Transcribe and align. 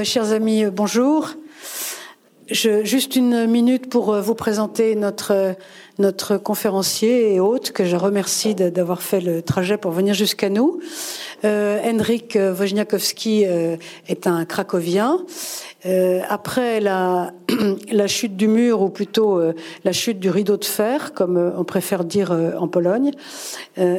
Euh, 0.00 0.04
chers 0.04 0.32
amis, 0.32 0.64
euh, 0.64 0.70
bonjour. 0.70 1.30
Juste 2.48 3.16
une 3.16 3.46
minute 3.46 3.88
pour 3.88 4.12
euh, 4.12 4.20
vous 4.20 4.34
présenter 4.34 4.96
notre, 4.96 5.56
conférencier 6.38 7.34
et 7.34 7.40
hôte, 7.40 7.72
que 7.72 7.84
je 7.84 7.96
remercie 7.96 8.54
d'avoir 8.54 9.02
fait 9.02 9.20
le 9.20 9.42
trajet 9.42 9.76
pour 9.76 9.92
venir 9.92 10.14
jusqu'à 10.14 10.48
nous. 10.48 10.80
Henrik 11.44 12.36
Wojniakowski 12.36 13.44
est 14.08 14.26
un 14.26 14.44
cracovien 14.46 15.18
euh, 15.86 16.20
après 16.28 16.80
la, 16.80 17.32
la, 17.92 18.06
chute 18.06 18.36
du 18.36 18.48
mur, 18.48 18.82
ou 18.82 18.90
plutôt 18.90 19.38
euh, 19.38 19.54
la 19.84 19.92
chute 19.92 20.18
du 20.18 20.28
rideau 20.28 20.56
de 20.56 20.64
fer, 20.64 21.14
comme 21.14 21.36
euh, 21.38 21.50
on 21.56 21.64
préfère 21.64 22.04
dire 22.04 22.32
en 22.58 22.68
Pologne, 22.68 23.12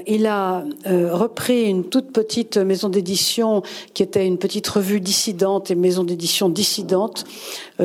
il 0.07 0.27
a 0.27 0.63
repris 0.85 1.65
une 1.65 1.85
toute 1.85 2.11
petite 2.11 2.57
maison 2.57 2.89
d'édition 2.89 3.63
qui 3.93 4.03
était 4.03 4.25
une 4.25 4.37
petite 4.37 4.67
revue 4.67 4.99
dissidente 4.99 5.71
et 5.71 5.75
maison 5.75 6.03
d'édition 6.03 6.49
dissidente, 6.49 7.25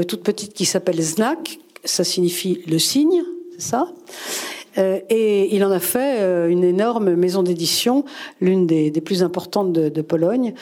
toute 0.06 0.22
petite 0.22 0.52
qui 0.52 0.64
s'appelle 0.64 1.00
Znak, 1.00 1.58
ça 1.84 2.04
signifie 2.04 2.62
le 2.66 2.78
signe, 2.78 3.22
c'est 3.58 3.70
ça? 3.70 3.88
euh, 3.88 4.55
et 4.76 5.54
il 5.54 5.64
en 5.64 5.70
a 5.70 5.80
fait 5.80 6.20
euh, 6.20 6.48
une 6.48 6.64
énorme 6.64 7.14
maison 7.14 7.42
d'édition, 7.42 8.04
l'une 8.40 8.66
des, 8.66 8.90
plus 9.00 9.22
importantes 9.22 9.72
de, 9.72 10.02
Pologne, 10.02 10.54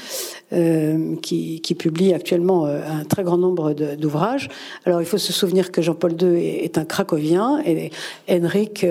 euh, 0.53 1.17
qui, 1.17 1.61
publie 1.79 2.15
actuellement 2.15 2.67
un 2.67 3.05
très 3.05 3.25
grand 3.25 3.37
nombre 3.37 3.73
d'ouvrages. 3.73 4.49
Alors 4.85 5.01
il 5.01 5.07
faut 5.07 5.19
se 5.19 5.33
souvenir 5.33 5.73
que 5.73 5.83
Jean-Paul 5.83 6.13
II 6.21 6.37
est, 6.37 6.79
un 6.79 6.85
cracovien 6.85 7.61
et 7.67 7.91
Henrik 8.31 8.87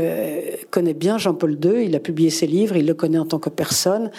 connaît 0.70 0.94
bien 0.94 1.18
Jean-Paul 1.18 1.58
II. 1.64 1.86
Il 1.86 1.96
a 1.96 2.00
publié 2.00 2.30
ses 2.30 2.46
livres, 2.46 2.76
il 2.76 2.86
le 2.86 2.94
connaît 2.94 3.18
en 3.18 3.26
tant 3.26 3.40
que 3.40 3.50
personne 3.50 4.12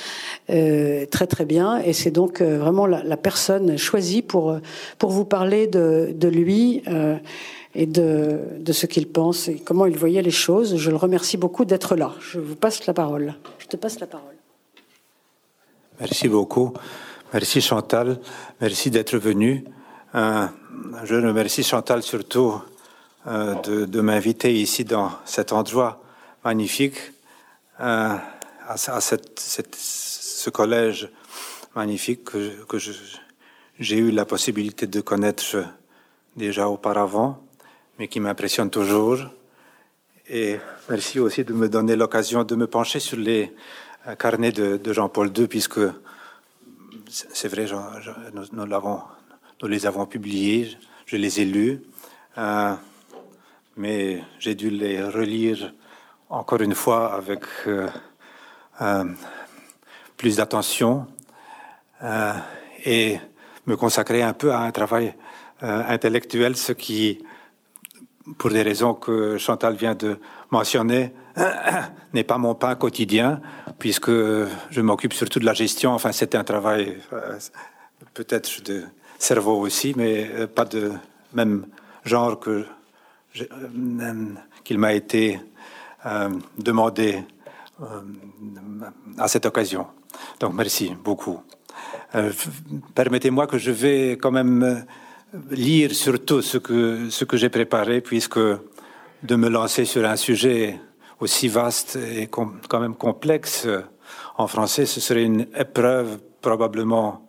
très 0.48 1.26
très 1.28 1.44
bien. 1.44 1.78
Et 1.84 1.92
c'est 1.92 2.10
donc 2.10 2.40
vraiment 2.40 2.86
la, 2.86 3.16
personne 3.18 3.76
choisie 3.76 4.22
pour, 4.22 4.56
pour 4.98 5.10
vous 5.10 5.26
parler 5.26 5.66
de 5.66 6.28
lui 6.28 6.82
et 7.74 7.86
de, 7.86 8.72
ce 8.72 8.86
qu'il 8.86 9.08
pense 9.08 9.48
et 9.48 9.56
comment 9.56 9.86
il 9.86 9.98
voyait 9.98 10.22
les 10.22 10.30
choses. 10.30 10.76
Je 10.76 10.90
le 10.90 10.96
remercie 10.96 11.36
beaucoup 11.36 11.64
d'être 11.64 11.96
là. 11.96 12.12
Je 12.20 12.38
vous 12.38 12.54
passe 12.54 12.86
la 12.86 12.94
parole. 12.94 13.34
Je 13.58 13.66
te 13.66 13.76
passe 13.76 13.98
la 14.00 14.06
parole. 14.06 14.34
Merci 15.98 16.28
beaucoup. 16.28 16.72
Merci 17.32 17.60
Chantal. 17.60 18.20
Merci 18.60 18.90
d'être 18.90 19.16
venu. 19.18 19.64
Euh, 20.14 20.46
je 21.04 21.14
remercie 21.16 21.64
Chantal 21.64 22.02
surtout 22.02 22.62
euh, 23.26 23.54
de, 23.86 24.00
m'inviter 24.00 24.54
ici 24.54 24.84
dans 24.84 25.10
cet 25.24 25.52
endroit 25.52 26.02
magnifique, 26.44 26.98
euh, 27.80 28.14
à, 28.68 28.76
ce 28.76 30.50
collège 30.50 31.08
magnifique 31.74 32.24
que, 32.24 32.64
que 32.64 32.76
j'ai 33.80 33.96
eu 33.96 34.10
la 34.12 34.24
possibilité 34.24 34.86
de 34.86 35.00
connaître 35.00 35.56
déjà 36.36 36.68
auparavant 36.68 37.44
mais 37.98 38.08
qui 38.08 38.20
m'impressionne 38.20 38.70
toujours. 38.70 39.18
Et 40.28 40.58
merci 40.88 41.20
aussi 41.20 41.44
de 41.44 41.52
me 41.52 41.68
donner 41.68 41.96
l'occasion 41.96 42.44
de 42.44 42.54
me 42.54 42.66
pencher 42.66 42.98
sur 42.98 43.18
les 43.18 43.52
euh, 44.06 44.14
carnets 44.14 44.52
de, 44.52 44.92
Jean-Paul 44.92 45.30
II, 45.36 45.46
puisque 45.46 45.80
c'est 47.08 47.48
vrai, 47.48 47.66
nous, 48.32 49.68
les 49.68 49.86
avons 49.86 50.06
publiés, 50.06 50.76
je 51.06 51.16
les 51.16 51.40
ai 51.40 51.44
lus, 51.44 51.82
euh, 52.38 52.72
mais 53.76 54.22
j'ai 54.38 54.54
dû 54.54 54.70
les 54.70 55.02
relire 55.02 55.72
encore 56.30 56.62
une 56.62 56.74
fois 56.74 57.14
avec 57.14 57.42
euh, 57.66 59.04
plus 60.16 60.36
d'attention 60.36 61.06
et 62.84 63.18
me 63.66 63.76
consacrer 63.76 64.22
un 64.22 64.32
peu 64.32 64.52
à 64.52 64.60
un 64.60 64.70
travail 64.70 65.14
intellectuel, 65.60 66.56
ce 66.56 66.72
qui 66.72 67.24
pour 68.38 68.50
des 68.50 68.62
raisons 68.62 68.94
que 68.94 69.38
Chantal 69.38 69.74
vient 69.74 69.94
de 69.94 70.18
mentionner, 70.50 71.12
n'est 72.14 72.24
pas 72.24 72.38
mon 72.38 72.54
pain 72.54 72.74
quotidien, 72.74 73.40
puisque 73.78 74.10
je 74.10 74.80
m'occupe 74.80 75.12
surtout 75.12 75.40
de 75.40 75.44
la 75.44 75.54
gestion. 75.54 75.92
Enfin, 75.92 76.12
c'est 76.12 76.34
un 76.34 76.44
travail 76.44 76.98
euh, 77.12 77.38
peut-être 78.14 78.62
de 78.62 78.84
cerveau 79.18 79.60
aussi, 79.60 79.94
mais 79.96 80.30
euh, 80.32 80.46
pas 80.46 80.64
de 80.64 80.92
même 81.32 81.66
genre 82.04 82.40
euh, 82.46 82.64
qu'il 84.64 84.78
m'a 84.78 84.92
été 84.92 85.40
demandé 86.58 87.24
à 89.18 89.26
cette 89.26 89.46
occasion. 89.46 89.86
Donc, 90.38 90.52
merci 90.52 90.94
beaucoup. 91.02 91.40
Permettez-moi 92.94 93.46
que 93.46 93.56
je 93.56 93.70
vais 93.70 94.12
quand 94.12 94.30
même 94.30 94.84
lire 95.50 95.94
surtout 95.94 96.42
ce 96.42 96.58
que, 96.58 97.10
ce 97.10 97.24
que 97.24 97.36
j'ai 97.36 97.48
préparé, 97.48 98.00
puisque 98.00 98.38
de 98.38 99.36
me 99.36 99.48
lancer 99.48 99.84
sur 99.84 100.04
un 100.04 100.16
sujet 100.16 100.80
aussi 101.20 101.48
vaste 101.48 101.96
et 101.96 102.26
quand 102.28 102.80
même 102.80 102.94
complexe 102.94 103.66
en 104.36 104.46
français, 104.46 104.86
ce 104.86 105.00
serait 105.00 105.24
une 105.24 105.46
épreuve 105.56 106.18
probablement 106.40 107.28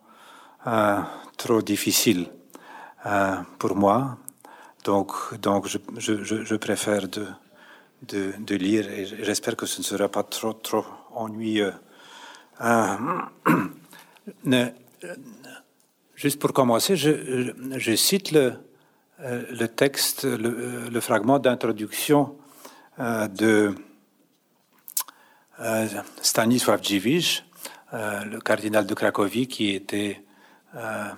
euh, 0.67 0.99
trop 1.37 1.61
difficile 1.61 2.27
euh, 3.05 3.35
pour 3.59 3.75
moi. 3.75 4.17
Donc, 4.83 5.11
donc 5.41 5.67
je, 5.67 5.77
je, 6.23 6.55
préfère 6.55 7.07
de, 7.07 7.25
de, 8.39 8.55
lire 8.55 8.89
et 8.89 9.05
j'espère 9.05 9.55
que 9.55 9.65
ce 9.65 9.79
ne 9.79 9.83
sera 9.83 10.09
pas 10.09 10.23
trop, 10.23 10.53
trop 10.53 10.85
ennuyeux. 11.13 11.73
Euh, 12.61 12.95
Juste 16.15 16.39
pour 16.39 16.53
commencer, 16.53 16.95
je, 16.95 17.95
cite 17.95 18.31
le, 18.31 18.53
euh, 19.19 19.43
le, 19.51 19.67
texte, 19.67 20.23
le, 20.23 20.87
le 20.89 21.01
fragment 21.01 21.39
d'introduction 21.39 22.37
euh, 22.99 23.27
de 23.27 23.75
euh, 25.59 25.87
Stanisław 26.21 26.81
Dziwisz, 26.81 27.43
euh, 27.93 28.23
le 28.25 28.39
cardinal 28.39 28.85
de 28.85 28.93
Cracovie, 28.93 29.47
qui 29.47 29.73
était 29.73 30.21
euh, 30.75 31.09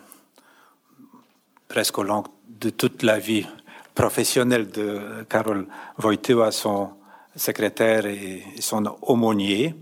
presque 1.68 1.97
au 1.97 2.03
long 2.03 2.24
de 2.47 2.72
toute 2.72 3.03
la 3.03 3.19
vie 3.19 3.47
professionnelle 3.94 4.68
de 4.69 5.25
Karol 5.29 5.68
Wojtyła, 5.97 6.52
son 6.52 6.90
secrétaire 7.35 8.08
et, 8.08 8.44
son 8.59 8.85
aumônier. 9.02 9.75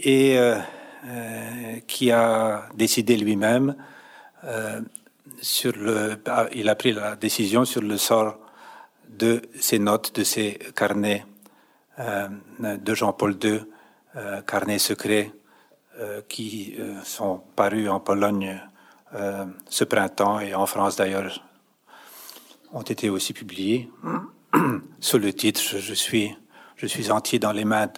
et 0.00 0.38
euh, 1.06 1.78
qui 1.86 2.10
a 2.10 2.68
décidé 2.74 3.16
lui-même 3.16 3.76
euh, 4.42 4.80
sur 5.40 5.72
le. 5.76 6.16
Ah, 6.26 6.46
il 6.52 6.68
a 6.68 6.74
pris 6.74 6.92
la 6.92 7.14
décision 7.14 7.64
sur 7.64 7.80
le 7.80 7.96
sort 7.96 8.38
de 9.08 9.42
ses 9.60 9.78
notes, 9.78 10.12
de 10.16 10.24
ses 10.24 10.58
carnets 10.74 11.24
euh, 12.00 12.28
de 12.58 12.94
Jean-Paul 12.94 13.36
II, 13.40 13.60
carnets 14.46 14.78
secrets 14.78 15.32
qui 16.28 16.76
sont 17.04 17.42
parus 17.54 17.88
en 17.88 18.00
Pologne 18.00 18.60
ce 19.68 19.84
printemps 19.84 20.40
et 20.40 20.54
en 20.54 20.66
France 20.66 20.96
d'ailleurs 20.96 21.42
ont 22.72 22.82
été 22.82 23.10
aussi 23.10 23.32
publiés 23.32 23.90
sous 25.00 25.18
le 25.18 25.32
titre 25.32 25.60
Je 25.60 25.94
suis, 25.94 26.34
je 26.76 26.86
suis 26.86 27.10
entier 27.10 27.38
dans 27.38 27.52
les 27.52 27.64
mains 27.64 27.88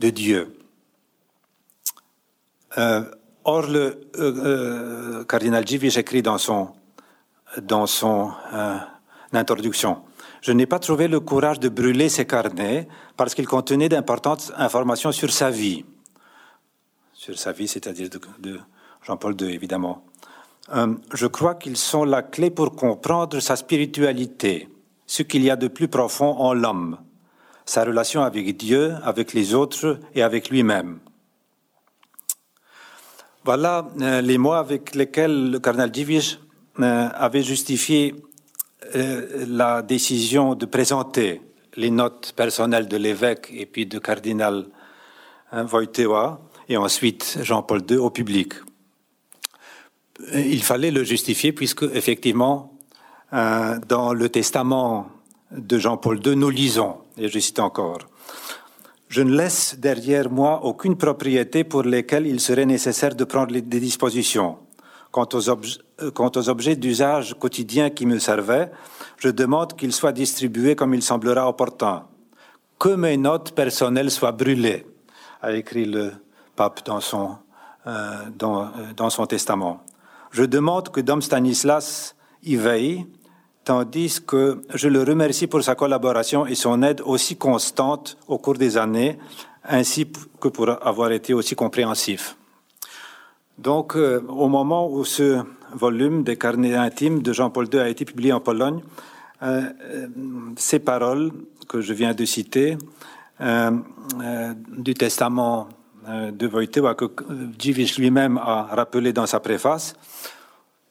de 0.00 0.10
Dieu. 0.10 0.56
Euh, 2.78 3.02
or, 3.44 3.62
le 3.62 4.08
euh, 4.18 4.44
euh, 4.44 5.24
cardinal 5.24 5.66
Givish 5.66 5.96
écrit 5.96 6.22
dans 6.22 6.38
son, 6.38 6.68
dans 7.62 7.86
son 7.86 8.30
introduction 9.32 10.02
Je 10.42 10.52
n'ai 10.52 10.66
pas 10.66 10.78
trouvé 10.78 11.08
le 11.08 11.20
courage 11.20 11.60
de 11.60 11.68
brûler 11.68 12.08
ces 12.08 12.26
carnets 12.26 12.88
parce 13.16 13.34
qu'ils 13.34 13.46
contenaient 13.46 13.88
d'importantes 13.88 14.52
informations 14.56 15.12
sur 15.12 15.32
sa 15.32 15.50
vie. 15.50 15.84
Sur 17.12 17.38
sa 17.38 17.52
vie, 17.52 17.68
c'est-à-dire 17.68 18.08
de 18.38 18.60
Jean-Paul 19.02 19.34
II, 19.40 19.52
évidemment. 19.52 20.04
je 21.12 21.26
crois 21.26 21.54
qu'ils 21.54 21.76
sont 21.76 22.04
la 22.04 22.22
clé 22.22 22.50
pour 22.50 22.74
comprendre 22.74 23.40
sa 23.40 23.56
spiritualité, 23.56 24.68
ce 25.06 25.22
qu'il 25.22 25.42
y 25.42 25.50
a 25.50 25.56
de 25.56 25.68
plus 25.68 25.88
profond 25.88 26.36
en 26.38 26.52
l'homme, 26.52 26.98
sa 27.64 27.84
relation 27.84 28.22
avec 28.22 28.56
Dieu, 28.56 28.94
avec 29.02 29.32
les 29.32 29.54
autres 29.54 29.98
et 30.14 30.22
avec 30.22 30.50
lui-même. 30.50 31.00
Voilà 33.46 33.86
euh, 34.00 34.20
les 34.22 34.38
mots 34.38 34.54
avec 34.54 34.96
lesquels 34.96 35.52
le 35.52 35.60
cardinal 35.60 35.92
Divish 35.92 36.40
euh, 36.80 37.08
avait 37.14 37.44
justifié 37.44 38.12
euh, 38.96 39.46
la 39.46 39.82
décision 39.82 40.56
de 40.56 40.66
présenter 40.66 41.40
les 41.76 41.90
notes 41.90 42.32
personnelles 42.34 42.88
de 42.88 42.96
l'évêque 42.96 43.52
et 43.52 43.66
puis 43.66 43.86
du 43.86 44.00
cardinal 44.00 44.66
Wojtyła 45.52 46.40
et 46.68 46.76
ensuite 46.76 47.38
Jean-Paul 47.40 47.82
II 47.88 47.98
au 47.98 48.10
public. 48.10 48.54
Il 50.34 50.64
fallait 50.64 50.90
le 50.90 51.04
justifier 51.04 51.52
puisque 51.52 51.84
effectivement 51.84 52.72
dans 53.30 54.12
le 54.12 54.28
testament 54.28 55.08
de 55.52 55.78
Jean-Paul 55.78 56.20
II 56.26 56.34
nous 56.34 56.50
lisons 56.50 56.96
et 57.16 57.28
je 57.28 57.38
cite 57.38 57.60
encore 57.60 57.98
je 59.08 59.22
ne 59.22 59.36
laisse 59.36 59.78
derrière 59.78 60.30
moi 60.30 60.64
aucune 60.64 60.96
propriété 60.96 61.64
pour 61.64 61.82
lesquelles 61.82 62.26
il 62.26 62.40
serait 62.40 62.66
nécessaire 62.66 63.14
de 63.14 63.24
prendre 63.24 63.52
des 63.52 63.80
dispositions. 63.80 64.58
Quant 65.12 65.28
aux, 65.32 65.48
euh, 65.48 66.10
quant 66.12 66.30
aux 66.34 66.48
objets 66.48 66.76
d'usage 66.76 67.34
quotidien 67.38 67.90
qui 67.90 68.04
me 68.04 68.18
servaient, 68.18 68.70
je 69.18 69.28
demande 69.28 69.74
qu'ils 69.74 69.92
soient 69.92 70.12
distribués 70.12 70.74
comme 70.74 70.92
il 70.92 71.02
semblera 71.02 71.48
opportun. 71.48 72.04
Que 72.78 72.90
mes 72.90 73.16
notes 73.16 73.52
personnelles 73.52 74.10
soient 74.10 74.32
brûlées, 74.32 74.84
a 75.40 75.52
écrit 75.52 75.86
le 75.86 76.12
pape 76.54 76.84
dans 76.84 77.00
son, 77.00 77.36
euh, 77.86 77.90
euh, 78.42 78.92
dans 78.96 79.10
son 79.10 79.26
testament. 79.26 79.80
Je 80.32 80.42
demande 80.42 80.90
que 80.90 81.00
Dom 81.00 81.22
Stanislas 81.22 82.14
y 82.42 82.56
veille, 82.56 83.06
tandis 83.66 84.20
que 84.24 84.62
je 84.72 84.88
le 84.88 85.02
remercie 85.02 85.48
pour 85.48 85.62
sa 85.62 85.74
collaboration 85.74 86.46
et 86.46 86.54
son 86.54 86.84
aide 86.84 87.02
aussi 87.04 87.36
constante 87.36 88.16
au 88.28 88.38
cours 88.38 88.54
des 88.54 88.78
années, 88.78 89.18
ainsi 89.64 90.06
que 90.40 90.46
pour 90.48 90.70
avoir 90.86 91.10
été 91.10 91.34
aussi 91.34 91.56
compréhensif. 91.56 92.36
Donc, 93.58 93.96
euh, 93.96 94.22
au 94.28 94.46
moment 94.48 94.88
où 94.88 95.04
ce 95.04 95.42
volume 95.72 96.22
des 96.22 96.36
carnets 96.36 96.76
intimes 96.76 97.22
de 97.22 97.32
Jean-Paul 97.32 97.66
II 97.72 97.80
a 97.80 97.88
été 97.88 98.04
publié 98.04 98.32
en 98.32 98.38
Pologne, 98.38 98.82
euh, 99.42 99.62
euh, 99.82 100.06
ces 100.56 100.78
paroles 100.78 101.32
que 101.68 101.80
je 101.80 101.92
viens 101.92 102.14
de 102.14 102.24
citer 102.24 102.78
du 104.78 104.94
testament 104.94 105.68
de 106.08 106.46
Wojtyła 106.46 106.94
que 106.94 107.06
Dziwisz 107.58 107.98
lui-même 107.98 108.38
a 108.38 108.68
rappelé 108.70 109.12
dans 109.12 109.26
sa 109.26 109.40
préface, 109.40 109.94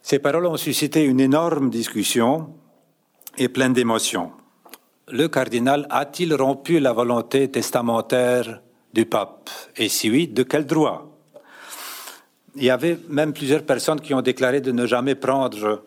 ces 0.02 0.20
paroles 0.20 0.46
ont 0.46 0.58
suscité 0.58 1.06
une 1.06 1.22
énorme 1.22 1.72
discussion 1.72 2.50
et 3.38 3.50
pleine 3.50 3.74
d'émotions. 3.74 4.32
Le 5.08 5.28
cardinal 5.28 5.86
a-t-il 5.90 6.34
rompu 6.34 6.80
la 6.80 6.94
volonté 6.94 7.50
testamentaire 7.50 8.62
du 8.94 9.06
pape? 9.06 9.50
Et 9.78 9.90
si 9.90 10.10
oui, 10.10 10.28
de 10.28 10.44
quel 10.44 10.66
droit? 10.66 11.12
Il 12.56 12.64
y 12.64 12.70
avait 12.70 12.98
même 13.10 13.34
plusieurs 13.34 13.64
personnes 13.64 14.02
qui 14.02 14.14
ont 14.14 14.22
déclaré 14.22 14.62
de 14.62 14.72
ne 14.72 14.86
jamais 14.86 15.16
prendre 15.16 15.84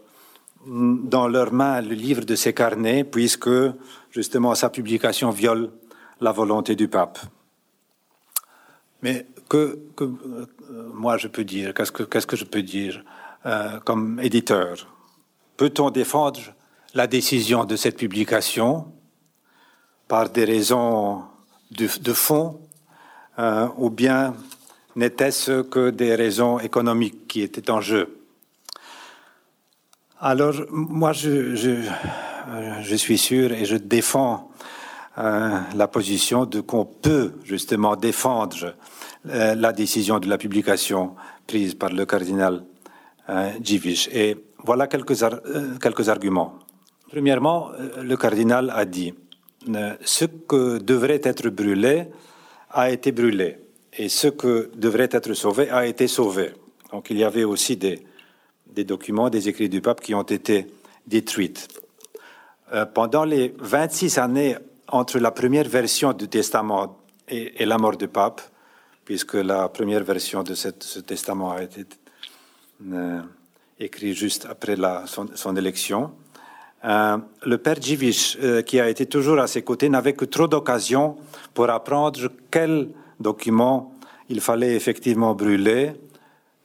dans 0.67 1.29
leurs 1.29 1.53
mains 1.53 1.81
le 1.81 1.95
livre 1.95 2.25
de 2.25 2.35
ses 2.35 2.53
carnets, 2.53 3.05
puisque 3.05 3.51
justement 4.11 4.55
sa 4.55 4.69
publication 4.69 5.31
viole 5.31 5.71
la 6.21 6.33
volonté 6.33 6.77
du 6.77 6.89
pape. 6.89 7.19
Mais 9.03 9.27
que, 9.49 9.79
euh, 10.01 10.47
moi 10.93 11.17
je 11.17 11.29
peux 11.29 11.45
dire 11.45 11.73
Qu'est-ce 11.73 11.93
que, 11.93 12.03
qu'est-ce 12.03 12.27
que 12.27 12.37
je 12.37 12.45
peux 12.45 12.63
dire 12.63 13.03
euh, 13.47 13.79
comme 13.81 14.21
éditeur? 14.21 14.87
Peut-on 15.57 15.91
défendre 15.91 16.41
la 16.95 17.07
décision 17.07 17.65
de 17.65 17.77
cette 17.77 17.97
publication 17.97 18.87
par 20.07 20.31
des 20.31 20.45
raisons 20.45 21.23
de, 21.71 22.13
fond 22.13 22.61
euh, 23.39 23.69
ou 23.77 23.91
bien 23.91 24.35
n'était-ce 24.97 25.63
que 25.63 25.91
des 25.91 26.15
raisons 26.15 26.59
économiques 26.59 27.29
qui 27.29 27.43
étaient 27.43 27.71
en 27.71 27.81
jeu 27.81 28.19
Alors, 30.21 30.55
moi, 30.71 31.13
je, 31.13 31.55
je, 31.55 32.97
suis 32.97 33.19
sûr 33.19 33.53
et 33.53 33.65
je 33.65 33.77
défends 33.77 34.51
euh, 35.19 35.61
la 35.75 35.89
position 35.89 36.47
de 36.47 36.61
qu'on 36.61 36.87
peut 36.87 37.35
justement 37.45 37.97
défendre 37.97 38.75
euh, 39.27 39.55
la 39.55 39.73
décision 39.73 40.21
de 40.21 40.29
la 40.29 40.39
publication 40.39 41.15
prise 41.47 41.75
par 41.75 41.91
le 41.91 42.07
cardinal 42.07 42.63
euh, 43.29 43.51
Et 44.13 44.37
voilà 44.65 44.87
quelques, 44.87 45.23
euh, 45.23 45.77
quelques 45.81 46.09
arguments. 46.09 46.55
Premièrement, 47.09 47.71
euh, 47.73 48.03
le 48.03 48.17
cardinal 48.17 48.71
a 48.75 48.85
dit 48.85 49.15
euh, 49.69 49.97
ce 50.05 50.25
que 50.25 50.79
devrait 50.79 51.21
être 51.25 51.49
brûlé 51.49 52.07
a 52.71 52.91
été 52.91 53.13
brûlé 53.13 53.59
et 53.97 54.09
ce 54.09 54.29
que 54.29 54.71
devrait 54.75 55.09
être 55.11 55.33
sauvé 55.35 55.71
a 55.71 55.87
été 55.87 56.07
sauvé. 56.07 56.53
Donc 56.93 57.11
il 57.11 57.19
y 57.19 57.25
avait 57.25 57.45
aussi 57.45 57.77
des, 57.77 58.05
documents, 58.85 59.31
des 59.31 59.49
écrits 59.49 59.69
du 59.69 59.81
pape 59.81 60.01
qui 60.01 60.15
ont 60.15 60.23
été 60.23 60.67
détruits. 61.07 61.55
Euh, 62.73 62.85
pendant 62.87 63.25
les 63.25 63.55
26 63.59 64.19
années 64.19 64.57
entre 64.89 65.19
la 65.19 65.31
première 65.31 65.69
version 65.69 66.13
du 66.13 66.29
testament 66.29 66.99
et, 67.29 67.65
la 67.65 67.79
mort 67.79 67.97
du 67.97 68.09
pape, 68.09 68.41
puisque 69.05 69.35
la 69.35 69.69
première 69.69 70.05
version 70.05 70.43
de 70.43 70.55
ce 70.55 71.01
testament 71.01 71.53
a 71.53 71.63
été 71.63 71.85
euh, 72.93 73.21
écrit 73.79 74.15
juste 74.15 74.47
après 74.49 74.77
son, 75.07 75.57
élection. 75.57 76.13
Euh, 76.85 77.19
le 77.45 77.59
père 77.59 77.81
Djivish, 77.81 78.37
euh, 78.43 78.63
qui 78.63 78.79
a 78.79 78.89
été 78.89 79.07
toujours 79.07 79.39
à 79.41 79.47
ses 79.47 79.63
côtés, 79.63 79.89
n'avait 79.89 80.13
que 80.13 80.25
trop 80.25 80.47
d'occasions 80.47 81.17
pour 81.55 81.69
apprendre 81.71 82.31
quel 82.51 82.91
document 83.19 83.93
il 84.29 84.41
fallait 84.41 84.77
effectivement 84.77 85.35
brûler, 85.35 85.93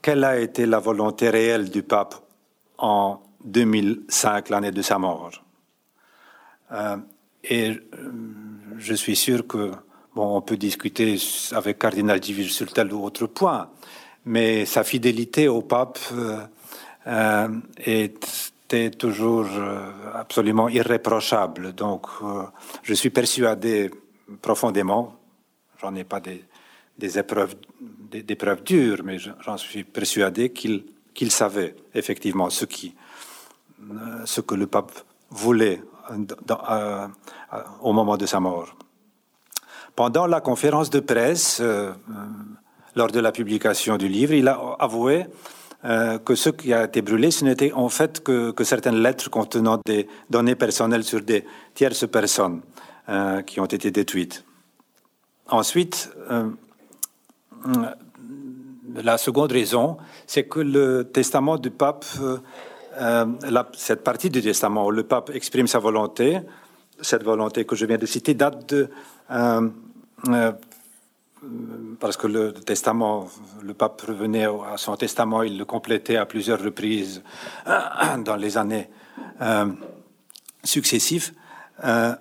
quelle 0.01 0.23
a 0.23 0.39
été 0.39 0.65
la 0.65 0.79
volonté 0.79 1.29
réelle 1.29 1.69
du 1.69 1.81
pape 1.81 2.15
en 2.77 3.21
2005, 3.45 4.49
l'année 4.49 4.71
de 4.71 4.81
sa 4.81 4.99
mort. 4.99 5.31
Euh, 6.71 6.97
et 7.43 7.69
euh, 7.69 8.11
je 8.77 8.93
suis 8.93 9.15
sûr 9.15 9.47
que 9.47 9.71
Bon, 10.15 10.37
on 10.37 10.41
peut 10.41 10.57
discuter 10.57 11.17
avec 11.53 11.79
Cardinal 11.79 12.19
Divige 12.19 12.53
sur 12.53 12.71
tel 12.71 12.93
ou 12.93 13.03
autre 13.03 13.25
point, 13.25 13.69
mais 14.25 14.63
sa 14.65 14.83
fidélité 14.83 15.47
au 15.47 15.63
pape 15.63 15.97
euh, 17.07 17.47
toujours 18.91 19.47
euh, 19.55 19.91
absolument 20.13 20.69
irréprochable. 20.69 21.73
Donc, 21.73 22.07
euh, 22.21 22.43
je 22.81 22.93
suis 22.93 23.09
persuadé 23.09 23.91
profondément, 24.41 25.15
j'en 25.81 25.95
ai 25.95 26.03
pas 26.03 26.19
des, 26.19 26.43
des 26.97 27.19
épreuves, 27.19 27.55
des, 27.79 28.35
preuves 28.35 28.63
dures, 28.63 29.01
mais 29.03 29.17
j'en 29.17 29.57
suis 29.57 29.83
persuadé 29.83 30.51
qu'il 30.51 30.85
qu'il 31.13 31.29
savait 31.29 31.75
effectivement 31.93 32.49
ce 32.49 32.65
qui, 32.65 32.95
euh, 33.79 34.25
ce 34.25 34.41
que 34.41 34.55
le 34.55 34.65
pape 34.65 34.91
voulait 35.29 35.79
au 37.81 37.93
moment 37.93 38.17
de 38.17 38.25
sa 38.25 38.39
mort. 38.39 38.75
Pendant 39.95 40.25
la 40.25 40.41
conférence 40.41 40.89
de 40.89 40.99
presse, 40.99 41.61
lors 42.95 43.11
de 43.11 43.19
la 43.19 43.31
publication 43.31 43.97
du 43.97 44.07
livre, 44.07 44.33
il 44.33 44.47
a 44.47 44.59
avoué 44.79 45.27
euh, 45.85 46.17
que 46.17 46.35
ce 46.35 46.49
qui 46.49 46.73
a 46.73 46.85
été 46.85 47.01
brûlé, 47.01 47.29
ce 47.29 47.43
n'était 47.43 47.73
en 47.73 47.89
fait 47.89 48.23
que, 48.23 48.53
certaines 48.63 49.01
lettres 49.01 49.29
contenant 49.29 49.79
des 49.85 50.07
données 50.29 50.55
personnelles 50.55 51.03
sur 51.03 51.21
des 51.21 51.45
tierces 51.73 52.07
personnes 52.07 52.61
euh, 53.09 53.41
qui 53.41 53.59
ont 53.59 53.65
été 53.65 53.91
détruites. 53.91 54.45
Ensuite, 55.49 56.09
euh, 56.31 56.49
la 58.95 59.17
seconde 59.17 59.51
raison, 59.51 59.97
c'est 60.25 60.45
que 60.45 60.61
le 60.61 61.03
testament 61.03 61.57
du 61.57 61.69
pape, 61.69 62.05
cette 63.73 64.03
partie 64.03 64.29
du 64.29 64.41
testament 64.41 64.85
où 64.85 64.91
le 64.91 65.03
pape 65.03 65.31
exprime 65.31 65.67
sa 65.67 65.79
volonté, 65.79 66.39
cette 67.01 67.23
volonté 67.23 67.65
que 67.65 67.75
je 67.75 67.85
viens 67.85 67.97
de 67.97 68.05
citer, 68.05 68.33
date 68.33 68.69
de 68.69 68.89
parce 71.99 72.17
que 72.17 72.27
le 72.27 72.53
testament, 72.53 73.27
le 73.61 73.73
pape 73.73 74.01
revenait 74.01 74.45
à 74.45 74.77
son 74.77 74.95
testament, 74.95 75.43
il 75.43 75.57
le 75.57 75.65
complétait 75.65 76.17
à 76.17 76.25
plusieurs 76.25 76.61
reprises 76.61 77.23
dans 78.25 78.35
les 78.35 78.57
années 78.57 78.89
euh, 79.41 79.65
successives. 80.63 81.33
Euh, 81.83 82.13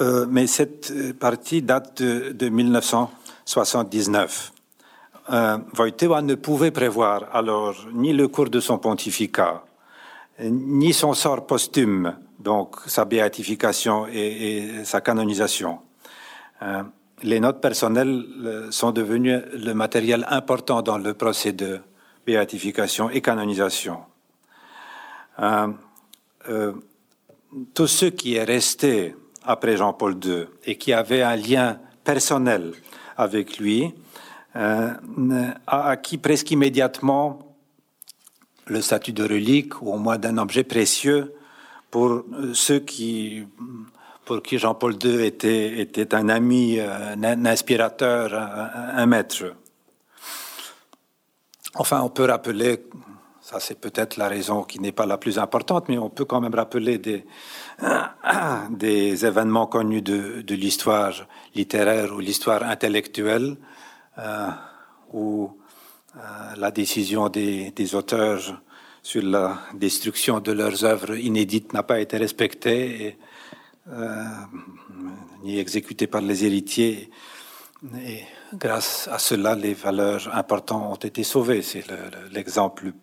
euh, 0.00 0.26
mais 0.28 0.46
cette 0.46 1.18
partie 1.18 1.62
date 1.62 2.02
de, 2.02 2.32
de 2.32 2.48
1979. 2.48 4.52
Euh, 5.30 5.58
Wojtyła 5.78 6.20
ne 6.22 6.34
pouvait 6.34 6.72
prévoir 6.72 7.28
alors 7.32 7.86
ni 7.92 8.12
le 8.12 8.26
cours 8.28 8.50
de 8.50 8.60
son 8.60 8.78
pontificat, 8.78 9.64
ni 10.40 10.92
son 10.92 11.14
sort 11.14 11.46
posthume, 11.46 12.16
donc 12.38 12.76
sa 12.86 13.04
béatification 13.04 14.06
et 14.08 14.84
sa 14.84 15.00
canonisation. 15.00 15.80
Les 17.22 17.38
notes 17.38 17.60
personnelles 17.60 18.24
euh, 18.44 18.70
sont 18.72 18.90
devenues 18.90 19.40
le 19.52 19.74
matériel 19.74 20.26
important 20.28 20.82
dans 20.82 20.98
le 20.98 21.14
procès 21.14 21.52
de 21.52 21.80
béatification 22.26 23.10
et 23.10 23.20
canonisation. 23.20 24.00
Euh, 25.38 25.68
euh, 26.48 26.72
tout 27.74 27.86
ce 27.86 28.06
qui 28.06 28.34
est 28.34 28.44
resté 28.44 29.14
après 29.44 29.76
Jean-Paul 29.76 30.18
II 30.24 30.46
et 30.64 30.76
qui 30.76 30.92
avait 30.92 31.22
un 31.22 31.36
lien 31.36 31.78
personnel 32.02 32.72
avec 33.16 33.58
lui 33.58 33.94
a 34.54 34.98
acquis 35.66 36.18
presque 36.18 36.50
immédiatement 36.50 37.56
le 38.66 38.82
statut 38.82 39.12
de 39.12 39.22
relique 39.22 39.80
ou 39.80 39.92
au 39.92 39.96
moins 39.96 40.18
d'un 40.18 40.36
objet 40.36 40.62
précieux 40.62 41.34
pour 41.90 42.24
ceux 42.52 42.80
qui 42.80 43.46
pour 44.24 44.42
qui 44.42 44.58
Jean-Paul 44.58 44.96
II 45.02 45.24
était, 45.24 46.14
un 46.14 46.28
ami, 46.28 46.78
un 46.80 47.44
inspirateur, 47.44 48.32
un, 48.34 49.06
maître. 49.06 49.54
Enfin, 51.74 52.00
on 52.02 52.08
peut 52.08 52.24
rappeler, 52.24 52.84
ça 53.40 53.58
c'est 53.58 53.80
peut-être 53.80 54.16
la 54.16 54.28
raison 54.28 54.62
qui 54.62 54.78
n'est 54.78 54.92
pas 54.92 55.06
la 55.06 55.18
plus 55.18 55.38
importante, 55.38 55.88
mais 55.88 55.98
on 55.98 56.10
peut 56.10 56.24
quand 56.24 56.40
même 56.40 56.54
rappeler 56.54 56.98
des, 56.98 57.24
événements 59.26 59.66
connus 59.66 60.02
de, 60.02 60.54
l'histoire 60.54 61.26
littéraire 61.54 62.12
ou 62.14 62.20
l'histoire 62.20 62.62
intellectuelle, 62.62 63.56
euh, 64.18 64.48
où 65.12 65.50
euh, 66.16 66.20
la 66.56 66.70
décision 66.70 67.28
des, 67.28 67.94
auteurs 67.94 68.60
sur 69.02 69.22
la 69.22 69.58
destruction 69.74 70.40
de 70.40 70.52
leurs 70.52 70.84
œuvres 70.84 71.16
inédites 71.16 71.72
n'a 71.72 71.82
pas 71.82 72.00
été 72.00 72.18
respectée, 72.18 73.16
euh, 73.16 73.31
ni 75.42 75.58
exécutée 75.58 76.06
par 76.06 76.20
les 76.20 76.44
héritiers. 76.44 77.10
Et 78.06 78.22
grâce 78.54 79.08
à 79.08 79.18
cela, 79.18 79.56
les 79.56 79.74
valeurs 79.74 80.34
importantes 80.34 80.92
ont 80.92 81.06
été 81.06 81.24
sauvées. 81.24 81.62
C'est 81.62 81.84
l'exemple 82.30 82.84
le, 82.86 82.94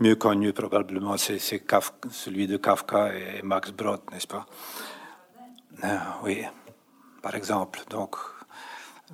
mieux 0.00 0.16
connu 0.16 0.52
probablement, 0.52 1.16
c'est 1.16 1.38
celui 1.38 2.46
de 2.46 2.56
Kafka 2.56 3.14
et 3.14 3.42
Max 3.42 3.70
Brod, 3.70 4.00
n'est-ce 4.10 4.26
pas? 4.26 4.46
Euh, 5.84 5.98
Oui, 6.24 6.42
par 7.22 7.34
exemple. 7.34 7.80
Donc, 7.90 8.16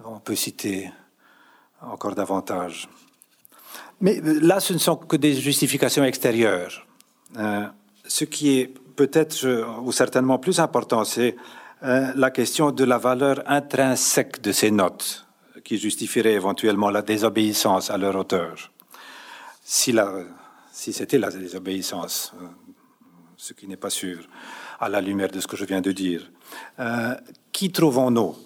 on 0.04 0.20
peut 0.20 0.36
citer 0.36 0.90
encore 1.80 2.14
davantage. 2.14 2.88
Mais 4.00 4.20
là, 4.20 4.60
ce 4.60 4.72
ne 4.72 4.78
sont 4.78 4.96
que 4.96 5.16
des 5.16 5.34
justifications 5.34 6.04
extérieures. 6.04 6.86
Euh, 7.36 7.66
ce 8.06 8.24
qui 8.24 8.58
est 8.60 8.74
peut-être 8.96 9.46
ou 9.82 9.92
certainement 9.92 10.38
plus 10.38 10.58
important, 10.58 11.04
c'est 11.04 11.36
euh, 11.82 12.12
la 12.16 12.30
question 12.30 12.72
de 12.72 12.84
la 12.84 12.98
valeur 12.98 13.42
intrinsèque 13.46 14.40
de 14.40 14.52
ces 14.52 14.70
notes, 14.70 15.26
qui 15.62 15.78
justifierait 15.78 16.32
éventuellement 16.32 16.90
la 16.90 17.02
désobéissance 17.02 17.90
à 17.90 17.98
leur 17.98 18.16
auteur. 18.16 18.72
Si, 19.62 19.94
c'était 20.72 21.18
la 21.18 21.30
désobéissance, 21.30 22.32
euh, 22.40 22.46
ce 23.36 23.52
qui 23.52 23.68
n'est 23.68 23.76
pas 23.76 23.90
sûr, 23.90 24.26
à 24.80 24.88
la 24.88 25.00
lumière 25.00 25.30
de 25.30 25.40
ce 25.40 25.46
que 25.46 25.56
je 25.56 25.64
viens 25.64 25.80
de 25.80 25.92
dire. 25.92 26.30
qui 27.52 27.72
trouvons-nous? 27.72 28.36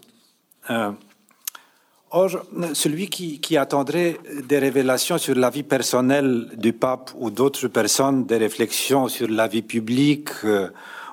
Or, 2.13 2.45
celui 2.75 3.09
qui, 3.09 3.57
attendrait 3.57 4.19
des 4.49 4.59
révélations 4.59 5.17
sur 5.17 5.37
la 5.37 5.49
vie 5.49 5.63
personnelle 5.63 6.49
du 6.57 6.73
pape 6.73 7.13
ou 7.17 7.31
d'autres 7.31 7.69
personnes, 7.69 8.27
des 8.27 8.37
réflexions 8.37 9.07
sur 9.07 9.29
la 9.29 9.47
vie 9.47 9.63
publique 9.63 10.31
euh, 10.45 10.71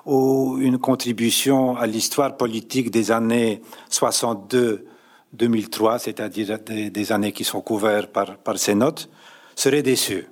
ou 0.08 0.58
une 0.60 0.80
contribution 0.80 1.78
à 1.78 1.86
l'histoire 1.86 2.36
politique 2.36 2.90
des 2.90 3.12
années 3.12 3.62
62-2003, 3.92 6.00
c'est-à-dire 6.00 6.58
des, 6.66 7.12
années 7.12 7.32
qui 7.32 7.44
sont 7.44 7.62
couvertes 7.62 8.12
par, 8.12 8.36
par 8.38 8.58
ces 8.58 8.74
notes, 8.74 9.08
serait 9.56 9.84
déçu. 9.84 10.26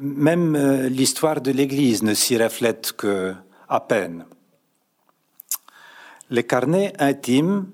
Même 0.00 0.56
euh, 0.56 0.88
l'histoire 0.88 1.40
de 1.40 1.52
l'Église 1.52 2.02
ne 2.02 2.14
s'y 2.14 2.36
reflète 2.36 2.94
que 2.96 3.32
à 3.68 3.78
peine. 3.78 4.24
Les 6.30 6.42
carnets 6.42 6.92
intimes 6.98 7.66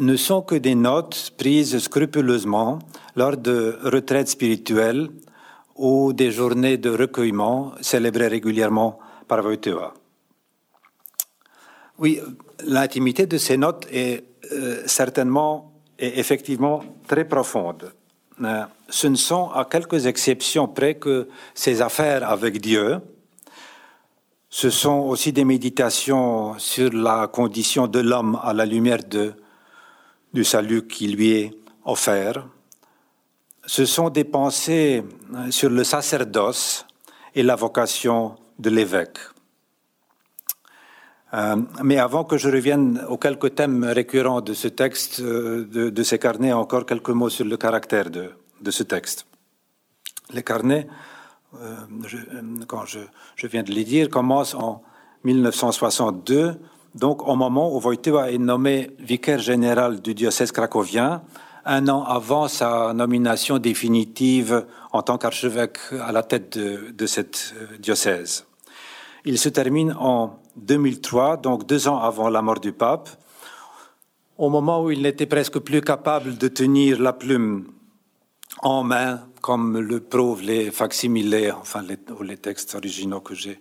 ne 0.00 0.16
sont 0.16 0.42
que 0.42 0.56
des 0.56 0.74
notes 0.74 1.32
prises 1.36 1.78
scrupuleusement 1.78 2.78
lors 3.16 3.36
de 3.36 3.78
retraites 3.84 4.28
spirituelles 4.28 5.08
ou 5.76 6.12
des 6.12 6.30
journées 6.30 6.78
de 6.78 6.90
recueillement 6.90 7.72
célébrées 7.80 8.28
régulièrement 8.28 8.98
par 9.28 9.44
Wojtyła. 9.44 9.94
Oui, 11.98 12.20
l'intimité 12.66 13.26
de 13.26 13.38
ces 13.38 13.56
notes 13.56 13.86
est 13.90 14.24
euh, 14.52 14.82
certainement 14.86 15.72
et 15.98 16.18
effectivement 16.18 16.82
très 17.06 17.24
profonde. 17.24 17.92
Euh, 18.42 18.64
ce 18.88 19.06
ne 19.06 19.14
sont 19.14 19.50
à 19.50 19.64
quelques 19.64 20.06
exceptions 20.06 20.66
près 20.66 20.96
que 20.96 21.28
ces 21.54 21.80
affaires 21.80 22.28
avec 22.28 22.60
Dieu. 22.60 22.98
Ce 24.50 24.70
sont 24.70 25.00
aussi 25.00 25.32
des 25.32 25.44
méditations 25.44 26.58
sur 26.58 26.92
la 26.92 27.28
condition 27.28 27.86
de 27.86 28.00
l'homme 28.00 28.38
à 28.42 28.52
la 28.52 28.66
lumière 28.66 29.04
de 29.08 29.34
du 30.34 30.44
salut 30.44 30.86
qui 30.86 31.06
lui 31.06 31.30
est 31.30 31.50
offert. 31.84 32.46
Ce 33.64 33.86
sont 33.86 34.10
des 34.10 34.24
pensées 34.24 35.04
sur 35.50 35.70
le 35.70 35.84
sacerdoce 35.84 36.84
et 37.34 37.42
la 37.42 37.54
vocation 37.54 38.34
de 38.58 38.68
l'évêque. 38.68 39.18
Euh, 41.32 41.56
mais 41.82 41.98
avant 41.98 42.24
que 42.24 42.36
je 42.36 42.48
revienne 42.48 43.04
aux 43.08 43.16
quelques 43.16 43.54
thèmes 43.54 43.84
récurrents 43.84 44.40
de 44.40 44.54
ce 44.54 44.68
texte, 44.68 45.20
euh, 45.20 45.64
de, 45.90 46.02
ces 46.02 46.18
carnets, 46.18 46.52
encore 46.52 46.84
quelques 46.84 47.10
mots 47.10 47.30
sur 47.30 47.44
le 47.44 47.56
caractère 47.56 48.10
de, 48.10 48.70
ce 48.70 48.82
texte. 48.82 49.26
Les 50.32 50.42
carnets, 50.42 50.86
euh, 51.60 51.76
quand 52.68 52.86
je, 52.86 53.00
je, 53.36 53.46
viens 53.46 53.62
de 53.62 53.72
les 53.72 53.84
dire, 53.84 54.08
commencent 54.10 54.54
en 54.54 54.82
1962 55.24 56.56
donc 56.94 57.26
au 57.26 57.34
moment 57.34 57.74
où 57.74 57.80
Wojtyła 57.80 58.30
est 58.30 58.38
nommé 58.38 58.90
vicaire 58.98 59.40
général 59.40 60.00
du 60.00 60.14
diocèse 60.14 60.52
cracovien, 60.52 61.22
un 61.64 61.88
an 61.88 62.04
avant 62.04 62.46
sa 62.46 62.92
nomination 62.92 63.58
définitive 63.58 64.66
en 64.92 65.02
tant 65.02 65.18
qu'archevêque 65.18 65.78
à 66.00 66.12
la 66.12 66.22
tête 66.22 66.56
de, 66.56 66.90
de 66.90 67.06
cette 67.06 67.54
euh, 67.56 67.78
diocèse. 67.78 68.46
Il 69.24 69.38
se 69.38 69.48
termine 69.48 69.94
en 69.98 70.38
2003, 70.56 71.38
donc 71.38 71.66
deux 71.66 71.88
ans 71.88 71.98
avant 71.98 72.28
la 72.28 72.42
mort 72.42 72.60
du 72.60 72.72
pape, 72.72 73.08
au 74.36 74.50
moment 74.50 74.82
où 74.82 74.90
il 74.90 75.02
n'était 75.02 75.26
presque 75.26 75.58
plus 75.58 75.80
capable 75.80 76.36
de 76.36 76.48
tenir 76.48 77.00
la 77.00 77.12
plume 77.12 77.72
en 78.60 78.82
main, 78.82 79.20
comme 79.40 79.78
le 79.78 80.00
prouvent 80.00 80.42
les 80.42 80.70
facsimilés, 80.70 81.50
enfin 81.50 81.82
les, 81.82 81.98
les 82.22 82.36
textes 82.36 82.74
originaux 82.74 83.20
que 83.20 83.34
j'ai 83.34 83.60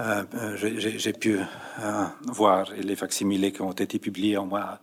euh, 0.00 0.24
euh, 0.34 0.56
j'ai 0.56 1.12
pu 1.12 1.38
euh, 1.38 2.04
voir 2.28 2.68
les 2.76 2.96
facsimilés 2.96 3.52
qui 3.52 3.60
ont 3.60 3.72
été 3.72 3.98
publiés 3.98 4.38
en 4.38 4.46
moins 4.46 4.78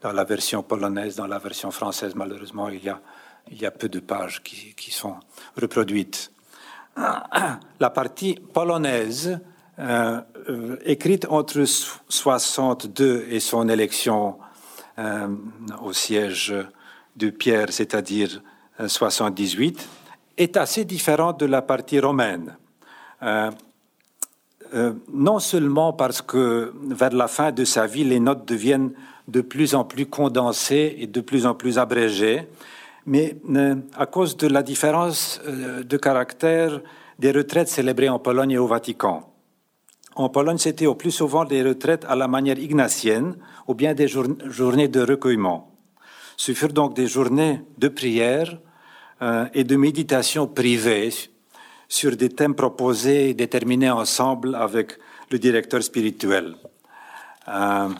dans 0.00 0.12
la 0.12 0.24
version 0.24 0.62
polonaise, 0.62 1.16
dans 1.16 1.26
la 1.26 1.38
version 1.38 1.70
française. 1.70 2.14
Malheureusement, 2.14 2.68
il 2.70 2.82
y 2.82 3.66
a, 3.66 3.70
peu 3.70 3.88
de 3.88 4.00
pages 4.00 4.42
qui 4.42 4.90
sont 4.90 5.16
reproduites. 5.60 6.32
La 7.80 7.90
partie 7.90 8.34
polonaise, 8.34 9.38
écrite 10.84 11.26
entre 11.28 11.64
62 11.64 13.26
et 13.30 13.40
son 13.40 13.68
élection 13.68 14.38
au 15.80 15.92
siège 15.92 16.54
de 17.16 17.30
Pierre, 17.30 17.68
c'est-à-dire 17.70 18.42
78, 18.84 19.88
est 20.36 20.56
assez 20.56 20.84
différente 20.84 21.40
de 21.40 21.46
la 21.46 21.62
partie 21.62 22.00
romaine. 22.00 22.56
Euh, 24.74 24.94
non 25.12 25.38
seulement 25.38 25.92
parce 25.92 26.22
que 26.22 26.72
vers 26.88 27.12
la 27.12 27.28
fin 27.28 27.52
de 27.52 27.64
sa 27.64 27.86
vie, 27.86 28.04
les 28.04 28.20
notes 28.20 28.48
deviennent 28.48 28.92
de 29.28 29.42
plus 29.42 29.74
en 29.74 29.84
plus 29.84 30.06
condensées 30.06 30.96
et 30.98 31.06
de 31.06 31.20
plus 31.20 31.44
en 31.44 31.54
plus 31.54 31.78
abrégées, 31.78 32.48
mais 33.04 33.36
euh, 33.50 33.76
à 33.96 34.06
cause 34.06 34.36
de 34.36 34.46
la 34.46 34.62
différence 34.62 35.42
euh, 35.46 35.82
de 35.82 35.96
caractère 35.98 36.80
des 37.18 37.32
retraites 37.32 37.68
célébrées 37.68 38.08
en 38.08 38.18
Pologne 38.18 38.52
et 38.52 38.58
au 38.58 38.66
Vatican. 38.66 39.28
En 40.14 40.30
Pologne, 40.30 40.58
c'était 40.58 40.86
au 40.86 40.94
plus 40.94 41.10
souvent 41.10 41.44
des 41.44 41.62
retraites 41.62 42.06
à 42.08 42.16
la 42.16 42.26
manière 42.26 42.58
ignatienne 42.58 43.36
ou 43.68 43.74
bien 43.74 43.92
des 43.92 44.08
journées 44.08 44.88
de 44.88 45.00
recueillement. 45.00 45.70
Ce 46.36 46.52
furent 46.52 46.72
donc 46.72 46.94
des 46.94 47.06
journées 47.06 47.60
de 47.78 47.88
prière 47.88 48.58
et 49.54 49.64
de 49.64 49.76
méditation 49.76 50.46
privée 50.46 51.10
sur 51.92 52.16
des 52.16 52.30
thèmes 52.30 52.54
proposés 52.54 53.28
et 53.28 53.34
déterminés 53.34 53.90
ensemble 53.90 54.54
avec 54.54 54.98
le 55.30 55.38
directeur 55.38 55.82
spirituel. 55.82 56.54
Euh, 57.48 57.90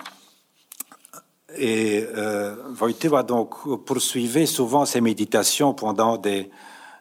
et 1.58 2.06
euh, 2.16 2.54
Wojtyła 2.80 3.22
donc 3.22 3.50
poursuivait 3.84 4.46
souvent 4.46 4.86
ses 4.86 5.02
méditations 5.02 5.74
pendant 5.74 6.16
des, 6.16 6.50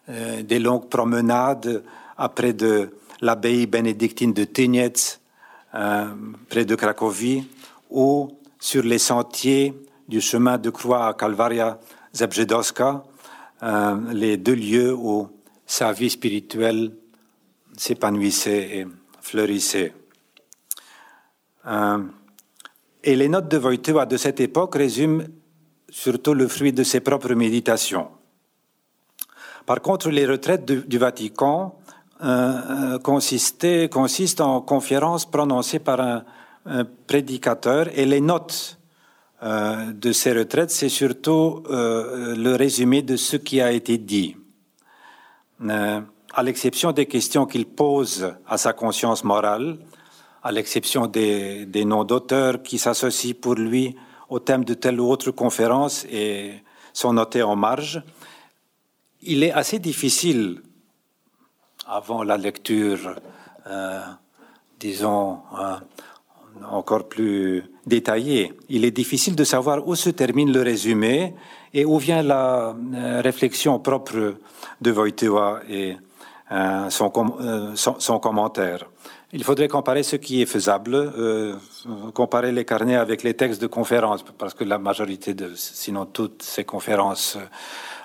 euh, 0.10 0.44
des 0.44 0.60
longues 0.60 0.90
promenades 0.90 1.82
après 2.18 2.52
de 2.52 2.90
l'abbaye 3.22 3.68
bénédictine 3.68 4.34
de 4.34 4.44
Tyniec, 4.44 5.22
euh, 5.74 6.08
près 6.50 6.66
de 6.66 6.76
Cracovie, 6.76 7.48
ou 7.90 8.36
sur 8.60 8.84
les 8.84 9.00
sentiers 9.00 9.74
du 10.10 10.20
chemin 10.20 10.58
de 10.58 10.70
croix 10.70 11.08
à 11.08 11.14
Kalvaria 11.14 11.80
Zebrzydowska, 12.14 13.06
les 14.12 14.36
deux 14.36 14.56
lieux 14.56 14.94
où 14.94 15.30
sa 15.72 15.94
vie 15.94 16.10
spirituelle 16.10 16.92
s'épanouissait 17.78 18.80
et 18.80 18.88
fleurissait. 19.22 19.94
Euh, 21.66 22.04
et 23.02 23.16
les 23.16 23.30
notes 23.30 23.48
de 23.48 23.58
Wojtyła 23.58 24.06
de 24.06 24.18
cette 24.18 24.42
époque 24.42 24.76
résument 24.76 25.24
surtout 25.90 26.34
le 26.34 26.50
fruit 26.50 26.74
de 26.74 26.84
ses 26.84 27.00
propres 27.00 27.36
méditations. 27.36 28.10
Par 29.66 29.82
contre, 29.82 30.10
les 30.10 30.26
retraites 30.26 30.66
du 30.66 30.98
Vatican 30.98 31.80
euh, 32.22 32.98
euh 32.98 33.00
consistent 33.00 34.42
en 34.42 34.60
conférences 34.62 35.26
prononcées 35.26 35.80
par 35.80 36.02
un, 36.02 36.24
prédicateur 37.08 37.88
et 37.98 38.06
les 38.06 38.22
notes 38.22 38.78
de 39.42 40.12
ces 40.12 40.32
retraites, 40.34 40.70
c'est 40.70 40.90
surtout 40.90 41.64
le 41.68 42.54
résumé 42.54 43.02
de 43.02 43.16
ce 43.16 43.36
qui 43.36 43.60
a 43.60 43.72
été 43.72 43.98
dit. 43.98 44.36
Euh, 45.70 46.02
à 46.34 46.44
l'exception 46.44 46.92
des 46.92 47.06
questions 47.06 47.46
qu'il 47.46 47.66
pose 47.66 48.34
à 48.48 48.58
sa 48.58 48.74
conscience 48.74 49.24
morale, 49.24 49.78
à 50.44 50.52
l'exception 50.52 51.08
des, 51.08 51.68
noms 51.86 52.04
d'auteurs 52.04 52.64
qui 52.64 52.78
s'associent 52.78 53.36
pour 53.40 53.56
lui 53.56 53.96
au 54.30 54.40
thème 54.40 54.64
de 54.64 54.74
telle 54.74 55.00
ou 55.00 55.10
autre 55.10 55.32
conférence 55.32 56.06
et 56.06 56.54
sont 56.94 57.14
notés 57.14 57.44
en 57.44 57.56
marge, 57.56 58.02
il 59.22 59.44
est 59.44 59.52
assez 59.52 59.78
difficile 59.78 60.62
avant 61.86 62.24
la 62.24 62.38
lecture, 62.38 63.16
disons, 64.80 65.40
encore 66.70 67.10
plus 67.10 67.64
détaillée, 67.86 68.54
il 68.70 68.86
est 68.86 68.92
difficile 68.92 69.36
de 69.36 69.44
savoir 69.44 69.86
où 69.86 69.96
se 69.96 70.10
termine 70.10 70.54
le 70.54 70.62
résumé 70.62 71.36
et 71.74 71.84
où 71.84 71.98
vient 71.98 72.24
la 72.24 72.74
réflexion 73.22 73.80
propre 73.80 74.36
de 74.82 74.92
Wojtyła 74.92 75.62
et 75.70 75.98
son, 76.90 77.12
son, 77.76 78.20
commentaire. 78.20 78.86
Il 79.34 79.44
faudrait 79.46 79.70
comparer 79.70 80.04
ce 80.04 80.18
qui 80.18 80.42
est 80.42 80.46
faisable, 80.46 80.94
euh, 80.94 81.56
comparer 82.14 82.52
les 82.52 82.66
carnets 82.66 82.98
avec 82.98 83.24
les 83.24 83.34
textes 83.34 83.62
de 83.62 83.68
conférences, 83.68 84.26
parce 84.38 84.54
que 84.54 84.66
la 84.66 84.78
majorité, 84.78 85.34
de, 85.34 85.54
sinon 85.56 86.06
toutes 86.06 86.44
ces 86.44 86.66
conférences 86.66 87.38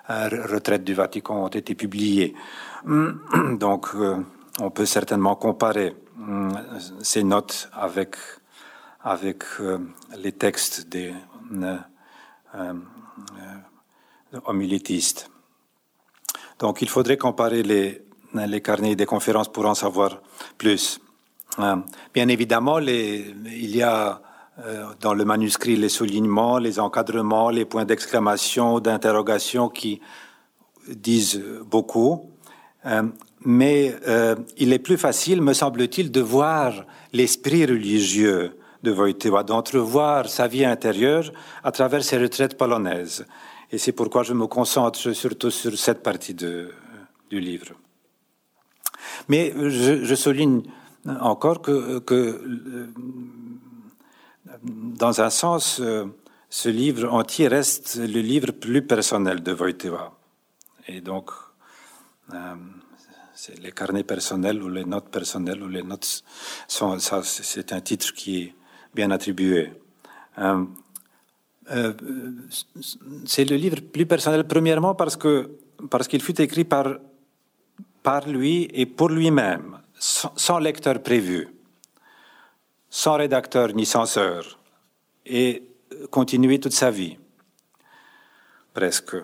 euh, 0.09 0.29
retraites 0.47 0.85
du 0.85 0.95
Vatican 0.95 1.45
ont 1.45 1.49
été 1.49 1.75
publiées. 1.75 2.35
Donc, 3.59 3.89
euh, 3.97 4.19
on 4.61 4.71
peut 4.71 4.87
certainement 4.87 5.35
comparer 5.35 5.97
euh, 6.29 6.51
ces 7.03 7.25
notes 7.25 7.69
avec, 7.73 8.17
avec 9.03 9.43
euh, 9.61 9.79
les 10.17 10.33
textes 10.33 10.89
des 10.89 11.13
homilétistes. 14.45 15.31
Donc, 16.59 16.81
il 16.83 16.89
faudrait 16.89 17.17
comparer 17.17 17.63
les, 17.63 18.61
carnets 18.61 18.97
des 18.97 19.07
conférences 19.07 19.51
pour 19.51 19.67
en 19.67 19.75
savoir 19.75 20.23
plus. 20.57 21.01
Euh, 21.59 21.77
bien 22.15 22.29
évidemment, 22.29 22.79
il 22.79 23.77
y 23.77 23.83
a 23.83 24.21
euh, 24.65 24.87
dans 25.01 25.15
le 25.15 25.25
manuscrit 25.25 25.77
les 25.77 25.89
soulignements, 25.89 26.59
les 26.59 26.81
encadrements, 26.81 27.51
les 27.51 27.65
points 27.65 27.85
d'exclamation, 27.85 28.81
d'interrogation 28.81 29.69
qui 29.69 30.01
disent 30.89 31.43
beaucoup. 31.67 32.31
Euh, 32.87 33.03
mais 33.45 33.95
il 34.57 34.73
est 34.73 34.81
plus 34.81 34.97
facile, 34.97 35.41
me 35.41 35.53
semble-t-il, 35.53 36.11
de 36.11 36.21
voir 36.21 36.85
l'esprit 37.13 37.65
religieux 37.65 38.57
de 38.83 38.91
Wojtyła, 38.91 39.45
d'entrevoir 39.45 40.29
sa 40.29 40.49
vie 40.49 40.65
intérieure 40.65 41.31
à 41.63 41.71
travers 41.71 42.03
ses 42.03 42.19
retraites 42.19 42.57
polonaises. 42.57 43.25
Et 43.73 43.79
c'est 43.79 43.93
pourquoi 43.93 44.23
je 44.23 44.33
me 44.33 44.47
concentre 44.47 45.13
surtout 45.13 45.51
sur 45.51 45.77
cette 45.79 46.03
partie 46.03 46.35
de, 46.35 46.71
du 47.31 47.41
livre. 47.41 47.73
Mais 49.29 49.53
je, 49.57 50.15
souligne 50.15 50.63
encore 51.21 51.63
que, 51.63 51.99
que, 52.01 52.91
dans 54.63 55.21
un 55.21 55.31
sens, 55.31 55.81
ce 56.49 56.69
livre 56.69 57.13
entier 57.13 57.49
reste 57.49 57.97
le 57.97 58.21
livre 58.21 58.53
plus 58.53 58.83
personnel 58.83 59.43
de 59.43 59.53
Wojtyła. 59.53 60.13
Et 60.89 61.01
donc, 61.01 61.31
euh, 62.33 62.55
c'est 63.35 63.59
les 63.59 63.73
carnets 63.73 64.05
personnels 64.05 64.63
ou 64.63 64.69
les 64.69 64.85
notes 64.85 65.11
personnelles 65.11 65.63
ou 65.63 65.69
les 65.69 65.83
notes 65.83 66.23
sont, 66.69 66.99
ça, 66.99 67.23
c'est 67.23 67.73
un 67.73 67.81
titre 67.81 68.13
qui 68.15 68.43
est 68.43 68.55
bien 68.95 69.11
attribué. 69.11 69.73
Euh, 70.39 70.65
euh, 71.71 71.93
c'est 73.25 73.45
le 73.45 73.57
livre 73.57 73.81
plus 73.81 74.07
personnel, 74.07 74.47
premièrement 74.47 74.95
parce 74.95 75.17
que 75.17 75.51
parce 75.91 76.09
qu'il 76.09 76.23
fut 76.23 76.41
écrit 76.41 76.65
par 76.65 76.99
par 78.03 78.29
lui 78.29 78.69
et 78.73 78.87
pour 78.87 79.09
lui-même 79.09 79.79
sans 79.99 80.59
lecteur 80.59 81.03
prévu, 81.03 81.49
sans 82.89 83.17
rédacteur 83.17 83.73
ni 83.75 83.87
censeur, 83.87 84.59
et 85.25 85.63
continuer 86.11 86.61
toute 86.61 86.73
sa 86.73 86.91
vie, 86.91 87.17
presque. 88.75 89.17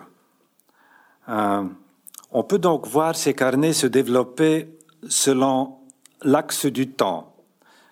Euh, 1.29 1.63
on 2.31 2.43
peut 2.43 2.57
donc 2.57 2.87
voir 2.87 3.15
ces 3.15 3.33
carnets 3.33 3.73
se 3.73 3.87
développer 3.87 4.77
selon 5.07 5.77
l'axe 6.23 6.65
du 6.65 6.89
temps 6.89 7.35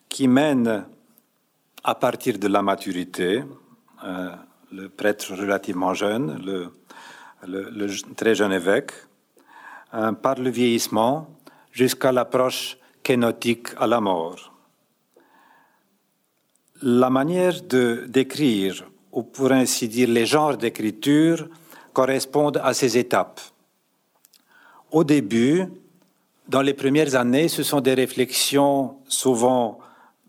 qui 0.10 0.28
mène 0.28 0.86
à 1.84 1.96
partir 1.96 2.38
de 2.38 2.48
la 2.48 2.62
maturité, 2.62 3.44
euh, 4.04 4.36
le 4.72 4.90
prêtre 4.90 5.34
relativement 5.36 5.94
jeune, 5.94 6.42
le, 6.46 7.88
très 8.16 8.36
jeune 8.36 8.54
évêque, 8.54 8.92
euh, 9.94 10.12
par 10.14 10.36
le 10.36 10.50
vieillissement, 10.50 11.28
jusqu'à 11.72 12.12
l'approche 12.12 12.78
kénotique 13.04 13.70
à 13.78 13.88
la 13.88 14.00
mort. 14.00 14.54
La 16.82 17.10
manière 17.10 17.62
de 17.62 18.06
d'écrire, 18.08 18.86
ou 19.12 19.24
pour 19.24 19.52
ainsi 19.52 19.88
dire 19.88 20.10
les 20.10 20.26
genres 20.26 20.58
d'écriture, 20.58 21.48
correspondent 21.94 22.62
à 22.64 22.74
ces 22.74 22.98
étapes. 22.98 23.42
Au 24.92 25.04
début, 25.04 25.68
dans 26.48 26.62
les 26.62 26.74
premières 26.74 27.16
années, 27.16 27.48
ce 27.48 27.64
sont 27.64 27.82
des 27.82 27.94
réflexions 27.94 28.98
souvent 29.08 29.80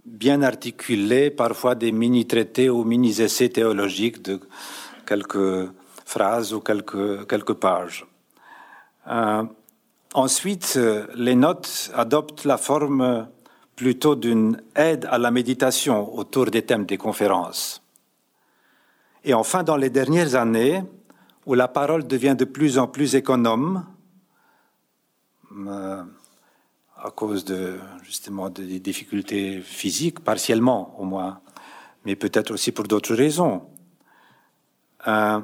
bien 0.04 0.42
articulées, 0.42 1.30
parfois 1.30 1.74
des 1.74 1.92
mini-traités 1.92 2.68
ou 2.68 2.84
mini-essais 2.84 3.48
théologiques 3.48 4.22
de 4.22 4.40
quelques 5.06 5.70
phrases 6.04 6.52
ou 6.52 6.60
quelques, 6.60 7.26
quelques 7.28 7.54
pages. 7.54 8.06
Euh, 9.08 9.44
Ensuite, 10.14 10.78
les 11.14 11.34
notes 11.34 11.90
adoptent 11.94 12.44
la 12.44 12.58
forme 12.58 13.28
plutôt 13.76 14.14
d'une 14.14 14.60
aide 14.76 15.08
à 15.10 15.16
la 15.16 15.30
méditation 15.30 16.14
autour 16.14 16.50
des 16.50 16.62
thèmes 16.62 16.84
des 16.84 16.98
conférences. 16.98 17.82
Et 19.24 19.32
enfin, 19.32 19.62
dans 19.62 19.76
les 19.76 19.88
dernières 19.88 20.34
années, 20.34 20.84
où 21.46 21.54
la 21.54 21.66
parole 21.66 22.06
devient 22.06 22.36
de 22.38 22.44
plus 22.44 22.78
en 22.78 22.88
plus 22.88 23.14
économe, 23.14 23.86
euh, 25.66 26.02
à 27.02 27.10
cause 27.10 27.44
de 27.44 27.78
justement 28.04 28.48
des 28.48 28.78
difficultés 28.78 29.60
physiques, 29.60 30.20
partiellement 30.20 30.94
au 30.98 31.04
moins, 31.04 31.40
mais 32.04 32.14
peut-être 32.14 32.52
aussi 32.52 32.70
pour 32.70 32.86
d'autres 32.86 33.14
raisons. 33.14 33.62
Euh, 35.08 35.40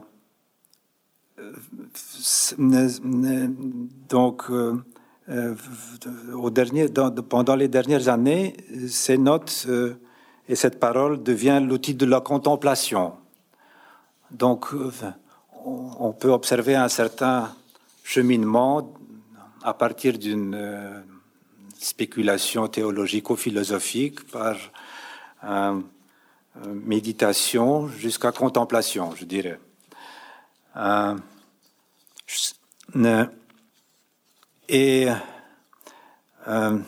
donc, 4.08 4.44
euh, 4.50 4.74
euh, 5.28 5.54
au 6.34 6.50
dernier, 6.50 6.88
pendant 7.28 7.56
les 7.56 7.68
dernières 7.68 8.08
années, 8.08 8.56
ces 8.88 9.18
notes 9.18 9.66
et 10.48 10.54
cette 10.54 10.78
parole 10.78 11.22
devient 11.22 11.60
l'outil 11.64 11.94
de 11.94 12.06
la 12.06 12.20
contemplation. 12.20 13.14
Donc, 14.30 14.68
on, 15.64 16.12
peut 16.12 16.30
observer 16.30 16.76
un 16.76 16.88
certain 16.88 17.50
cheminement 18.04 18.92
à 19.62 19.74
partir 19.74 20.18
d'une 20.18 20.56
spéculation 21.78 22.68
théologico-philosophique 22.68 24.30
par 24.30 24.56
méditation 26.66 27.88
jusqu'à 27.88 28.32
contemplation, 28.32 29.14
je 29.14 29.24
dirais. 29.24 29.58
Et 34.68 35.08
euh, 36.46 36.78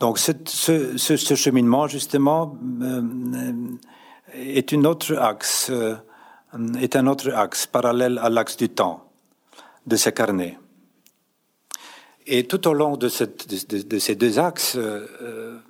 donc 0.00 0.18
ce, 0.18 1.34
cheminement 1.34 1.86
justement 1.88 2.56
euh, 2.82 3.02
est 4.34 4.72
euh, 4.74 5.96
est 6.78 6.96
un 6.96 7.06
autre 7.06 7.32
axe 7.32 7.66
parallèle 7.66 8.18
à 8.18 8.28
l'axe 8.28 8.56
du 8.56 8.68
temps 8.68 9.04
de 9.86 9.96
ces 9.96 10.12
carnets. 10.12 10.58
Et 12.26 12.44
tout 12.46 12.66
au 12.66 12.72
long 12.72 12.96
de, 12.96 13.08
cette, 13.08 13.48
de, 13.88 13.98
ces 13.98 14.16
deux 14.16 14.38
axes, 14.38 14.76
le, 14.76 15.60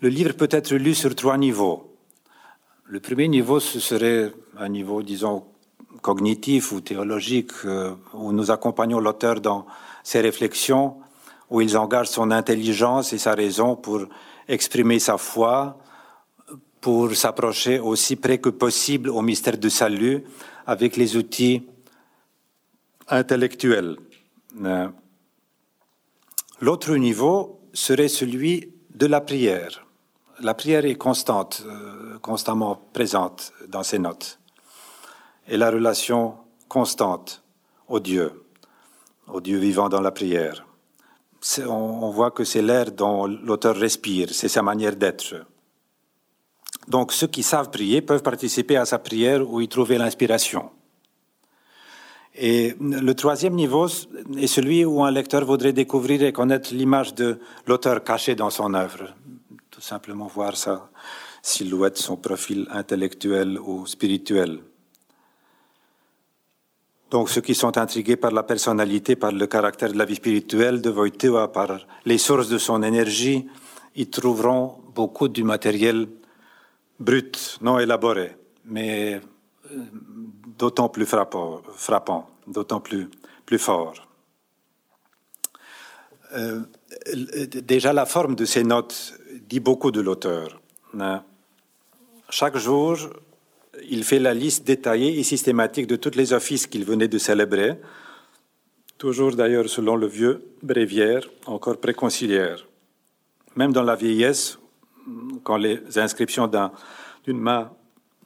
le, 0.00 0.08
livre 0.08 0.32
peut 0.32 0.48
être 0.50 0.74
lu 0.74 0.94
sur 0.94 1.14
trois 1.14 1.36
niveaux. 1.36 1.94
Le 2.86 3.00
premier 3.00 3.28
niveau, 3.28 3.60
ce 3.60 3.78
serait 3.80 4.32
un 4.58 4.68
niveau, 4.68 5.02
disons, 5.02 5.44
cognitif 6.00 6.72
ou 6.72 6.80
théologique, 6.80 7.52
euh, 7.64 7.94
où 8.14 8.32
nous 8.32 8.50
accompagnons 8.50 8.98
l'auteur 8.98 9.40
dans 9.40 9.66
ses 10.02 10.20
réflexions, 10.20 10.96
où 11.50 11.60
il 11.60 11.76
engage 11.76 12.08
son 12.08 12.30
intelligence 12.30 13.12
et 13.12 13.18
sa 13.18 13.34
raison 13.34 13.76
pour 13.76 14.06
exprimer 14.48 14.98
sa 14.98 15.18
foi, 15.18 15.78
pour 16.80 17.14
s'approcher 17.14 17.78
aussi 17.78 18.16
près 18.16 18.38
que 18.38 18.48
possible 18.48 19.10
au 19.10 19.20
mystère 19.20 19.58
du 19.58 19.68
salut 19.68 20.24
avec 20.66 20.96
les 20.96 21.16
outils 21.16 21.62
intellectuels. 23.08 23.96
Euh, 24.64 24.88
l'autre 26.60 26.96
niveau 26.96 27.60
serait 27.72 28.08
celui 28.08 28.72
de 28.94 29.06
la 29.06 29.20
prière. 29.20 29.86
La 30.40 30.54
prière 30.54 30.84
est 30.84 30.96
constante, 30.96 31.62
euh, 31.66 32.18
constamment 32.18 32.80
présente 32.92 33.52
dans 33.68 33.82
ses 33.82 33.98
notes 33.98 34.40
et 35.50 35.56
la 35.56 35.70
relation 35.70 36.36
constante 36.68 37.42
au 37.88 38.00
Dieu, 38.00 38.44
au 39.26 39.40
Dieu 39.40 39.58
vivant 39.58 39.88
dans 39.88 40.00
la 40.00 40.12
prière. 40.12 40.64
On, 41.66 42.10
voit 42.10 42.30
que 42.30 42.44
c'est 42.44 42.62
l'air 42.62 42.92
dont 42.92 43.26
l'auteur 43.26 43.74
respire, 43.74 44.28
c'est 44.32 44.48
sa 44.48 44.62
manière 44.62 44.94
d'être. 44.94 45.46
Donc 46.86 47.12
ceux 47.12 47.26
qui 47.26 47.42
savent 47.42 47.70
prier 47.70 48.02
peuvent 48.02 48.22
participer 48.22 48.76
à 48.76 48.84
sa 48.84 48.98
prière 48.98 49.48
ou 49.48 49.60
y 49.60 49.68
trouver 49.68 49.98
l'inspiration. 49.98 50.70
Et 52.34 52.74
le 52.80 53.12
troisième 53.14 53.54
niveau 53.54 53.86
est 54.38 54.46
celui 54.46 54.84
où 54.84 55.02
un 55.02 55.10
lecteur 55.10 55.44
voudrait 55.44 55.72
découvrir 55.72 56.22
et 56.22 56.32
connaître 56.32 56.72
l'image 56.72 57.14
de 57.14 57.38
l'auteur 57.66 58.04
caché 58.04 58.34
dans 58.34 58.50
son 58.50 58.72
œuvre. 58.74 59.14
Tout 59.70 59.80
simplement 59.80 60.26
voir 60.26 60.56
sa 60.56 60.90
silhouette, 61.42 61.96
son 61.96 62.16
profil 62.16 62.68
intellectuel 62.70 63.58
ou 63.58 63.86
spirituel. 63.86 64.60
Donc 67.10 67.28
ceux 67.28 67.40
qui 67.40 67.56
sont 67.56 67.76
intrigués 67.76 68.16
par 68.16 68.30
la 68.30 68.44
personnalité, 68.44 69.16
par 69.16 69.32
le 69.32 69.46
caractère 69.48 69.92
de 69.92 69.98
la 69.98 70.04
vie 70.04 70.14
spirituelle 70.14 70.80
de 70.80 70.90
Wojtyła, 70.90 71.50
par 71.50 71.86
les 72.04 72.18
sources 72.18 72.48
de 72.48 72.58
son 72.58 72.84
énergie, 72.84 73.48
y 73.96 74.06
trouveront 74.06 74.80
beaucoup 74.94 75.26
du 75.26 75.42
matériel 75.42 76.06
brut, 77.00 77.58
non 77.62 77.80
élaboré, 77.80 78.36
mais 78.64 79.20
euh, 79.72 79.78
d'autant 80.60 80.90
plus 80.90 81.06
frappant, 81.06 81.62
frappant 81.74 82.28
d'autant 82.46 82.80
plus, 82.80 83.08
plus 83.46 83.58
fort. 83.58 83.94
Euh, 86.34 86.60
déjà 87.74 87.92
la 87.92 88.06
forme 88.06 88.34
de 88.36 88.44
ces 88.44 88.62
notes 88.62 89.14
dit 89.48 89.58
beaucoup 89.60 89.90
de 89.90 90.00
l'auteur. 90.00 90.60
Hein. 90.98 91.22
Chaque 92.28 92.58
jour, 92.58 92.96
il 93.88 94.04
fait 94.04 94.18
la 94.18 94.34
liste 94.34 94.66
détaillée 94.66 95.18
et 95.18 95.22
systématique 95.22 95.86
de 95.86 95.96
tous 95.96 96.14
les 96.14 96.32
offices 96.32 96.66
qu'il 96.66 96.84
venait 96.84 97.08
de 97.08 97.18
célébrer, 97.18 97.80
toujours 98.98 99.34
d'ailleurs 99.34 99.68
selon 99.68 99.96
le 99.96 100.06
vieux 100.06 100.44
bréviaire, 100.62 101.22
encore 101.46 101.78
préconciliaire. 101.78 102.66
Même 103.56 103.72
dans 103.72 103.82
la 103.82 103.96
vieillesse, 103.96 104.58
quand 105.42 105.56
les 105.56 105.98
inscriptions 105.98 106.48
d'une 107.24 107.40
main 107.40 107.72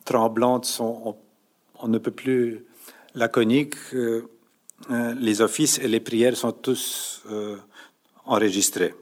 tremblante 0.05 0.67
sont, 0.67 1.17
on, 1.81 1.89
ne 1.89 1.99
peut 1.99 2.11
plus 2.11 2.65
laconiques, 3.15 3.77
euh, 3.95 4.29
euh, 4.91 5.15
les 5.15 5.41
offices 5.41 5.79
et 5.79 5.89
les 5.89 6.01
prières 6.01 6.37
sont 6.37 6.53
tous 6.53 7.23
euh, 7.31 7.57
enregistrés. 8.25 8.95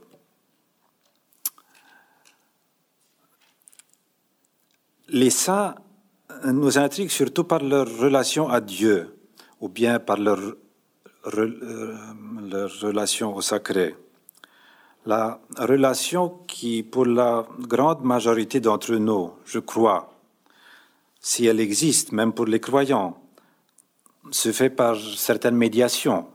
Les 5.08 5.30
saints 5.30 5.74
nous 6.44 6.78
intriguent 6.78 7.10
surtout 7.10 7.44
par 7.44 7.62
leur 7.62 7.86
relation 7.98 8.48
à 8.48 8.60
Dieu 8.60 9.14
ou 9.60 9.68
bien 9.68 10.00
par 10.00 10.16
leur 10.16 10.40
relation 11.24 13.36
au 13.36 13.42
sacré. 13.42 13.94
La 15.04 15.40
relation 15.58 16.38
qui, 16.46 16.82
pour 16.82 17.06
la 17.06 17.46
grande 17.58 18.04
majorité 18.04 18.60
d'entre 18.60 18.94
nous, 18.94 19.32
je 19.44 19.58
crois, 19.58 20.11
si 21.22 21.46
elle 21.46 21.60
existe, 21.60 22.10
même 22.10 22.32
pour 22.32 22.46
les 22.46 22.58
croyants, 22.58 23.16
se 24.32 24.50
fait 24.50 24.70
par 24.70 24.96
certaines 25.16 25.56
médiations. 25.56 26.26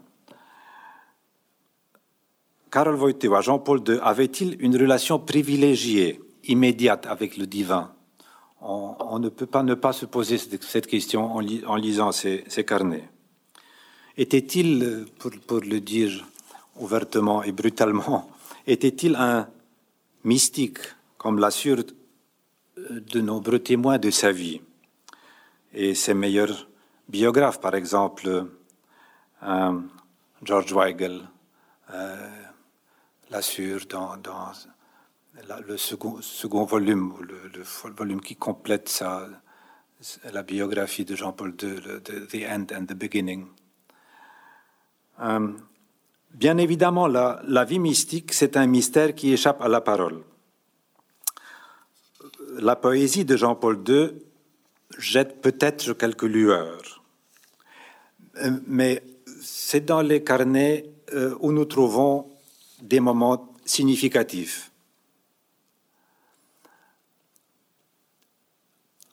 Karol 2.72 2.96
Wojtyła, 2.96 3.42
Jean-Paul 3.42 3.82
II, 3.88 4.00
avait-il 4.02 4.56
une 4.62 4.78
relation 4.78 5.20
privilégiée, 5.20 6.22
immédiate 6.46 7.06
avec 7.06 7.38
le 7.38 7.46
divin? 7.46 7.94
On, 8.62 9.20
ne 9.20 9.30
peut 9.30 9.46
pas 9.46 9.62
ne 9.62 9.76
pas 9.76 9.94
se 9.94 10.06
poser 10.06 10.38
cette 10.38 10.88
question 10.88 11.36
en, 11.36 11.76
lisant 11.76 12.12
ces, 12.12 12.44
carnets. 12.66 13.08
Était-il, 14.18 15.06
pour, 15.20 15.62
le 15.62 15.80
dire 15.80 16.26
ouvertement 16.78 17.44
et 17.44 17.52
brutalement, 17.52 18.30
était-il 18.66 19.16
un 19.16 19.48
mystique, 20.24 20.80
comme 21.18 21.40
l'assurent 21.40 21.84
de 22.78 23.22
nombreux 23.22 23.60
témoins 23.60 24.00
de 24.00 24.10
sa 24.10 24.32
vie? 24.32 24.60
Et 25.74 25.96
ses 25.96 26.14
meilleurs 26.14 26.68
biographes, 27.08 27.60
par 27.60 27.76
exemple 27.76 28.48
euh, 29.44 29.80
George 30.44 30.74
Weigel, 30.74 31.22
euh, 31.94 32.30
l'assure 33.30 33.86
dans, 33.88 34.16
le 35.68 35.78
second, 35.78 36.64
volume, 36.66 37.14
le, 37.22 37.50
le, 37.54 37.64
volume 37.92 38.22
qui 38.22 38.36
complète 38.36 38.90
sa, 38.90 39.28
la 40.32 40.44
biographie 40.44 41.06
de 41.06 41.16
Jean-Paul 41.16 41.56
II, 41.62 42.02
The 42.04 42.46
End 42.50 42.66
and 42.76 42.86
the 42.86 42.94
Beginning. 42.94 43.48
Euh, 45.20 45.52
bien 46.34 46.58
évidemment, 46.58 47.08
la, 47.08 47.42
la 47.46 47.66
vie 47.66 47.80
mystique, 47.80 48.34
c'est 48.34 48.58
un 48.58 48.68
mystère 48.68 49.16
qui 49.16 49.34
échappe 49.34 49.62
à 49.62 49.68
la 49.68 49.82
parole. 49.82 50.24
La 52.60 52.76
poésie 52.76 53.26
de 53.26 53.36
Jean-Paul 53.36 53.84
II 53.88 54.27
jette 54.98 55.42
peut-être 55.42 55.94
quelques 55.94 56.24
lueurs, 56.24 57.04
euh, 58.38 58.52
mais 58.66 59.04
c'est 59.42 59.86
dans 59.86 60.02
les 60.02 60.24
carnets 60.24 60.86
euh, 61.14 61.36
où 61.40 61.52
nous 61.52 61.66
trouvons 61.66 62.30
des 62.82 63.00
moments 63.00 63.54
significatifs. 63.66 64.72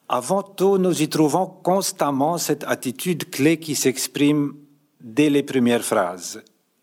Avant 0.09 0.43
tout, 0.43 0.79
nous 0.79 1.03
y 1.03 1.09
trouvons 1.09 1.47
constamment 1.47 2.39
cette 2.39 2.65
attitude 2.65 3.31
clé 3.31 3.59
qui 3.59 3.75
s'exprime 3.75 4.55
dès 5.01 5.31
les 5.31 5.43
premières 5.43 5.85
phrases 5.85 6.43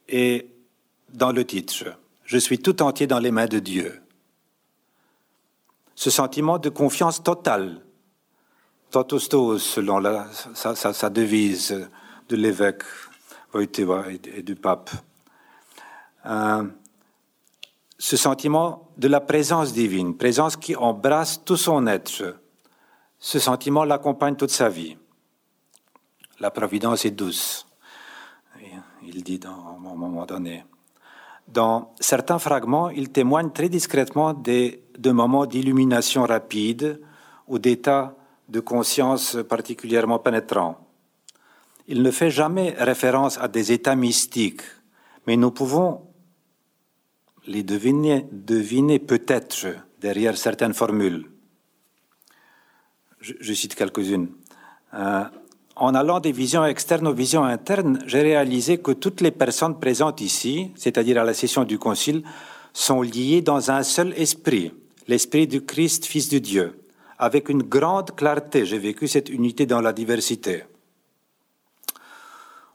et 0.09 0.47
dans 1.13 1.31
le 1.31 1.45
titre. 1.45 1.97
Je 2.25 2.37
suis 2.37 2.59
tout 2.59 2.81
entier 2.81 3.07
dans 3.07 3.19
les 3.19 3.31
mains 3.31 3.45
de 3.45 3.59
Dieu. 3.59 4.01
Ce 5.95 6.09
sentiment 6.09 6.57
de 6.57 6.69
confiance 6.69 7.21
totale 7.21 7.81
totus 8.91 9.29
selon 9.57 9.99
la, 9.99 10.27
sa, 10.53 11.09
devise 11.09 11.89
de 12.29 12.35
l'évêque 12.35 12.83
et 13.55 14.41
du 14.43 14.55
pape. 14.55 14.91
Euh, 16.25 16.63
ce 17.97 18.17
sentiment 18.17 18.89
de 18.97 19.07
la 19.07 19.21
présence 19.21 19.73
divine, 19.73 20.15
présence 20.15 20.57
qui 20.57 20.75
embrasse 20.75 21.43
tout 21.43 21.57
son 21.57 21.87
être, 21.87 22.39
ce 23.19 23.39
sentiment 23.39 23.83
l'accompagne 23.83 24.35
toute 24.35 24.51
sa 24.51 24.69
vie. 24.69 24.97
La 26.39 26.51
providence 26.51 27.05
est 27.05 27.11
douce, 27.11 27.67
il 29.03 29.23
dit 29.23 29.39
à 29.45 29.49
un 29.49 29.79
moment 29.79 30.25
donné. 30.25 30.63
Dans 31.47 31.93
certains 31.99 32.39
fragments, 32.39 32.89
il 32.89 33.09
témoigne 33.11 33.51
très 33.51 33.69
discrètement 33.69 34.33
de 34.33 35.11
moments 35.11 35.45
d'illumination 35.45 36.23
rapide 36.23 37.01
ou 37.47 37.59
d'états 37.59 38.15
de 38.51 38.59
conscience 38.59 39.37
particulièrement 39.47 40.19
pénétrant. 40.19 40.77
Il 41.87 42.03
ne 42.03 42.11
fait 42.11 42.29
jamais 42.29 42.75
référence 42.77 43.37
à 43.37 43.47
des 43.47 43.71
états 43.71 43.95
mystiques, 43.95 44.63
mais 45.25 45.37
nous 45.37 45.51
pouvons 45.51 46.01
les 47.47 47.63
deviner, 47.63 48.99
peut-être 48.99 49.67
derrière 50.01 50.37
certaines 50.37 50.73
formules. 50.73 51.25
Je, 53.21 53.53
cite 53.53 53.75
quelques-unes. 53.75 54.29
Euh, 54.95 55.23
en 55.75 55.95
allant 55.95 56.19
des 56.19 56.31
visions 56.31 56.65
externes 56.65 57.07
aux 57.07 57.13
visions 57.13 57.43
internes, 57.43 57.99
j'ai 58.05 58.21
réalisé 58.21 58.79
que 58.79 58.91
toutes 58.91 59.21
les 59.21 59.31
personnes 59.31 59.79
présentes 59.79 60.21
ici, 60.21 60.71
c'est-à-dire 60.75 61.21
à 61.21 61.23
la 61.23 61.33
session 61.33 61.63
du 61.63 61.79
Concile, 61.79 62.23
sont 62.73 63.01
liées 63.01 63.41
dans 63.41 63.71
un 63.71 63.83
seul 63.83 64.13
esprit, 64.17 64.73
l'esprit 65.07 65.47
du 65.47 65.61
Christ, 65.61 66.05
Fils 66.05 66.29
de 66.29 66.39
Dieu 66.39 66.80
avec 67.21 67.49
une 67.49 67.61
grande 67.61 68.15
clarté. 68.15 68.65
J'ai 68.65 68.79
vécu 68.79 69.07
cette 69.07 69.29
unité 69.29 69.67
dans 69.67 69.79
la 69.79 69.93
diversité. 69.93 70.63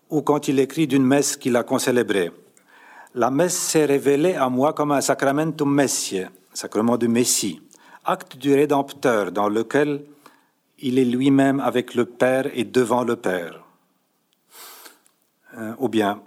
Ou 0.09 0.23
quand 0.23 0.47
il 0.47 0.61
écrit 0.61 0.87
d'une 0.87 1.05
messe 1.05 1.37
qu'il 1.37 1.57
a 1.57 1.65
concélébrée. 1.65 2.31
La 3.15 3.31
messe 3.31 3.59
s'est 3.59 3.87
révélée 3.87 4.37
à 4.37 4.49
moi 4.49 4.73
comme 4.73 4.93
un 4.93 5.01
sacramentum 5.01 5.75
messie, 5.75 6.23
sacrement 6.55 6.97
du 6.97 7.09
Messie, 7.09 7.61
acte 8.05 8.37
du 8.37 8.55
Rédempteur 8.55 9.33
dans 9.33 9.49
lequel 9.49 10.05
il 10.79 11.01
est 11.01 11.05
lui-même 11.05 11.59
avec 11.59 11.95
le 11.95 12.05
Père 12.05 12.49
et 12.55 12.63
devant 12.63 13.03
le 13.03 13.17
Père. 13.17 13.65
Euh, 15.59 15.73
ou 15.79 15.89
bien, 15.89 16.21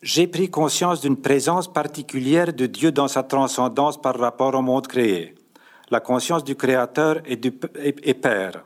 j'ai 0.00 0.28
pris 0.28 0.48
conscience 0.48 1.02
d'une 1.02 1.16
présence 1.18 1.70
particulière 1.70 2.54
de 2.54 2.64
Dieu 2.64 2.90
dans 2.90 3.08
sa 3.08 3.22
transcendance 3.22 4.00
par 4.00 4.18
rapport 4.18 4.54
au 4.54 4.62
monde 4.62 4.86
créé 4.86 5.34
la 5.92 6.00
conscience 6.00 6.42
du 6.42 6.56
Créateur 6.56 7.20
et, 7.26 7.36
du, 7.36 7.52
Père. 7.52 8.64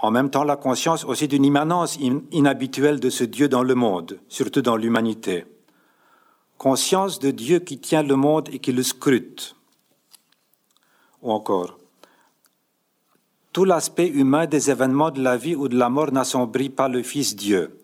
En 0.00 0.12
même 0.12 0.30
temps, 0.30 0.44
la 0.44 0.54
conscience 0.54 1.04
aussi 1.04 1.26
d'une 1.26 1.44
immanence 1.44 1.98
inhabituelle 2.30 3.00
de 3.00 3.10
ce 3.10 3.24
Dieu 3.24 3.48
dans 3.48 3.64
le 3.64 3.74
monde, 3.74 4.20
surtout 4.28 4.62
dans 4.62 4.76
l'humanité. 4.76 5.44
Conscience 6.58 7.18
de 7.18 7.32
Dieu 7.32 7.58
qui 7.58 7.78
tient 7.78 8.04
le 8.04 8.14
monde 8.14 8.48
et 8.52 8.60
qui 8.60 8.70
le 8.70 8.84
scrute. 8.84 9.56
Ou 11.22 11.32
encore, 11.32 11.76
tout 13.52 13.64
l'aspect 13.64 14.06
humain 14.06 14.46
des 14.46 14.70
événements 14.70 15.10
de 15.10 15.20
la 15.20 15.36
vie 15.36 15.56
ou 15.56 15.66
de 15.66 15.76
la 15.76 15.88
mort 15.88 16.12
n'assombrit 16.12 16.70
pas 16.70 16.88
le 16.88 17.02
Fils 17.02 17.34
Dieu. 17.34 17.80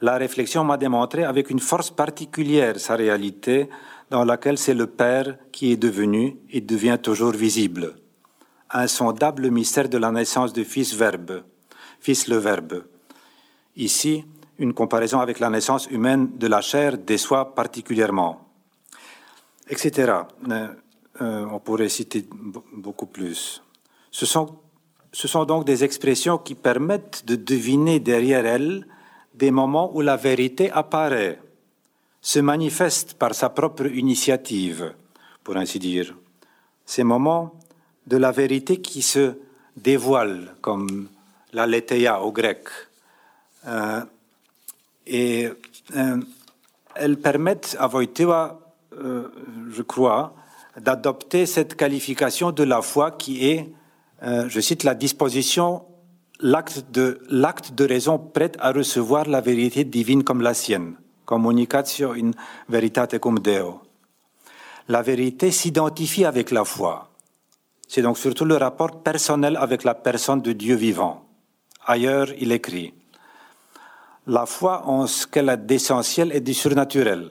La 0.00 0.16
réflexion 0.16 0.64
m'a 0.64 0.78
démontré 0.78 1.24
avec 1.24 1.50
une 1.50 1.60
force 1.60 1.90
particulière 1.90 2.80
sa 2.80 2.96
réalité, 2.96 3.68
dans 4.10 4.24
laquelle 4.24 4.58
c'est 4.58 4.74
le 4.74 4.86
Père 4.86 5.36
qui 5.52 5.72
est 5.72 5.76
devenu 5.76 6.36
et 6.50 6.60
devient 6.60 6.98
toujours 7.02 7.32
visible. 7.32 7.96
Insondable 8.70 9.50
mystère 9.50 9.88
de 9.88 9.98
la 9.98 10.10
naissance 10.10 10.52
du 10.52 10.64
Fils 10.64 10.94
Verbe, 10.94 11.42
Fils 12.00 12.28
le 12.28 12.36
Verbe. 12.36 12.84
Ici, 13.76 14.24
une 14.58 14.72
comparaison 14.72 15.20
avec 15.20 15.40
la 15.40 15.50
naissance 15.50 15.86
humaine 15.90 16.36
de 16.36 16.46
la 16.46 16.60
chair 16.60 16.98
déçoit 16.98 17.54
particulièrement, 17.54 18.48
etc. 19.68 20.12
Euh, 21.20 21.46
on 21.50 21.60
pourrait 21.60 21.88
citer 21.88 22.26
beaucoup 22.72 23.06
plus. 23.06 23.62
Ce 24.10 24.26
sont 24.26 25.44
donc 25.44 25.64
des 25.64 25.84
expressions 25.84 26.38
qui 26.38 26.54
permettent 26.54 27.24
de 27.26 27.36
deviner 27.36 28.00
derrière 28.00 28.46
elles 28.46 28.86
des 29.34 29.50
moments 29.50 29.94
où 29.94 30.00
la 30.00 30.16
vérité 30.16 30.70
apparaît, 30.70 31.40
se 32.24 32.38
manifeste 32.40 33.14
par 33.18 33.34
sa 33.34 33.50
propre 33.50 33.84
initiative, 33.84 34.94
pour 35.44 35.58
ainsi 35.58 35.78
dire. 35.78 36.16
Ces 36.86 37.04
moments 37.04 37.60
de 38.06 38.16
la 38.16 38.32
vérité 38.32 38.80
qui 38.80 39.02
se 39.02 39.34
dévoilent, 39.76 40.54
comme 40.62 41.08
la 41.52 41.66
letheia 41.66 42.22
au 42.22 42.32
grec. 42.32 42.66
Euh, 43.66 44.00
et 45.06 45.50
euh, 45.96 46.16
elles 46.94 47.18
permettent 47.18 47.76
à 47.78 47.88
Wojtyła, 47.88 48.58
euh, 48.98 49.28
je 49.70 49.82
crois, 49.82 50.34
d'adopter 50.80 51.44
cette 51.44 51.76
qualification 51.76 52.52
de 52.52 52.62
la 52.62 52.80
foi 52.80 53.10
qui 53.10 53.46
est, 53.50 53.70
je 54.22 54.60
cite, 54.60 54.82
la 54.82 54.94
disposition, 54.94 55.84
l'acte 56.40 56.86
de, 56.90 57.20
l'acte 57.28 57.74
de 57.74 57.84
raison 57.84 58.18
prête 58.18 58.56
à 58.60 58.72
recevoir 58.72 59.28
la 59.28 59.42
vérité 59.42 59.84
divine 59.84 60.24
comme 60.24 60.40
la 60.40 60.54
sienne. 60.54 60.96
Communicatio 61.24 62.12
in 62.12 62.32
veritate 62.68 63.18
cum 63.18 63.38
Deo. 63.38 63.80
La 64.86 65.02
vérité 65.02 65.50
s'identifie 65.50 66.24
avec 66.24 66.50
la 66.50 66.64
foi. 66.64 67.08
C'est 67.88 68.02
donc 68.02 68.18
surtout 68.18 68.44
le 68.44 68.56
rapport 68.56 69.02
personnel 69.02 69.56
avec 69.56 69.84
la 69.84 69.94
personne 69.94 70.42
de 70.42 70.52
Dieu 70.52 70.74
vivant. 70.74 71.24
Ailleurs, 71.86 72.28
il 72.38 72.52
écrit 72.52 72.94
La 74.26 74.46
foi 74.46 74.86
en 74.86 75.06
ce 75.06 75.26
qu'elle 75.26 75.48
a 75.48 75.56
d'essentiel 75.56 76.32
et 76.32 76.40
de 76.40 76.52
surnaturel 76.52 77.30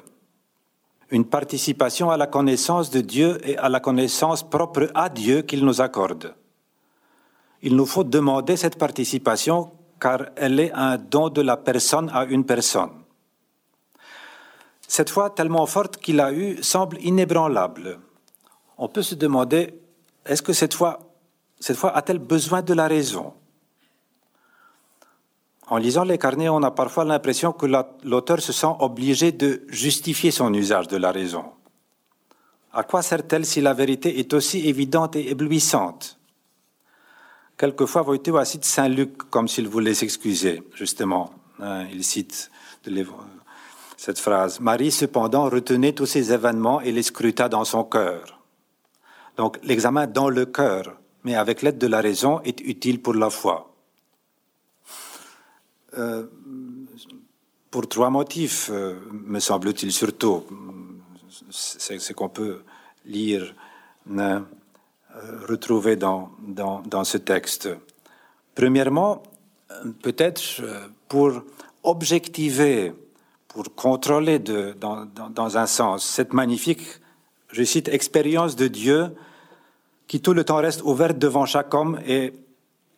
une 1.13 1.25
participation 1.25 2.09
à 2.09 2.17
la 2.17 2.25
connaissance 2.25 2.89
de 2.89 2.99
Dieu 3.01 3.37
et 3.47 3.55
à 3.57 3.69
la 3.69 3.79
connaissance 3.79 4.41
propre 4.41 4.89
à 4.95 5.09
Dieu 5.09 5.43
qu'il 5.43 5.63
nous 5.63 5.79
accorde. 5.79 6.33
Il 7.61 7.75
nous 7.75 7.85
faut 7.85 8.03
demander 8.03 8.57
cette 8.57 8.79
participation 8.79 9.71
car 9.99 10.25
elle 10.35 10.59
est 10.59 10.71
un 10.73 10.97
don 10.97 11.29
de 11.29 11.41
la 11.41 11.55
personne 11.55 12.09
à 12.11 12.25
une 12.25 12.45
personne. 12.45 12.89
Cette 14.87 15.09
foi 15.09 15.29
tellement 15.29 15.65
forte 15.65 15.97
qu'il 15.97 16.19
a 16.19 16.31
eue 16.31 16.61
semble 16.61 16.99
inébranlable. 17.01 17.99
On 18.77 18.87
peut 18.87 19.01
se 19.01 19.15
demander, 19.15 19.73
est-ce 20.25 20.41
que 20.41 20.53
cette 20.53 20.73
foi, 20.73 20.99
a-t-elle 21.93 22.19
besoin 22.19 22.61
de 22.61 22.73
la 22.73 22.87
raison? 22.87 23.33
En 25.67 25.77
lisant 25.77 26.03
les 26.03 26.17
carnets, 26.17 26.49
on 26.49 26.61
a 26.63 26.71
parfois 26.71 27.05
l'impression 27.05 27.53
que 27.53 27.65
l'auteur 28.03 28.41
se 28.41 28.51
sent 28.51 28.75
obligé 28.79 29.31
de 29.31 29.63
justifier 29.69 30.29
son 30.31 30.53
usage 30.53 30.87
de 30.87 30.97
la 30.97 31.11
raison. 31.11 31.45
À 32.73 32.83
quoi 32.83 33.01
sert-elle 33.01 33.45
si 33.45 33.61
la 33.61 33.73
vérité 33.73 34.19
est 34.19 34.33
aussi 34.33 34.67
évidente 34.67 35.15
et 35.15 35.29
éblouissante? 35.29 36.19
Quelquefois, 37.55 38.01
Wojtyła 38.01 38.45
cite 38.45 38.65
Saint 38.65 38.89
Luc 38.89 39.29
comme 39.29 39.47
s'il 39.47 39.67
voulait 39.67 39.93
s'excuser, 39.93 40.63
justement. 40.73 41.31
Hein, 41.59 41.85
il 41.93 42.03
cite 42.03 42.51
cette 44.03 44.19
phrase. 44.19 44.59
Marie, 44.59 44.91
cependant, 44.91 45.47
retenait 45.47 45.93
tous 45.93 46.07
ces 46.07 46.33
événements 46.33 46.81
et 46.81 46.91
les 46.91 47.03
scruta 47.03 47.47
dans 47.47 47.63
son 47.63 47.85
cœur. 47.85 48.41
Donc, 49.37 49.57
l'examen 49.63 50.07
dans 50.07 50.27
le 50.27 50.45
cœur, 50.45 50.97
mais 51.23 51.35
avec 51.35 51.61
l'aide 51.61 51.77
de 51.77 51.87
la 51.87 52.01
raison, 52.01 52.41
est 52.41 52.59
utile 52.59 53.01
pour 53.01 53.13
la 53.13 53.29
foi. 53.29 53.73
Euh, 55.97 56.25
pour 57.71 57.87
trois 57.87 58.09
motifs, 58.09 58.69
euh, 58.73 58.99
me 59.09 59.39
semble-t-il 59.39 59.93
surtout. 59.93 60.43
C'est 61.49 61.97
ce 61.99 62.11
qu'on 62.11 62.27
peut 62.27 62.63
lire, 63.05 63.55
euh, 64.11 64.39
retrouver 65.47 65.95
dans, 65.95 66.29
dans, 66.45 66.81
dans, 66.81 67.05
ce 67.05 67.19
texte. 67.19 67.69
Premièrement, 68.53 69.23
peut-être 70.01 70.61
pour 71.07 71.41
objectiver, 71.83 72.91
pour 73.53 73.75
contrôler 73.75 74.39
de, 74.39 74.75
dans, 74.79 75.05
dans, 75.05 75.57
un 75.57 75.67
sens 75.67 76.03
cette 76.03 76.33
magnifique, 76.33 76.81
je 77.51 77.63
cite, 77.63 77.87
expérience 77.87 78.55
de 78.55 78.67
Dieu 78.67 79.15
qui 80.07 80.21
tout 80.21 80.33
le 80.33 80.43
temps 80.43 80.57
reste 80.57 80.81
ouverte 80.83 81.19
devant 81.19 81.45
chaque 81.45 81.73
homme 81.73 81.99
et 82.05 82.33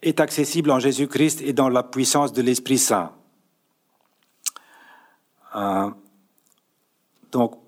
est 0.01 0.19
accessible 0.19 0.71
en 0.71 0.79
Jésus-Christ 0.79 1.41
et 1.41 1.51
dans 1.53 1.69
la 1.69 1.83
puissance 1.83 2.31
de 2.31 2.41
l'Esprit 2.41 2.77
Saint. 2.77 3.11
Euh, 5.55 5.89
donc, 7.31 7.59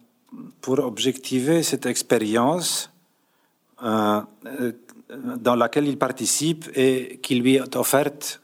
pour 0.61 0.79
objectiver 0.79 1.63
cette 1.63 1.85
expérience 1.85 2.91
euh, 3.83 4.21
dans 5.09 5.55
laquelle 5.55 5.87
il 5.87 5.97
participe 5.97 6.69
et 6.75 7.19
qui 7.21 7.35
lui 7.35 7.55
est 7.55 7.75
offerte 7.75 8.41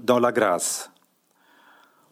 dans 0.00 0.18
la 0.18 0.32
grâce. 0.32 0.91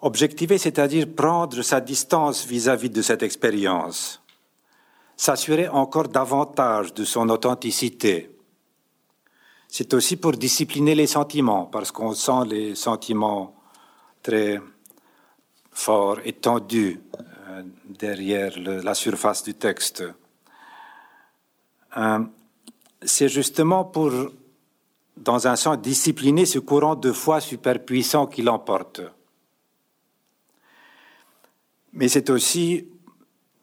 Objectiver, 0.02 0.58
c'est-à-dire 0.58 1.06
prendre 1.14 1.62
sa 1.62 1.80
distance 1.80 2.46
vis-à-vis 2.46 2.88
-vis 2.88 2.92
de 2.92 3.02
cette 3.02 3.22
expérience, 3.22 4.22
s'assurer 5.16 5.68
encore 5.68 6.08
davantage 6.08 6.94
de 6.94 7.04
son 7.04 7.28
authenticité, 7.28 8.30
c'est 9.72 9.94
aussi 9.94 10.16
pour 10.16 10.32
discipliner 10.32 10.96
les 10.96 11.06
sentiments, 11.06 11.66
parce 11.66 11.92
qu'on 11.92 12.12
sent 12.12 12.44
les 12.48 12.74
sentiments 12.74 13.54
très 14.20 14.60
forts 15.70 16.18
et 16.24 16.32
tendus 16.32 17.00
euh, 17.48 17.62
derrière 17.86 18.52
la 18.58 18.94
surface 18.94 19.44
du 19.44 19.54
texte. 19.54 20.02
Euh, 21.96 22.24
c'est 23.02 23.28
justement 23.28 23.84
pour, 23.84 24.10
dans 25.16 25.46
un 25.46 25.56
sens, 25.56 25.78
discipliner 25.78 26.46
ce 26.46 26.58
courant 26.58 26.96
de 26.96 27.12
foi 27.12 27.40
super 27.40 27.84
puissant 27.84 28.26
qui 28.26 28.42
l'emporte. 28.42 29.00
Mais 31.92 32.08
c'est 32.08 32.30
aussi 32.30 32.86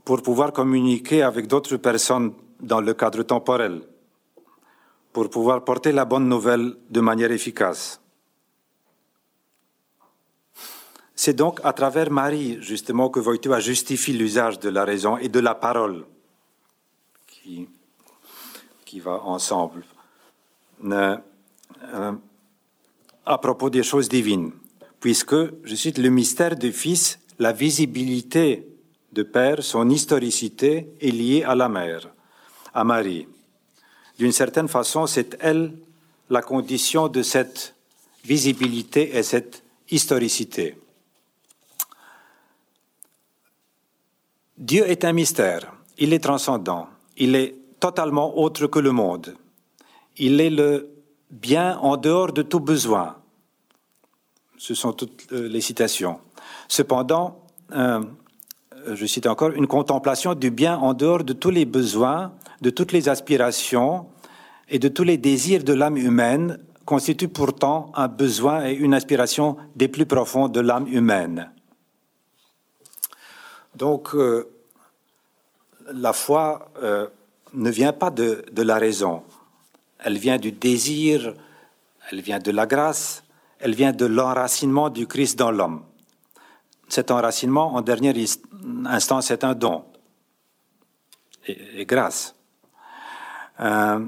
pour 0.03 0.21
pouvoir 0.21 0.53
communiquer 0.53 1.21
avec 1.21 1.47
d'autres 1.47 1.77
personnes 1.77 2.33
dans 2.59 2.81
le 2.81 2.93
cadre 2.93 3.23
temporel 3.23 3.81
pour 5.13 5.29
pouvoir 5.29 5.63
porter 5.63 5.91
la 5.91 6.05
bonne 6.05 6.27
nouvelle 6.27 6.75
de 6.89 7.01
manière 7.01 7.31
efficace. 7.31 7.99
C'est 11.15 11.33
donc 11.33 11.59
à 11.63 11.73
travers 11.73 12.11
Marie, 12.11 12.61
justement, 12.61 13.09
que 13.09 13.19
Wojtyła 13.19 13.59
justifie 13.59 14.13
l'usage 14.13 14.59
de 14.59 14.69
la 14.69 14.85
raison 14.85 15.17
et 15.17 15.29
de 15.29 15.39
la 15.39 15.55
parole 15.55 16.05
qui, 17.25 17.67
qui 18.85 18.99
va 18.99 19.23
ensemble. 19.23 19.83
Euh, 20.85 21.17
à 23.25 23.37
propos 23.39 23.71
des 23.71 23.81
choses 23.81 24.07
divines, 24.07 24.51
puisque, 24.99 25.35
je 25.63 25.75
cite, 25.75 25.97
le 25.97 26.09
mystère 26.09 26.55
du 26.55 26.71
Fils, 26.71 27.19
la 27.39 27.51
visibilité 27.51 28.67
de 29.11 29.23
Père, 29.23 29.63
son 29.63 29.89
historicité 29.89 30.93
est 31.01 31.11
liée 31.11 31.43
à 31.43 31.55
la 31.55 31.69
mère, 31.69 32.09
à 32.73 32.83
Marie. 32.83 33.27
D'une 34.17 34.31
certaine 34.31 34.67
façon, 34.67 35.07
c'est 35.07 35.37
elle 35.39 35.73
la 36.29 36.41
condition 36.41 37.07
de 37.07 37.21
cette 37.21 37.75
visibilité 38.23 39.15
et 39.15 39.23
cette 39.23 39.63
historicité. 39.89 40.75
Dieu 44.57 44.89
est 44.89 45.05
un 45.05 45.13
mystère, 45.13 45.71
il 45.97 46.13
est 46.13 46.19
transcendant, 46.19 46.89
il 47.15 47.35
est 47.35 47.55
totalement 47.79 48.37
autre 48.37 48.67
que 48.67 48.79
le 48.79 48.91
monde. 48.91 49.35
Il 50.17 50.41
est 50.41 50.49
le 50.49 50.89
bien 51.29 51.77
en 51.77 51.95
dehors 51.95 52.33
de 52.33 52.41
tout 52.41 52.59
besoin. 52.59 53.17
Ce 54.57 54.73
sont 54.73 54.93
toutes 54.93 55.31
euh, 55.31 55.47
les 55.47 55.61
citations. 55.61 56.19
Cependant, 56.67 57.39
euh, 57.71 58.03
je 58.87 59.05
cite 59.05 59.27
encore, 59.27 59.51
une 59.51 59.67
contemplation 59.67 60.33
du 60.33 60.51
bien 60.51 60.77
en 60.77 60.93
dehors 60.93 61.23
de 61.23 61.33
tous 61.33 61.49
les 61.49 61.65
besoins, 61.65 62.33
de 62.61 62.69
toutes 62.69 62.91
les 62.91 63.09
aspirations 63.09 64.07
et 64.69 64.79
de 64.79 64.87
tous 64.87 65.03
les 65.03 65.17
désirs 65.17 65.63
de 65.63 65.73
l'âme 65.73 65.97
humaine 65.97 66.59
constitue 66.85 67.27
pourtant 67.27 67.91
un 67.95 68.07
besoin 68.07 68.65
et 68.65 68.73
une 68.73 68.93
aspiration 68.93 69.57
des 69.75 69.89
plus 69.89 70.05
profonds 70.05 70.47
de 70.47 70.61
l'âme 70.61 70.87
humaine. 70.87 71.51
Donc, 73.75 74.15
euh, 74.15 74.49
la 75.93 76.13
foi 76.13 76.71
euh, 76.81 77.07
ne 77.53 77.69
vient 77.69 77.93
pas 77.93 78.09
de, 78.09 78.45
de, 78.51 78.61
la 78.61 78.77
raison, 78.77 79.23
elle 79.99 80.17
vient 80.17 80.37
du 80.37 80.51
désir, 80.51 81.33
elle 82.09 82.21
vient 82.21 82.39
de 82.39 82.51
la 82.51 82.65
grâce, 82.65 83.23
elle 83.59 83.75
vient 83.75 83.91
de 83.91 84.05
l'enracinement 84.05 84.89
du 84.89 85.07
Christ 85.07 85.37
dans 85.37 85.51
l'homme. 85.51 85.83
Cet 86.87 87.11
enracinement, 87.11 87.75
en 87.75 87.81
dernière 87.81 88.15
instance, 88.85 89.31
est 89.31 89.43
un 89.43 89.53
don 89.53 89.83
et, 91.47 91.85
grâce. 91.85 92.35
Euh, 93.59 94.05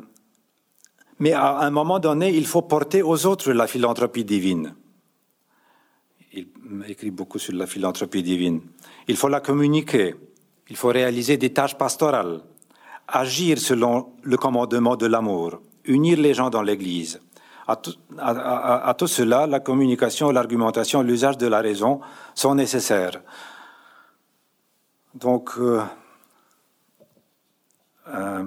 mais 1.20 1.34
à 1.34 1.60
un 1.60 1.70
moment 1.70 2.00
donné, 2.00 2.30
il 2.36 2.46
faut 2.46 2.62
porter 2.62 3.02
aux 3.02 3.26
autres 3.26 3.52
la 3.52 3.68
philanthropie 3.68 4.24
divine. 4.24 4.74
Il 6.34 6.48
écrit 6.88 7.12
beaucoup 7.12 7.40
sur 7.40 7.54
la 7.54 7.66
philanthropie 7.66 8.24
divine. 8.24 8.62
Il 9.08 9.18
faut 9.18 9.28
la 9.28 9.42
communiquer. 9.42 10.16
Il 10.70 10.76
faut 10.76 10.90
réaliser 10.90 11.38
des 11.38 11.52
tâches 11.52 11.78
pastorales. 11.78 12.42
Agir 13.08 13.58
selon 13.58 14.14
le 14.22 14.38
commandement 14.38 14.96
de 14.96 15.08
l'amour. 15.08 15.60
Unir 15.86 16.20
les 16.20 16.36
gens 16.36 16.52
dans 16.52 16.62
l'Église. 16.62 17.20
À 17.70 17.76
tout, 17.76 19.06
cela, 19.08 19.46
la 19.46 19.60
communication, 19.60 20.32
l'argumentation, 20.32 21.04
l'usage 21.04 21.38
de 21.38 21.46
la 21.46 21.62
raison 21.62 22.02
sont 22.34 22.56
nécessaires. 22.56 23.22
Donc, 25.14 25.52
euh, 25.60 25.84
euh, 28.08 28.44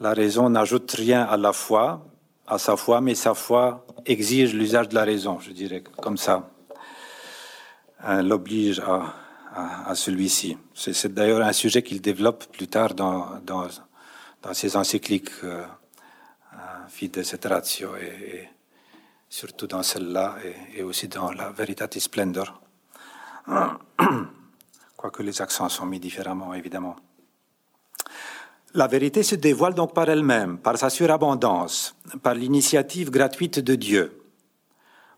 la 0.00 0.12
raison 0.14 0.50
n'ajoute 0.50 0.90
rien 0.90 1.22
à 1.22 1.36
la 1.36 1.52
foi, 1.52 2.04
à 2.48 2.58
sa 2.58 2.76
foi, 2.76 3.00
mais 3.00 3.14
sa 3.14 3.34
foi 3.34 3.86
exige 4.04 4.52
l'usage 4.52 4.88
de 4.88 4.96
la 4.96 5.04
raison, 5.04 5.38
je 5.38 5.52
dirais, 5.52 5.84
comme 6.02 6.16
ça. 6.16 6.50
Elle 8.04 8.26
l'oblige 8.26 8.80
à, 8.80 9.94
celui-ci. 9.94 10.56
C'est 10.74 11.14
d'ailleurs 11.14 11.42
un 11.42 11.52
sujet 11.52 11.82
qu'il 11.82 12.00
développe 12.00 12.46
plus 12.46 12.66
tard 12.66 12.94
dans, 12.94 13.40
dans, 13.44 13.68
ses 14.52 14.76
encycliques 14.76 15.30
euh, 15.44 15.64
Fides 16.98 17.18
et 17.18 17.46
Ratio, 17.46 17.90
et, 17.94 18.48
surtout 19.28 19.68
dans 19.68 19.84
celle-là, 19.84 20.34
et, 20.76 20.82
aussi 20.82 21.06
dans 21.06 21.30
la 21.30 21.50
Veritatis 21.50 22.00
Splendor. 22.00 22.60
Quoique 24.96 25.22
les 25.22 25.40
accents 25.40 25.68
sont 25.68 25.86
mis 25.86 26.00
différemment, 26.00 26.54
évidemment. 26.54 26.96
La 28.74 28.88
vérité 28.88 29.22
se 29.22 29.36
dévoile 29.36 29.74
donc 29.74 29.94
par 29.94 30.10
elle-même, 30.10 30.58
par 30.58 30.76
sa 30.76 30.90
surabondance, 30.90 31.94
par 32.20 32.34
l'initiative 32.34 33.10
gratuite 33.10 33.60
de 33.60 33.76
Dieu. 33.76 34.20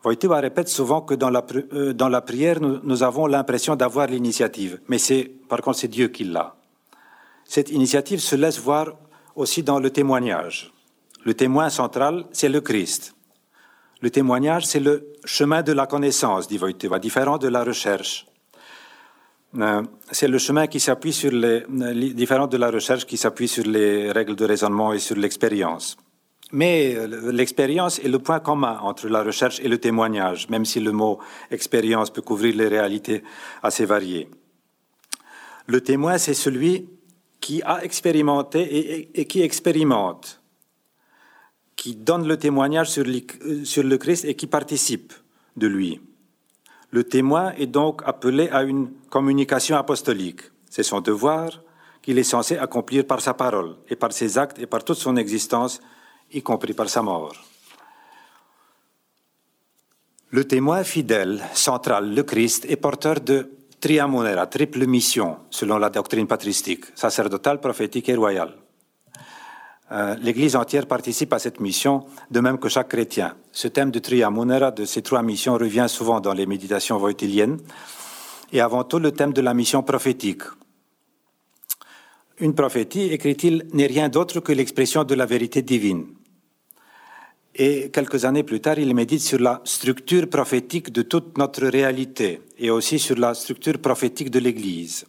Wojtyła 0.04 0.40
répète 0.40 0.68
souvent 0.68 1.00
que 1.00 1.14
dans 1.14 1.30
la, 1.30 1.42
euh, 1.72 1.94
dans 1.94 2.10
la 2.10 2.20
prière, 2.20 2.60
nous, 2.60 2.80
nous 2.82 3.02
avons 3.02 3.26
l'impression 3.26 3.74
d'avoir 3.74 4.06
l'initiative, 4.06 4.80
mais 4.88 4.98
c'est, 4.98 5.24
par 5.48 5.62
contre, 5.62 5.78
c'est 5.78 5.88
Dieu 5.88 6.08
qui 6.08 6.24
l'a. 6.24 6.56
Cette 7.44 7.70
initiative 7.70 8.20
se 8.20 8.36
laisse 8.36 8.58
voir 8.58 8.98
aussi 9.34 9.62
dans 9.62 9.78
le 9.78 9.90
témoignage. 9.90 10.74
Le 11.24 11.34
témoin 11.34 11.70
central, 11.70 12.24
c'est 12.32 12.48
le 12.48 12.60
Christ. 12.60 13.14
Le 14.00 14.10
témoignage, 14.10 14.66
c'est 14.66 14.80
le 14.80 15.12
chemin 15.24 15.62
de 15.62 15.72
la 15.72 15.86
connaissance, 15.86 16.48
dit 16.48 16.58
Wojtyła, 16.58 16.98
différent 16.98 17.38
de 17.38 17.48
la 17.48 17.62
recherche. 17.62 18.26
Euh, 19.58 19.82
c'est 20.10 20.28
le 20.28 20.38
chemin 20.38 20.66
qui 20.66 20.80
s'appuie 20.80 21.12
sur 21.12 21.32
les, 21.32 21.64
différents 22.14 22.46
de 22.46 22.56
la 22.56 22.70
recherche 22.70 23.04
qui 23.04 23.16
s'appuie 23.16 23.48
sur 23.48 23.64
les 23.64 24.12
règles 24.12 24.36
de 24.36 24.44
raisonnement 24.44 24.92
et 24.92 25.00
sur 25.00 25.16
l'expérience. 25.16 25.96
Mais 26.52 26.94
euh, 26.96 27.32
l'expérience 27.32 27.98
est 27.98 28.08
le 28.08 28.18
point 28.18 28.40
commun 28.40 28.78
entre 28.82 29.08
la 29.08 29.22
recherche 29.22 29.60
et 29.60 29.68
le 29.68 29.78
témoignage, 29.78 30.48
même 30.48 30.64
si 30.64 30.80
le 30.80 30.92
mot 30.92 31.18
expérience 31.50 32.10
peut 32.10 32.22
couvrir 32.22 32.56
les 32.56 32.68
réalités 32.68 33.22
assez 33.62 33.84
variées. 33.84 34.28
Le 35.66 35.80
témoin, 35.80 36.18
c'est 36.18 36.34
celui 36.34 36.88
qui 37.40 37.62
a 37.62 37.82
expérimenté 37.84 39.10
et, 39.18 39.24
qui 39.26 39.42
expérimente, 39.42 40.39
qui 41.80 41.96
donne 41.96 42.28
le 42.28 42.36
témoignage 42.36 42.90
sur 42.90 43.04
le 43.04 43.96
Christ 43.96 44.26
et 44.26 44.34
qui 44.34 44.46
participe 44.46 45.14
de 45.56 45.66
lui. 45.66 45.98
Le 46.90 47.04
témoin 47.04 47.54
est 47.56 47.68
donc 47.68 48.02
appelé 48.04 48.50
à 48.50 48.64
une 48.64 48.90
communication 49.08 49.78
apostolique. 49.78 50.42
C'est 50.68 50.82
son 50.82 51.00
devoir 51.00 51.62
qu'il 52.02 52.18
est 52.18 52.22
censé 52.34 52.58
accomplir 52.58 53.06
par 53.06 53.22
sa 53.22 53.32
parole 53.32 53.76
et 53.88 53.96
par 53.96 54.12
ses 54.12 54.36
actes 54.36 54.58
et 54.58 54.66
par 54.66 54.84
toute 54.84 54.98
son 54.98 55.16
existence, 55.16 55.80
y 56.30 56.42
compris 56.42 56.74
par 56.74 56.90
sa 56.90 57.00
mort. 57.00 57.32
Le 60.28 60.44
témoin 60.44 60.84
fidèle, 60.84 61.42
central, 61.54 62.14
le 62.14 62.22
Christ, 62.24 62.66
est 62.68 62.76
porteur 62.76 63.20
de 63.22 63.52
triamonera, 63.80 64.46
triple 64.48 64.86
mission, 64.86 65.38
selon 65.48 65.78
la 65.78 65.88
doctrine 65.88 66.26
patristique, 66.26 66.84
sacerdotale, 66.94 67.58
prophétique 67.58 68.10
et 68.10 68.16
royale. 68.16 68.54
Euh, 69.92 70.14
L'Église 70.20 70.54
entière 70.54 70.86
participe 70.86 71.32
à 71.32 71.38
cette 71.38 71.60
mission, 71.60 72.04
de 72.30 72.40
même 72.40 72.58
que 72.58 72.68
chaque 72.68 72.88
chrétien. 72.88 73.34
Ce 73.50 73.66
thème 73.68 73.90
de 73.90 73.98
Tria 73.98 74.30
Munera, 74.30 74.70
de 74.70 74.84
ces 74.84 75.02
trois 75.02 75.22
missions, 75.22 75.54
revient 75.54 75.86
souvent 75.88 76.20
dans 76.20 76.32
les 76.32 76.46
méditations 76.46 76.96
voitiliennes, 76.98 77.58
et 78.52 78.60
avant 78.60 78.84
tout 78.84 78.98
le 78.98 79.10
thème 79.12 79.32
de 79.32 79.40
la 79.40 79.54
mission 79.54 79.82
prophétique. 79.82 80.42
Une 82.38 82.54
prophétie, 82.54 83.12
écrit-il, 83.12 83.66
n'est 83.72 83.86
rien 83.86 84.08
d'autre 84.08 84.40
que 84.40 84.52
l'expression 84.52 85.04
de 85.04 85.14
la 85.14 85.26
vérité 85.26 85.62
divine. 85.62 86.06
Et 87.54 87.90
quelques 87.90 88.24
années 88.24 88.44
plus 88.44 88.60
tard, 88.60 88.78
il 88.78 88.94
médite 88.94 89.20
sur 89.20 89.40
la 89.40 89.60
structure 89.64 90.28
prophétique 90.28 90.92
de 90.92 91.02
toute 91.02 91.36
notre 91.36 91.66
réalité 91.66 92.40
et 92.58 92.70
aussi 92.70 92.98
sur 92.98 93.18
la 93.18 93.34
structure 93.34 93.78
prophétique 93.78 94.30
de 94.30 94.38
l'Église. 94.38 95.04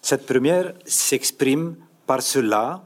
Cette 0.00 0.26
première 0.26 0.74
s'exprime 0.86 1.76
par 2.06 2.22
cela 2.22 2.84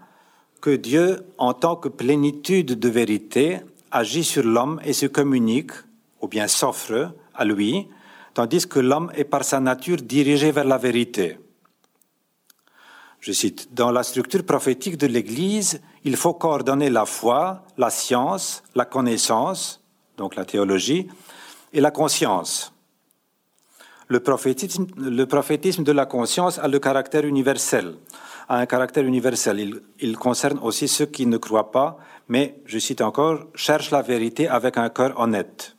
que 0.60 0.76
Dieu, 0.76 1.24
en 1.38 1.54
tant 1.54 1.76
que 1.76 1.88
plénitude 1.88 2.78
de 2.78 2.88
vérité, 2.88 3.60
agit 3.90 4.24
sur 4.24 4.44
l'homme 4.44 4.80
et 4.84 4.92
se 4.92 5.06
communique, 5.06 5.72
ou 6.20 6.28
bien 6.28 6.48
s'offre 6.48 7.12
à 7.34 7.44
lui, 7.44 7.88
tandis 8.34 8.66
que 8.66 8.78
l'homme 8.78 9.10
est 9.14 9.24
par 9.24 9.44
sa 9.44 9.60
nature 9.60 9.98
dirigé 9.98 10.50
vers 10.50 10.64
la 10.64 10.78
vérité. 10.78 11.38
Je 13.20 13.32
cite, 13.32 13.74
Dans 13.74 13.90
la 13.90 14.02
structure 14.02 14.44
prophétique 14.44 14.96
de 14.96 15.06
l'Église, 15.06 15.80
il 16.04 16.16
faut 16.16 16.34
coordonner 16.34 16.90
la 16.90 17.04
foi, 17.04 17.64
la 17.76 17.90
science, 17.90 18.62
la 18.74 18.84
connaissance, 18.84 19.82
donc 20.16 20.36
la 20.36 20.44
théologie, 20.44 21.08
et 21.72 21.80
la 21.80 21.90
conscience. 21.90 22.72
Le 24.06 24.20
prophétisme, 24.20 24.86
le 24.96 25.26
prophétisme 25.26 25.84
de 25.84 25.92
la 25.92 26.06
conscience 26.06 26.58
a 26.58 26.68
le 26.68 26.78
caractère 26.78 27.26
universel 27.26 27.94
a 28.48 28.58
un 28.58 28.66
caractère 28.66 29.04
universel. 29.04 29.82
Il, 30.00 30.16
concerne 30.16 30.58
aussi 30.62 30.88
ceux 30.88 31.06
qui 31.06 31.26
ne 31.26 31.36
croient 31.36 31.70
pas, 31.70 31.98
mais, 32.28 32.60
je 32.64 32.78
cite 32.78 33.02
encore, 33.02 33.46
cherchent 33.54 33.90
la 33.90 34.02
vérité 34.02 34.48
avec 34.48 34.78
un 34.78 34.88
cœur 34.88 35.18
honnête. 35.20 35.76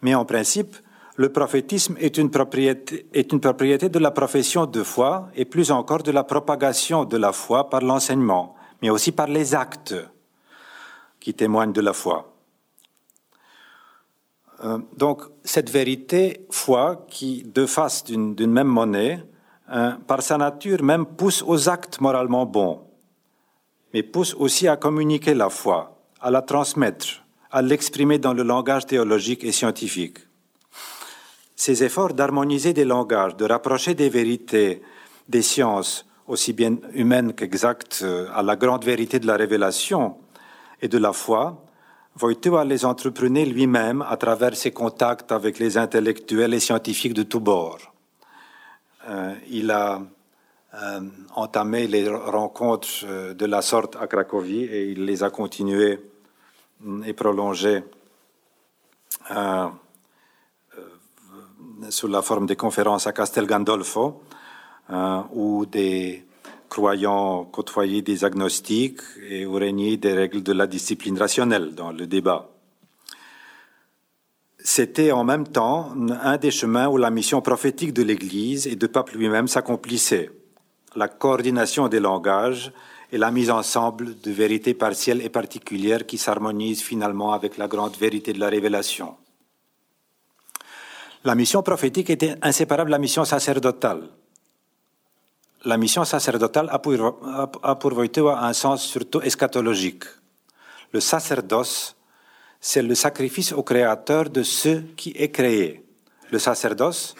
Mais 0.00 0.14
en 0.14 0.24
principe, 0.24 0.76
le 1.16 1.30
prophétisme 1.30 1.96
est 2.00 2.16
une, 2.16 2.30
propriété, 2.30 3.06
est 3.12 3.30
une 3.32 3.40
propriété 3.40 3.90
de 3.90 3.98
la 3.98 4.10
profession 4.10 4.64
de 4.64 4.82
foi 4.82 5.28
et 5.34 5.44
plus 5.44 5.70
encore 5.70 6.02
de 6.02 6.10
la 6.10 6.24
propagation 6.24 7.04
de 7.04 7.18
la 7.18 7.32
foi 7.32 7.68
par 7.68 7.82
l'enseignement, 7.82 8.56
mais 8.80 8.88
aussi 8.88 9.12
par 9.12 9.26
les 9.26 9.54
actes 9.54 9.94
qui 11.20 11.34
témoignent 11.34 11.72
de 11.72 11.82
la 11.82 11.92
foi. 11.92 12.34
Euh, 14.64 14.78
donc, 14.96 15.22
cette 15.44 15.70
vérité, 15.70 16.46
foi, 16.50 17.04
qui, 17.08 17.42
deux 17.42 17.66
faces 17.66 18.04
d'une 18.04 18.46
même 18.46 18.68
monnaie, 18.68 19.22
Hein, 19.74 20.00
par 20.06 20.20
sa 20.20 20.36
nature 20.36 20.82
même, 20.82 21.06
pousse 21.06 21.42
aux 21.46 21.70
actes 21.70 21.98
moralement 21.98 22.44
bons, 22.44 22.80
mais 23.94 24.02
pousse 24.02 24.34
aussi 24.34 24.68
à 24.68 24.76
communiquer 24.76 25.32
la 25.32 25.48
foi, 25.48 25.96
à 26.20 26.30
la 26.30 26.42
transmettre, 26.42 27.24
à 27.50 27.62
l'exprimer 27.62 28.18
dans 28.18 28.34
le 28.34 28.42
langage 28.42 28.84
théologique 28.84 29.44
et 29.44 29.52
scientifique. 29.52 30.18
Ces 31.56 31.82
efforts 31.84 32.12
d'harmoniser 32.12 32.74
des 32.74 32.84
langages, 32.84 33.34
de 33.34 33.46
rapprocher 33.46 33.94
des 33.94 34.10
vérités, 34.10 34.82
des 35.26 35.40
sciences, 35.40 36.04
aussi 36.26 36.52
bien 36.52 36.76
humaines 36.92 37.32
qu'exactes, 37.32 38.00
euh, 38.02 38.28
à 38.34 38.42
la 38.42 38.56
grande 38.56 38.84
vérité 38.84 39.20
de 39.20 39.26
la 39.26 39.36
révélation 39.36 40.16
et 40.82 40.88
de 40.88 40.98
la 40.98 41.14
foi, 41.14 41.64
Wojtyła 42.20 42.66
les 42.66 42.84
entreprenait 42.84 43.46
lui-même 43.46 44.04
à 44.06 44.18
travers 44.18 44.54
ses 44.54 44.70
contacts 44.70 45.32
avec 45.32 45.58
les 45.58 45.78
intellectuels 45.78 46.52
et 46.52 46.60
scientifiques 46.60 47.14
de 47.14 47.22
tous 47.22 47.40
bords. 47.40 47.91
Euh, 49.08 49.34
il 49.50 49.70
a 49.70 50.00
euh, 50.74 51.00
entamé 51.34 51.88
les 51.88 52.08
rencontres 52.08 53.04
euh, 53.04 53.34
de 53.34 53.46
la 53.46 53.62
sorte 53.62 53.96
à 53.96 54.06
Cracovie 54.06 54.64
et 54.64 54.90
il 54.90 55.04
les 55.04 55.24
a 55.24 55.30
continuées 55.30 55.98
et 57.04 57.12
prolongées 57.12 57.84
sous 61.90 62.08
la 62.08 62.22
forme 62.22 62.46
des 62.46 62.56
conférences 62.56 63.06
à 63.06 63.12
Castel 63.12 63.46
Gandolfo, 63.46 64.22
où 65.32 65.64
des 65.64 66.24
croyants 66.68 67.44
côtoyaient 67.44 68.02
des 68.02 68.24
agnostiques 68.24 69.00
et 69.30 69.46
où 69.46 69.52
régnaient 69.54 69.96
des 69.96 70.12
règles 70.12 70.42
de 70.42 70.52
la 70.52 70.66
discipline 70.66 71.16
rationnelle 71.18 71.74
dans 71.76 71.92
le 71.92 72.08
débat 72.08 72.50
c'était 74.64 75.12
en 75.12 75.24
même 75.24 75.46
temps 75.46 75.92
un 76.22 76.36
des 76.36 76.50
chemins 76.50 76.88
où 76.88 76.96
la 76.96 77.10
mission 77.10 77.40
prophétique 77.40 77.92
de 77.92 78.02
l'Église 78.02 78.66
et 78.66 78.76
de 78.76 78.86
pape 78.86 79.10
lui-même 79.10 79.48
s'accomplissait. 79.48 80.30
La 80.94 81.08
coordination 81.08 81.88
des 81.88 82.00
langages 82.00 82.72
et 83.10 83.18
la 83.18 83.30
mise 83.30 83.50
ensemble 83.50 84.20
de 84.20 84.30
vérités 84.30 84.74
partielles 84.74 85.22
et 85.22 85.28
particulières 85.28 86.06
qui 86.06 86.16
s'harmonisent 86.16 86.82
finalement 86.82 87.32
avec 87.32 87.58
la 87.58 87.66
grande 87.66 87.96
vérité 87.96 88.32
de 88.32 88.40
la 88.40 88.48
révélation. 88.48 89.16
La 91.24 91.34
mission 91.34 91.62
prophétique 91.62 92.10
était 92.10 92.34
inséparable 92.42 92.88
de 92.88 92.92
la 92.92 92.98
mission 92.98 93.24
sacerdotale. 93.24 94.08
La 95.64 95.76
mission 95.76 96.04
sacerdotale 96.04 96.68
a 96.70 96.78
pour, 96.78 97.00
a 97.60 98.46
un 98.46 98.52
sens 98.52 98.82
surtout 98.82 99.20
eschatologique. 99.20 100.04
Le 100.92 101.00
sacerdoce 101.00 101.96
c'est 102.64 102.80
le 102.80 102.94
sacrifice 102.94 103.52
au 103.52 103.64
Créateur 103.64 104.30
de 104.30 104.44
ce 104.44 104.80
qui 104.96 105.12
est 105.18 105.30
créé. 105.30 105.84
Le 106.30 106.38
sacerdoce, 106.38 107.16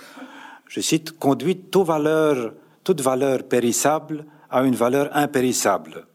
je 0.68 0.80
cite, 0.80 1.18
conduit 1.18 1.58
toute 1.58 1.84
valeur, 1.84 3.42
périssable 3.48 4.24
à 4.48 4.62
une 4.62 4.76
valeur 4.76 5.10
impérissable. 5.14 6.06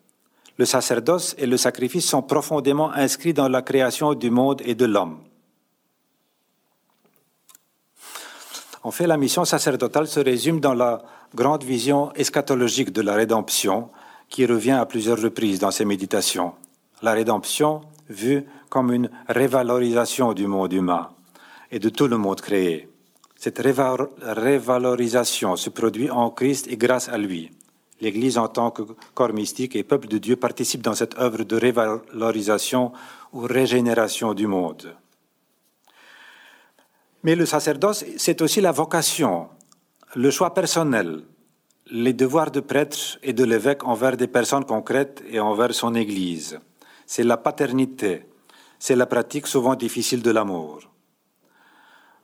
Le 0.57 0.65
sacerdoce 0.65 1.36
et 1.38 1.45
le 1.45 1.57
sacrifice 1.57 2.07
sont 2.07 2.21
profondément 2.21 2.89
inscrits 2.93 3.34
dans 3.34 3.49
la 3.49 3.61
création 3.61 4.13
du 4.13 4.32
monde 4.32 4.61
et 4.63 4.75
de 4.75 4.86
l'homme. 4.86 5.19
En 8.82 8.91
fait, 8.91 9.07
la 9.07 9.17
mission 9.17 9.43
sacerdotale 9.43 10.07
se 10.07 10.21
résume 10.21 10.61
dans 10.61 10.73
la 10.73 11.03
grande 11.36 11.65
vision 11.65 12.13
eschatologique 12.13 12.93
de 12.93 13.01
la 13.01 13.13
rédemption 13.13 13.89
qui 14.30 14.45
revient 14.45 14.71
à 14.71 14.86
plusieurs 14.86 15.21
reprises 15.21 15.59
dans 15.59 15.71
ses 15.71 15.84
méditations. 15.84 16.53
La 17.01 17.11
rédemption 17.11 17.82
vue 18.09 18.45
comme 18.70 18.91
une 18.93 19.09
révalorisation 19.28 20.34
du 20.34 20.47
monde 20.47 20.74
humain 20.74 21.09
et 21.72 21.80
de 21.80 21.89
tout 21.89 22.07
le 22.07 22.18
monde 22.18 22.41
créé. 22.41 22.89
Cette 23.36 23.59
révalorisation 23.59 25.55
se 25.55 25.70
produit 25.70 26.09
en 26.09 26.32
Christ 26.32 26.68
et 26.70 26.78
grâce 26.78 27.09
à 27.09 27.18
lui. 27.18 27.51
L'Église 28.01 28.38
en 28.38 28.47
tant 28.47 28.72
que 28.72 28.84
corps 29.13 29.34
mystique 29.34 29.76
et 29.76 29.84
peuple 29.84 30.07
de 30.07 30.18
Dieu 30.18 30.36
participe 30.36 30.82
dans 30.82 30.93
cette 30.93 31.18
œuvre 31.18 31.43
de 31.43 31.55
révalorisation 31.55 32.91
ou 33.34 33.41
régénération 33.41 34.34
du 34.34 34.47
monde. 34.47 34.95
Mais 37.24 37.36
le 37.36 37.45
sacerdoce, 37.45 38.05
c'est 38.18 38.41
aussi 38.41 38.61
la 38.61 38.72
vocation, 38.72 39.49
le 40.15 40.32
choix 40.32 40.53
personnel, 40.53 41.24
les 41.89 42.13
devoirs 42.13 42.51
de 42.51 42.59
prêtre 42.59 43.18
et 43.24 43.34
de 43.34 43.43
l'évêque 43.43 43.84
envers 43.84 44.18
des 44.18 44.28
personnes 44.28 44.65
concrètes 44.65 45.24
et 45.30 45.39
envers 45.39 45.74
son 45.74 45.95
Église. 45.95 46.59
C'est 47.05 47.24
la 47.24 47.38
paternité, 47.38 48.26
c'est 48.80 48.95
la 48.95 49.05
pratique 49.05 49.47
souvent 49.47 49.75
difficile 49.75 50.21
de 50.21 50.32
l'amour. 50.32 50.89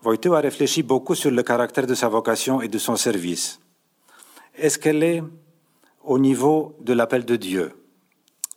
Voito 0.02 0.34
a 0.34 0.42
réfléchi 0.42 0.84
beaucoup 0.84 1.16
sur 1.16 1.32
le 1.32 1.44
caractère 1.44 1.88
de 1.88 1.96
sa 1.96 2.10
vocation 2.10 2.62
et 2.62 2.68
de 2.68 2.78
son 2.78 2.96
service. 2.96 3.60
Est-ce 4.56 4.78
qu'elle 4.78 5.02
est 5.02 5.24
au 6.04 6.20
niveau 6.20 6.76
de 6.82 6.94
l'appel 6.94 7.26
de 7.26 7.38
Dieu, 7.38 7.74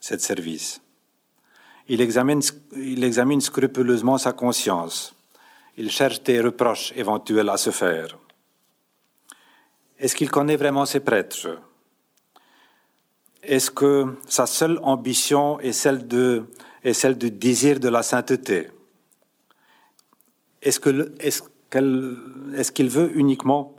cette 0.01 0.21
service? 0.21 0.81
Il 1.89 2.01
examine 2.01 3.41
scrupuleusement 3.41 4.19
sa 4.19 4.33
conscience. 4.33 5.15
Il 5.77 5.91
cherche 5.91 6.23
des 6.23 6.41
reproches 6.41 6.93
éventuels 6.97 7.49
à 7.49 7.57
se 7.57 7.71
faire. 7.71 8.19
Est-ce 9.99 10.17
qu'il 10.17 10.31
connaît 10.31 10.57
vraiment 10.57 10.85
ses 10.85 11.01
prêtres? 11.01 11.61
Est-ce 13.43 13.71
que 13.71 14.17
sa 14.27 14.47
seule 14.47 14.81
ambition 14.83 15.61
est 15.61 15.73
celle, 15.73 16.09
de, 16.09 16.47
est 16.87 16.93
celle 16.93 17.19
du 17.19 17.33
désir 17.33 17.81
de 17.81 17.89
la 17.89 18.03
sainteté 18.03 18.69
Est-ce 20.63 20.81
qu'il 20.81 22.87
est 22.87 22.89
veut 22.89 23.11
uniquement, 23.17 23.75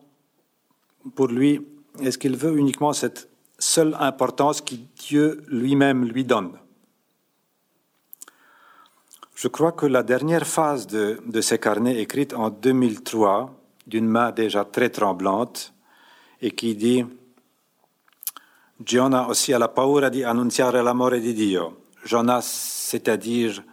pour 1.16 1.28
lui, 1.28 1.66
est-ce 2.02 2.18
qu'il 2.18 2.36
veut 2.36 2.58
uniquement 2.58 2.92
cette 2.92 3.30
seule 3.58 3.96
importance 4.00 4.62
que 4.62 4.76
Dieu 4.98 5.42
lui-même 5.48 6.06
lui 6.06 6.26
donne? 6.26 6.52
Je 9.36 9.48
crois 9.48 9.72
que 9.72 9.86
la 9.86 10.04
dernière 10.04 10.46
phase 10.46 10.88
de, 10.88 11.22
de 11.26 11.42
ces 11.42 11.60
carnets, 11.60 12.02
écrite 12.02 12.34
en 12.34 12.50
2003, 12.50 13.54
d'une 13.86 14.08
main 14.08 14.32
déjà 14.32 14.66
très 14.66 14.90
tremblante, 14.90 15.74
e 16.40 16.54
chi 16.54 16.76
di 16.76 17.04
Giona, 18.76 19.28
ossia 19.28 19.58
la 19.58 19.70
paura 19.70 20.10
di 20.10 20.24
annunziare 20.24 20.84
l'amore 20.84 21.20
di 21.20 21.34
Dio. 21.34 21.87
Jonas, 22.06 22.42
c'est-à-dire 22.90 23.64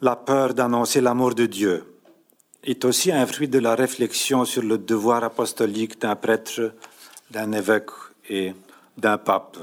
la 0.00 0.16
peur 0.16 0.54
d'annoncer 0.54 1.00
l'amour 1.00 1.34
de 1.34 1.46
Dieu, 1.46 1.84
est 2.62 2.84
aussi 2.84 3.12
un 3.12 3.26
fruit 3.26 3.48
de 3.48 3.58
la 3.58 3.74
réflexion 3.74 4.44
sur 4.44 4.62
le 4.62 4.78
devoir 4.78 5.22
apostolique 5.24 6.00
d'un 6.00 6.16
prêtre, 6.16 6.74
d'un 7.30 7.52
évêque 7.52 7.90
et 8.28 8.54
d'un 8.96 9.18
pape. 9.18 9.58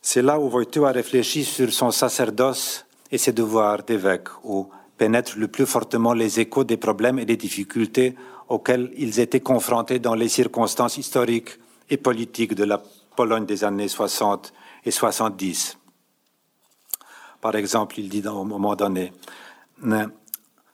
C'est 0.00 0.22
là 0.22 0.38
où 0.38 0.48
Voitu 0.48 0.84
a 0.84 0.92
réfléchi 0.92 1.44
sur 1.44 1.72
son 1.72 1.90
sacerdoce 1.90 2.86
et 3.10 3.18
ses 3.18 3.32
devoirs 3.32 3.82
d'évêque, 3.82 4.28
où 4.44 4.68
pénètrent 4.96 5.38
le 5.38 5.48
plus 5.48 5.66
fortement 5.66 6.14
les 6.14 6.40
échos 6.40 6.64
des 6.64 6.76
problèmes 6.76 7.18
et 7.18 7.24
des 7.24 7.36
difficultés 7.36 8.14
auxquels 8.48 8.92
ils 8.96 9.20
étaient 9.20 9.40
confrontés 9.40 9.98
dans 9.98 10.14
les 10.14 10.28
circonstances 10.28 10.96
historiques 10.96 11.58
et 11.90 11.96
politiques 11.96 12.54
de 12.54 12.64
la 12.64 12.82
Pologne 13.16 13.46
des 13.46 13.64
années 13.64 13.88
60 13.88 14.52
et 14.86 14.90
70. 14.90 15.78
Par 17.42 17.54
exemple, 17.56 18.00
il 18.00 18.08
dit 18.08 18.22
dans, 18.22 18.40
un 18.40 18.44
moment 18.44 18.74
donné, 18.74 19.12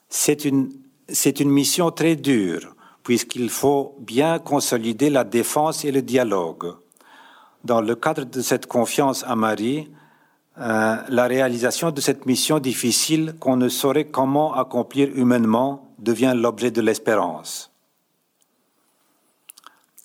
c'est 0.09 0.45
une, 0.45 0.71
c'est 1.09 1.41
une 1.41 1.51
mission 1.51 1.91
très 1.91 2.15
dure, 2.15 2.75
puisqu'il 3.03 3.51
faut 3.51 3.97
bien 3.99 4.39
consolider 4.39 5.11
la 5.11 5.25
défense 5.25 5.85
et 5.85 5.91
le 5.91 6.03
dialogue. 6.03 6.75
Dans 7.65 7.81
le 7.81 7.95
cadre 7.95 8.25
de 8.25 8.41
cette 8.41 8.67
confiance 8.67 9.25
à 9.25 9.35
Marie, 9.35 9.91
euh, 10.59 10.97
la 11.09 11.27
réalisation 11.27 11.91
de 11.91 12.01
cette 12.01 12.27
mission 12.27 12.59
difficile 12.59 13.35
qu'on 13.41 13.57
ne 13.57 13.69
saurait 13.69 14.07
comment 14.07 14.55
accomplir 14.55 15.09
humainement 15.15 15.95
devient 15.99 16.35
l'objet 16.37 16.71
de 16.71 16.83
l'espérance. 16.83 17.72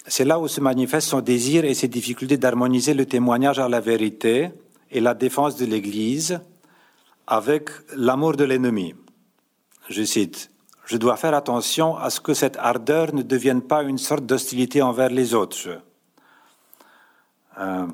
C'est 0.09 0.23
là 0.23 0.39
où 0.39 0.47
se 0.47 0.61
manifeste 0.61 1.09
son 1.09 1.19
désir 1.19 1.65
et 1.65 1.73
ses 1.73 1.89
difficultés 1.89 2.37
d'harmoniser 2.37 2.93
le 2.93 3.05
témoignage 3.05 3.59
à 3.59 3.67
la 3.67 3.81
vérité 3.81 4.51
et 4.89 5.01
la 5.01 5.13
défense 5.13 5.57
de 5.57 5.65
l'Église 5.65 6.39
avec 7.27 7.69
l'amour 7.93 8.37
de 8.37 8.45
l'ennemi. 8.45 8.95
Je 9.89 10.03
cite, 10.03 10.49
Je 10.85 10.95
dois 10.95 11.17
faire 11.17 11.33
attention 11.33 11.97
à 11.97 12.09
ce 12.09 12.21
que 12.21 12.33
cette 12.33 12.55
ardeur 12.55 13.13
ne 13.13 13.21
devienne 13.21 13.61
pas 13.61 13.83
une 13.83 13.97
sorte 13.97 14.25
d'hostilité 14.25 14.81
envers 14.81 15.09
les 15.09 15.33
autres, 15.33 15.81
euh, 17.59 17.85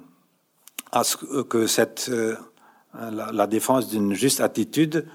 à 0.91 1.03
ce 1.03 1.18
que 1.41 1.66
cette, 1.66 2.09
euh, 2.09 2.36
la, 2.93 3.32
la 3.32 3.47
défense 3.47 3.89
d'une 3.89 4.14
juste 4.14 4.41
attitude 4.41 5.07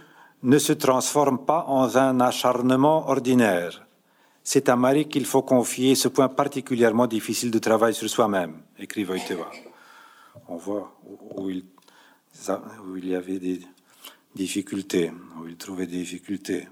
ne 0.42 0.59
se 0.59 0.72
transforme 0.72 1.44
pas 1.46 1.64
en 1.68 1.94
un 1.96 2.18
acharnement 2.18 3.09
ordinaire. 3.09 3.88
C'est 4.51 4.70
à 4.70 4.76
Marie 4.76 5.09
qu'il 5.09 5.26
faut 5.26 5.42
confier 5.42 5.94
ce 5.94 6.09
point 6.09 6.28
particulièrement 6.28 7.07
difficile 7.07 7.51
de 7.51 7.59
travail 7.59 7.92
sur 7.92 8.09
soi-même, 8.09 8.55
écrit 8.78 9.05
Wojtyła. 9.05 9.51
On 10.49 10.57
voit 10.57 10.90
où 11.36 11.51
il, 11.51 11.64
y 13.05 13.14
avait 13.14 13.38
des 13.38 13.61
difficultés, 14.34 15.12
où 15.38 15.46
il 15.46 15.59
trouvait 15.59 15.86
des 15.86 15.99
difficultés. 15.99 16.66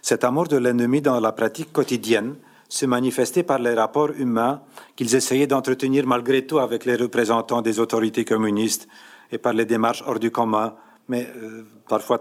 Cet 0.00 0.24
amour 0.24 0.48
de 0.48 0.56
l'ennemi 0.56 1.00
dans 1.00 1.20
la 1.20 1.30
pratique 1.30 1.72
quotidienne 1.72 2.34
se 2.68 2.86
manifestait 2.86 3.44
par 3.44 3.60
les 3.60 3.74
rapports 3.74 4.10
humains 4.18 4.60
qu'ils 4.96 5.14
essayaient 5.14 5.46
d'entretenir 5.46 6.04
malgré 6.08 6.44
tout 6.44 6.58
avec 6.58 6.84
les 6.84 6.96
représentants 6.96 7.62
des 7.62 7.78
autorités 7.78 8.24
communistes 8.24 8.88
et 9.30 9.38
par 9.38 9.52
les 9.52 9.64
démarches 9.64 10.02
hors 10.04 10.18
du 10.18 10.32
commun, 10.32 10.74
mais 11.06 11.28
euh, 11.36 11.62
parfois 11.86 12.18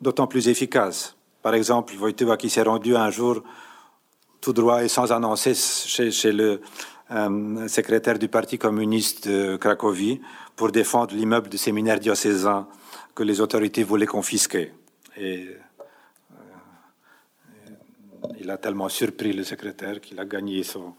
d'autant 0.00 0.26
plus 0.26 0.48
efficaces. 0.48 1.16
Par 1.42 1.54
exemple, 1.54 1.94
Wojtyła 1.96 2.36
qui 2.36 2.50
s'est 2.50 2.62
rendu 2.62 2.96
un 2.96 3.10
jour 3.10 3.44
tout 4.42 4.52
droit 4.52 4.82
et 4.84 4.88
sans 4.88 5.10
annoncer 5.12 5.54
chez, 5.54 6.32
le 6.32 6.60
euh, 7.12 7.68
secrétaire 7.68 8.18
du 8.18 8.28
Parti 8.28 8.58
communiste 8.58 9.28
de 9.28 9.56
Cracovie 9.56 10.20
pour 10.56 10.72
défendre 10.72 11.14
l'immeuble 11.14 11.48
du 11.48 11.56
séminaire 11.56 12.00
diocésain 12.00 12.66
que 13.14 13.22
les 13.22 13.40
autorités 13.40 13.84
voulaient 13.84 14.06
confisquer. 14.06 14.72
Et 15.16 15.48
euh, 16.32 16.34
il 18.40 18.50
a 18.50 18.58
tellement 18.58 18.88
surpris 18.88 19.32
le 19.32 19.44
secrétaire 19.44 20.00
qu'il 20.00 20.18
a 20.18 20.24
gagné 20.24 20.64
son, 20.64 20.94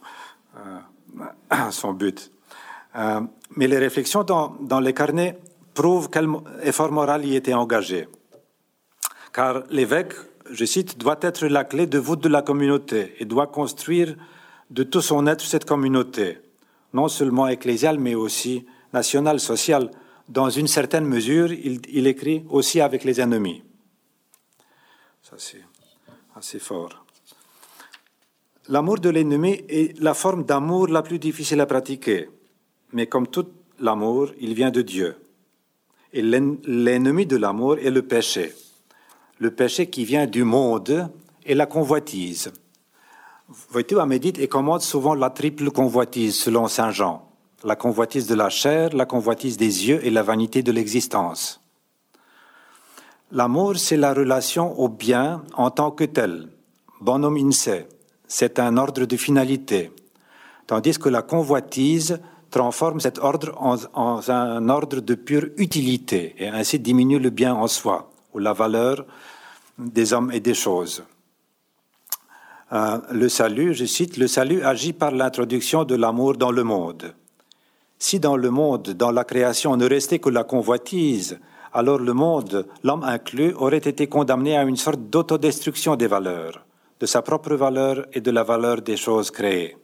euh, 0.57 1.69
son 1.71 1.93
but. 1.93 2.31
Mais 3.55 3.67
les 3.67 3.79
réflexions 3.79 4.23
dans, 4.23 4.55
dans 4.61 4.79
les 4.79 4.93
carnets 4.93 5.37
prouvent 5.73 6.09
quel 6.11 6.27
effort 6.61 6.91
moral 6.91 7.25
y 7.25 7.35
était 7.35 7.55
engagé. 7.55 8.07
Car 9.33 9.63
l'évêque, 9.71 10.13
je 10.51 10.65
cite, 10.65 10.97
doit 10.97 11.19
être 11.21 11.47
la 11.47 11.63
clé 11.63 11.87
de 11.87 11.97
voûte 11.97 12.21
de 12.21 12.29
la 12.29 12.41
communauté 12.41 13.13
et 13.19 13.25
doit 13.25 13.47
construire 13.47 14.15
de 14.69 14.83
tout 14.83 15.01
son 15.01 15.27
être 15.27 15.45
cette 15.45 15.65
communauté, 15.65 16.39
non 16.93 17.07
seulement 17.07 17.47
ecclésiale, 17.47 17.99
mais 17.99 18.15
aussi 18.15 18.65
nationale, 18.91 19.39
sociale. 19.39 19.91
Dans 20.29 20.49
une 20.49 20.67
certaine 20.67 21.05
mesure, 21.05 21.51
il, 21.51 22.07
écrit 22.07 22.45
aussi 22.49 22.79
avec 22.81 23.03
les 23.03 23.19
ennemis. 23.19 23.61
Ça, 25.21 25.35
c'est 25.37 25.63
assez 26.35 26.59
fort. 26.59 27.05
L'amour 28.69 28.99
de 28.99 29.09
l'ennemi 29.09 29.61
est 29.67 29.99
la 29.99 30.13
forme 30.13 30.45
d'amour 30.45 30.87
la 30.87 31.01
plus 31.01 31.19
difficile 31.19 31.59
à 31.59 31.65
pratiquer. 31.65 32.29
Mais 32.93 33.07
comme 33.07 33.27
tout 33.27 33.47
l'amour, 33.79 34.31
il 34.39 34.53
vient 34.53 34.71
de 34.71 34.81
Dieu. 34.81 35.15
Et 36.13 36.21
l'ennemi 36.21 37.25
de 37.25 37.35
l'amour 37.35 37.77
est 37.79 37.89
le 37.89 38.03
péché. 38.03 38.53
Le 39.43 39.51
péché 39.51 39.87
qui 39.87 40.05
vient 40.05 40.25
du 40.25 40.45
monde 40.45 41.09
est 41.45 41.53
la 41.53 41.65
convoitise. 41.65 42.49
Voici 43.71 43.93
à 43.99 44.05
médite 44.05 44.39
et 44.39 44.47
commande 44.47 44.79
souvent 44.79 45.15
la 45.15 45.29
triple 45.31 45.69
convoitise 45.69 46.39
selon 46.39 46.69
Saint 46.69 46.91
Jean. 46.91 47.27
La 47.65 47.75
convoitise 47.75 48.25
de 48.25 48.35
la 48.35 48.47
chair, 48.47 48.91
la 48.93 49.05
convoitise 49.05 49.57
des 49.57 49.89
yeux 49.89 49.99
et 50.05 50.11
la 50.11 50.23
vanité 50.23 50.63
de 50.63 50.71
l'existence. 50.71 51.59
L'amour, 53.33 53.75
c'est 53.75 53.97
la 53.97 54.13
relation 54.13 54.79
au 54.79 54.87
bien 54.87 55.43
en 55.55 55.71
tant 55.71 55.91
que 55.91 56.05
tel. 56.05 56.47
Bonum 57.01 57.35
in. 57.35 57.49
C'est 58.25 58.59
un 58.59 58.77
ordre 58.77 59.05
de 59.05 59.17
finalité. 59.17 59.91
Tandis 60.67 60.97
que 60.97 61.09
la 61.09 61.21
convoitise 61.21 62.21
transforme 62.49 63.01
cet 63.01 63.19
ordre 63.19 63.51
en, 63.57 63.75
un 64.25 64.69
ordre 64.69 65.01
de 65.01 65.15
pure 65.15 65.47
utilité 65.57 66.33
et 66.37 66.47
ainsi 66.47 66.79
diminue 66.79 67.19
le 67.19 67.29
bien 67.29 67.53
en 67.53 67.67
soi 67.67 68.09
ou 68.33 68.39
la 68.39 68.53
valeur 68.53 69.05
des 69.78 70.13
hommes 70.13 70.32
et 70.32 70.39
des 70.39 70.53
choses. 70.53 71.03
Euh, 72.71 72.99
le 73.11 73.30
salut, 73.30 73.74
je 73.74 73.86
cite, 73.86 74.17
le 74.17 74.28
salut 74.28 74.63
agit 74.63 74.93
par 74.93 75.11
l'introduction 75.11 75.84
de 75.84 75.95
l'amour 75.95 76.38
dans 76.38 76.51
le 76.51 76.63
monde. 76.63 77.13
Si 77.99 78.19
dans 78.19 78.36
le 78.36 78.49
monde, 78.49 78.89
dans 78.89 79.11
la 79.11 79.24
création, 79.24 79.78
ne 79.78 79.88
restait 79.88 80.19
que 80.19 80.30
la 80.30 80.43
convoitise, 80.43 81.39
alors 81.71 81.99
le 81.99 82.13
monde, 82.13 82.67
l'homme 82.84 83.03
inclus, 83.03 83.53
aurait 83.53 83.78
été 83.78 84.07
condamné 84.07 84.57
à 84.57 84.63
une 84.63 84.76
sorte 84.76 85.01
d'autodestruction 85.09 85.95
des 85.95 86.07
valeurs, 86.07 86.65
de 86.99 87.05
sa 87.05 87.21
propre 87.21 87.55
valeur 87.55 88.05
et 88.13 88.21
de 88.21 88.32
la 88.32 88.43
valeur 88.43 88.82
des 88.82 88.97
choses 88.97 89.32
créées. 89.32 89.78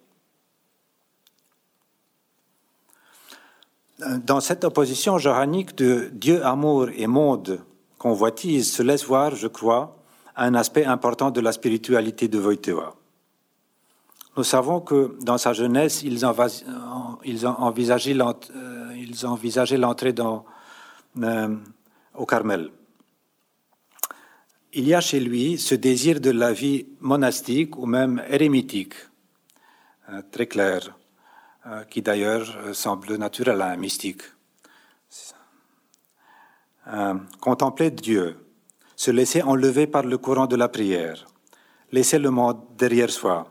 Dans 4.26 4.40
cette 4.40 4.64
opposition 4.64 5.18
johannique 5.18 5.76
de 5.76 6.10
Dieu 6.14 6.44
amour 6.46 6.88
et 6.96 7.08
monde 7.08 7.60
convoitise 8.00 8.72
se 8.72 8.82
laisse 8.82 9.06
voir, 9.06 9.36
je 9.36 9.48
crois, 9.48 9.96
un 10.36 10.56
aspect 10.56 10.86
important 10.86 11.30
de 11.30 11.42
la 11.42 11.52
spiritualité 11.52 12.28
de 12.28 12.40
Wojtyła. 12.40 12.96
Nous 14.38 14.44
savons 14.44 14.80
que 14.80 15.18
dans 15.22 15.38
sa 15.38 15.54
jeunesse, 15.54 16.02
ils, 16.02 16.26
envisageaient 17.46 18.14
l'entrée 19.78 20.14
dans 20.14 20.46
euh, 21.22 21.56
au 22.16 22.26
Carmel. 22.26 22.72
Il 24.74 24.88
y 24.88 24.94
a 24.94 25.02
chez 25.02 25.20
lui 25.20 25.58
ce 25.58 25.76
désir 25.76 26.20
de 26.20 26.30
la 26.30 26.54
vie 26.54 26.86
monastique 27.00 27.78
ou 27.78 27.86
même 27.86 28.24
érémitique, 28.30 28.94
euh, 30.10 30.22
très 30.32 30.46
clair, 30.48 30.96
euh, 31.66 31.84
qui 31.86 32.02
d'ailleurs 32.02 32.56
euh, 32.58 32.74
semble 32.74 33.16
naturel 33.16 33.62
à 33.62 33.72
un 33.72 33.78
mystique. 33.78 34.22
Contempler 37.40 37.92
Dieu, 37.92 38.38
se 38.96 39.12
laisser 39.12 39.42
enlever 39.42 39.88
par 39.88 40.04
le 40.04 40.18
courant 40.18 40.48
de 40.48 40.56
la 40.56 40.70
prière, 40.70 41.26
laisser 41.92 42.20
le 42.20 42.32
monde 42.32 42.60
derrière 42.78 43.10
soi. 43.10 43.50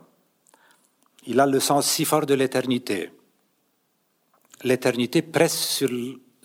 Il 1.25 1.39
a 1.39 1.45
le 1.45 1.59
sens 1.59 1.87
si 1.87 2.05
fort 2.05 2.25
de 2.25 2.33
l'éternité. 2.33 3.11
L'éternité 4.63 5.21
presse 5.21 5.57
sur, 5.57 5.89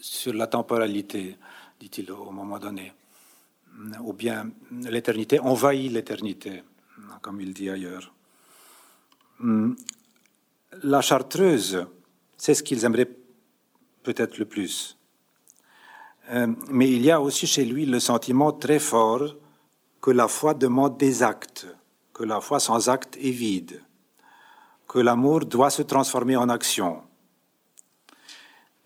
sur 0.00 0.32
la 0.34 0.46
temporalité 0.46 1.36
dit-il 1.80 2.10
au 2.12 2.30
moment 2.30 2.58
donné. 2.58 2.92
Ou 4.00 4.12
bien 4.12 4.50
l'éternité 4.82 5.40
envahit 5.40 5.90
l'éternité, 5.92 6.62
comme 7.20 7.40
il 7.40 7.52
dit 7.52 7.68
ailleurs. 7.68 8.12
La 10.82 11.00
chartreuse, 11.00 11.86
c'est 12.36 12.54
ce 12.54 12.62
qu'ils 12.62 12.84
aimeraient 12.84 13.10
peut-être 14.02 14.38
le 14.38 14.44
plus. 14.44 14.96
Euh, 16.30 16.46
mais 16.68 16.90
il 16.90 17.02
y 17.02 17.10
a 17.10 17.20
aussi 17.20 17.46
chez 17.46 17.64
lui 17.64 17.84
le 17.84 18.00
sentiment 18.00 18.52
très 18.52 18.78
fort 18.78 19.36
que 20.00 20.10
la 20.10 20.28
foi 20.28 20.54
demande 20.54 20.96
des 20.96 21.22
actes, 21.22 21.66
que 22.12 22.24
la 22.24 22.40
foi 22.40 22.60
sans 22.60 22.88
acte 22.88 23.16
est 23.16 23.30
vide, 23.30 23.82
que 24.88 24.98
l'amour 24.98 25.40
doit 25.40 25.70
se 25.70 25.82
transformer 25.82 26.36
en 26.36 26.48
action. 26.48 27.02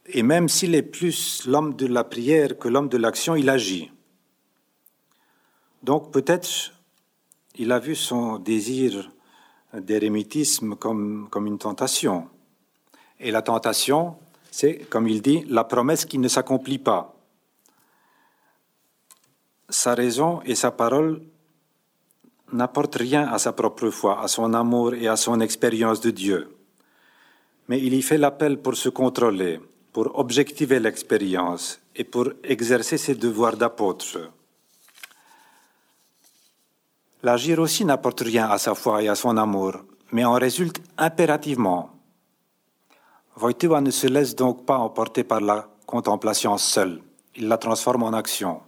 Et 0.07 0.22
même 0.22 0.49
s'il 0.49 0.74
est 0.74 0.82
plus 0.82 1.47
l'homme 1.47 1.74
de 1.74 1.86
la 1.86 2.03
prière 2.03 2.59
que 2.59 2.68
l'homme 2.68 2.89
de 2.89 2.97
l'action, 2.97 3.36
il 3.36 3.49
agit. 3.51 3.91
Donc 5.82 6.12
peut-être 6.12 6.72
il 7.57 7.72
a 7.72 7.78
vu 7.78 7.95
son 7.95 8.39
désir 8.39 9.11
d'érémitisme 9.74 10.76
comme, 10.76 11.28
comme 11.30 11.47
une 11.47 11.59
tentation. 11.59 12.28
Et 13.20 13.30
la 13.30 13.43
tentation, 13.43 14.16
c'est, 14.51 14.89
comme 14.89 15.09
il 15.09 15.20
dit, 15.20 15.45
la 15.49 15.64
promesse 15.64 16.05
qui 16.05 16.18
ne 16.18 16.28
s'accomplit 16.28 16.78
pas. 16.78 17.18
Sa 19.71 19.95
raison 19.95 20.41
et 20.47 20.55
sa 20.55 20.71
parole 20.71 21.21
n'apportent 22.53 22.97
rien 22.97 23.29
à 23.29 23.39
sa 23.39 23.53
propre 23.53 23.91
foi, 23.91 24.23
à 24.23 24.29
son 24.29 24.55
amour 24.55 24.95
et 24.95 25.09
à 25.09 25.16
son 25.16 25.41
expérience 25.41 26.01
de 26.01 26.11
Dieu. 26.11 26.57
Mais 27.69 27.79
il 27.79 27.93
y 27.93 28.01
fait 28.01 28.16
l'appel 28.16 28.59
pour 28.62 28.77
se 28.77 28.89
contrôler, 28.89 29.61
pour 29.93 30.19
objectiver 30.19 30.81
l'expérience 30.81 31.81
et 31.95 32.05
pour 32.05 32.31
exercer 32.43 32.97
ses 32.97 33.14
devoirs 33.14 33.59
d'apôtre. 33.59 34.31
L'agir 37.23 37.59
aussi 37.59 37.85
n'apporte 37.85 38.21
rien 38.21 38.49
à 38.49 38.59
sa 38.59 38.75
foi 38.75 39.03
et 39.03 39.09
à 39.09 39.14
son 39.14 39.37
amour, 39.37 39.75
mais 40.12 40.25
en 40.25 40.35
résulte 40.35 40.81
impérativement. 40.97 41.91
Wojtyła 43.41 43.81
ne 43.81 43.91
se 43.91 44.09
laisse 44.09 44.35
donc 44.35 44.64
pas 44.64 44.79
emporter 44.79 45.23
par 45.23 45.41
la 45.41 45.69
contemplation 45.87 46.59
seule, 46.59 47.01
il 47.37 47.47
la 47.47 47.57
transforme 47.57 48.03
en 48.03 48.12
action. 48.12 48.68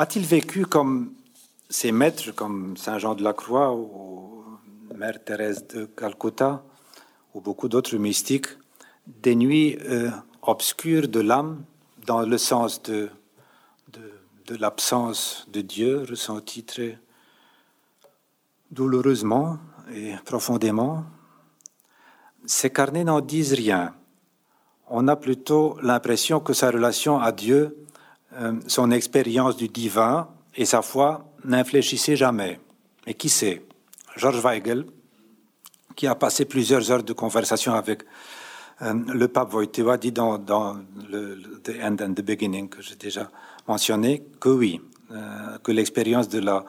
A-t-il 0.00 0.24
vécu 0.24 0.64
comme 0.64 1.12
ses 1.68 1.90
maîtres, 1.90 2.30
comme 2.30 2.76
Saint 2.76 3.00
Jean 3.00 3.16
de 3.16 3.24
la 3.24 3.32
Croix 3.32 3.74
ou 3.74 4.44
Mère 4.94 5.24
Thérèse 5.24 5.66
de 5.66 5.86
Calcutta, 5.86 6.62
ou 7.34 7.40
beaucoup 7.40 7.68
d'autres 7.68 7.96
mystiques, 7.96 8.46
des 9.08 9.34
nuits 9.34 9.76
euh, 9.86 10.08
obscures 10.42 11.08
de 11.08 11.18
l'âme, 11.18 11.64
dans 12.06 12.20
le 12.20 12.38
sens 12.38 12.80
de, 12.84 13.10
de, 13.92 14.54
l'absence 14.54 15.48
de 15.52 15.62
Dieu, 15.62 16.04
ressenti 16.08 16.62
très 16.62 17.00
douloureusement 18.70 19.58
et 19.92 20.14
profondément. 20.24 21.06
Ces 22.46 22.70
carnets 22.70 23.02
n'en 23.02 23.20
disent 23.20 23.54
rien. 23.54 23.96
On 24.88 25.08
a 25.08 25.16
plutôt 25.16 25.76
l'impression 25.82 26.38
que 26.38 26.52
sa 26.52 26.70
relation 26.70 27.18
à 27.18 27.32
Dieu, 27.32 27.84
son 28.66 28.90
expérience 28.90 29.56
du 29.56 29.68
divin 29.68 30.28
et 30.54 30.64
sa 30.64 30.82
foi 30.82 31.24
n'infléchissaient 31.44 32.16
jamais. 32.16 32.60
Mais 33.06 33.14
qui 33.14 33.28
sait? 33.28 33.62
Georges 34.16 34.42
Weigel, 34.42 34.86
qui 35.94 36.06
a 36.06 36.14
passé 36.14 36.44
plusieurs 36.44 36.90
heures 36.90 37.02
de 37.02 37.12
conversation 37.12 37.74
avec 37.74 38.02
euh, 38.82 38.94
le 39.12 39.28
pape 39.28 39.52
Wojtyła, 39.52 39.96
dit 39.96 40.12
dans, 40.12 40.38
le, 41.10 41.60
The 41.62 41.72
End 41.82 41.96
and 42.00 42.14
the 42.14 42.22
Beginning, 42.22 42.68
que 42.68 42.82
j'ai 42.82 42.96
déjà 42.96 43.30
mentionné, 43.66 44.24
que 44.40 44.48
oui, 44.48 44.80
euh, 45.10 45.58
que 45.62 45.72
l'expérience 45.72 46.28
de 46.28 46.40
la 46.40 46.64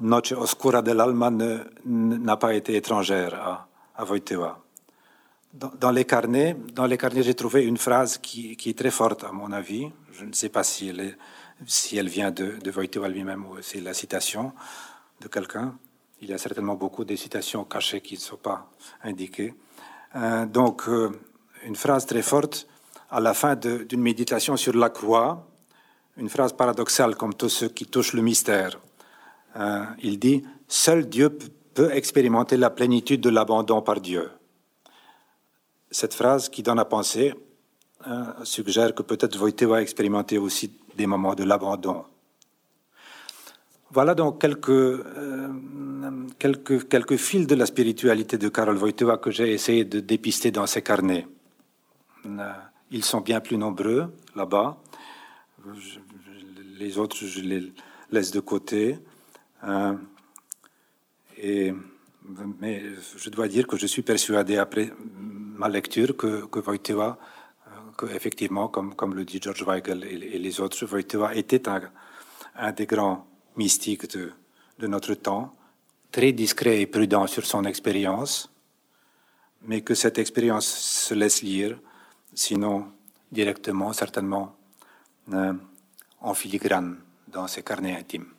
Noche 0.00 0.32
Oscura 0.32 0.82
de 0.82 0.92
l'Alma 0.92 1.30
n'a 1.84 2.36
pas 2.36 2.54
été 2.54 2.76
étrangère 2.76 3.34
à, 3.34 3.68
à 3.96 4.04
Wojtyła. 4.04 4.61
Dans, 5.52 5.90
les 5.90 6.06
carnets, 6.06 6.56
dans 6.72 6.86
les 6.86 6.96
carnets, 6.96 7.22
j'ai 7.22 7.34
trouvé 7.34 7.64
une 7.64 7.76
phrase 7.76 8.16
qui, 8.16 8.56
est 8.64 8.78
très 8.78 8.90
forte 8.90 9.24
à 9.24 9.32
mon 9.32 9.52
avis. 9.52 9.86
Je 10.12 10.24
ne 10.24 10.32
sais 10.32 10.48
pas 10.48 10.64
si 10.64 10.88
elle, 10.88 11.18
si 11.66 11.98
elle 11.98 12.08
vient 12.08 12.30
de, 12.30 12.56
de 12.58 13.06
lui-même 13.08 13.44
ou 13.44 13.56
c'est 13.60 13.80
la 13.80 13.92
citation 13.92 14.52
de 15.20 15.28
quelqu'un. 15.28 15.76
Il 16.22 16.30
y 16.30 16.32
a 16.32 16.38
certainement 16.38 16.76
beaucoup 16.76 17.04
de 17.04 17.14
citations 17.16 17.64
cachées 17.64 18.00
qui 18.00 18.14
ne 18.14 18.20
sont 18.20 18.38
pas 18.38 18.70
indiquées. 19.02 19.54
Euh, 20.16 20.46
donc, 20.46 20.88
euh, 20.88 21.10
une 21.64 21.76
phrase 21.76 22.06
très 22.06 22.22
forte 22.22 22.66
à 23.10 23.20
la 23.20 23.34
fin 23.34 23.54
d'une 23.54 24.00
méditation 24.00 24.56
sur 24.56 24.74
la 24.74 24.88
croix, 24.88 25.46
une 26.16 26.30
phrase 26.30 26.54
paradoxale 26.54 27.14
comme 27.14 27.34
tous 27.34 27.50
ceux 27.50 27.68
qui 27.68 27.84
touchent 27.84 28.14
le 28.14 28.22
mystère. 28.22 28.78
Euh, 29.56 29.84
il 30.02 30.18
dit 30.18 30.44
Seul 30.66 31.10
Dieu 31.10 31.36
peut 31.74 31.92
expérimenter 31.92 32.56
la 32.56 32.70
plénitude 32.70 33.20
de 33.20 33.28
l'abandon 33.28 33.82
par 33.82 34.00
Dieu. 34.00 34.30
Cette 35.92 36.14
phrase 36.14 36.48
qui 36.48 36.64
donne 36.64 36.80
à 36.80 36.84
penser 36.84 37.34
suggère 38.42 38.94
que 38.94 39.02
peut-être 39.02 39.38
Wojtyła 39.38 39.76
a 39.76 39.82
expérimenté 39.82 40.38
aussi 40.38 40.72
des 40.96 41.06
moments 41.06 41.34
de 41.34 41.44
l'abandon. 41.44 42.04
Voilà 43.90 44.14
donc 44.14 44.40
quelques, 44.40 44.70
euh, 44.70 45.48
quelques, 46.38 46.88
quelques 46.88 47.16
fils 47.16 47.46
de 47.46 47.54
la 47.54 47.66
spiritualité 47.66 48.38
de 48.38 48.48
Karol 48.48 48.78
Wojtyła 48.78 49.18
que 49.18 49.30
j'ai 49.30 49.52
essayé 49.52 49.84
de 49.84 50.00
dépister 50.00 50.50
dans 50.50 50.66
ces 50.66 50.80
carnets. 50.80 51.26
Euh, 52.24 52.52
ils 52.90 53.04
sont 53.04 53.20
bien 53.20 53.40
plus 53.40 53.58
nombreux 53.58 54.10
là-bas. 54.34 54.78
Les 56.78 56.96
autres, 56.96 57.16
je 57.16 57.40
les 57.40 57.72
laisse 58.10 58.30
de 58.30 58.40
côté. 58.40 58.98
Euh, 59.64 59.94
et, 61.36 61.74
mais 62.60 62.82
je 63.16 63.28
dois 63.28 63.48
dire 63.48 63.66
que 63.66 63.76
je 63.76 63.86
suis 63.86 64.02
persuadé 64.02 64.56
après 64.56 64.90
ma 65.52 65.68
lecture 65.68 66.16
que, 66.16 66.46
que 66.46 66.60
Wojtyła, 66.60 67.18
que 67.96 68.06
effectivement, 68.06 68.68
comme, 68.68 68.94
comme 68.94 69.14
le 69.14 69.24
dit 69.24 69.40
George 69.40 69.64
Weigel 69.64 70.04
et, 70.04 70.38
les 70.38 70.60
autres, 70.60 70.84
Wojtyła 70.86 71.34
était 71.34 71.68
un, 71.68 71.82
un 72.56 72.72
des 72.72 72.86
grands 72.86 73.26
mystique 73.56 74.10
de, 74.10 74.32
de, 74.78 74.86
notre 74.86 75.14
temps, 75.14 75.54
très 76.10 76.32
discret 76.32 76.80
et 76.80 76.86
prudent 76.86 77.26
sur 77.26 77.44
son 77.44 77.64
expérience, 77.64 78.50
mais 79.62 79.82
que 79.82 79.94
cette 79.94 80.18
expérience 80.18 80.66
se 80.66 81.14
laisse 81.14 81.42
lire, 81.42 81.78
sinon 82.34 82.92
directement, 83.30 83.92
certainement, 83.92 84.56
en 86.20 86.34
filigrane 86.34 86.98
dans 87.28 87.46
ses 87.46 87.62
carnets 87.62 87.96
intimes. 87.96 88.32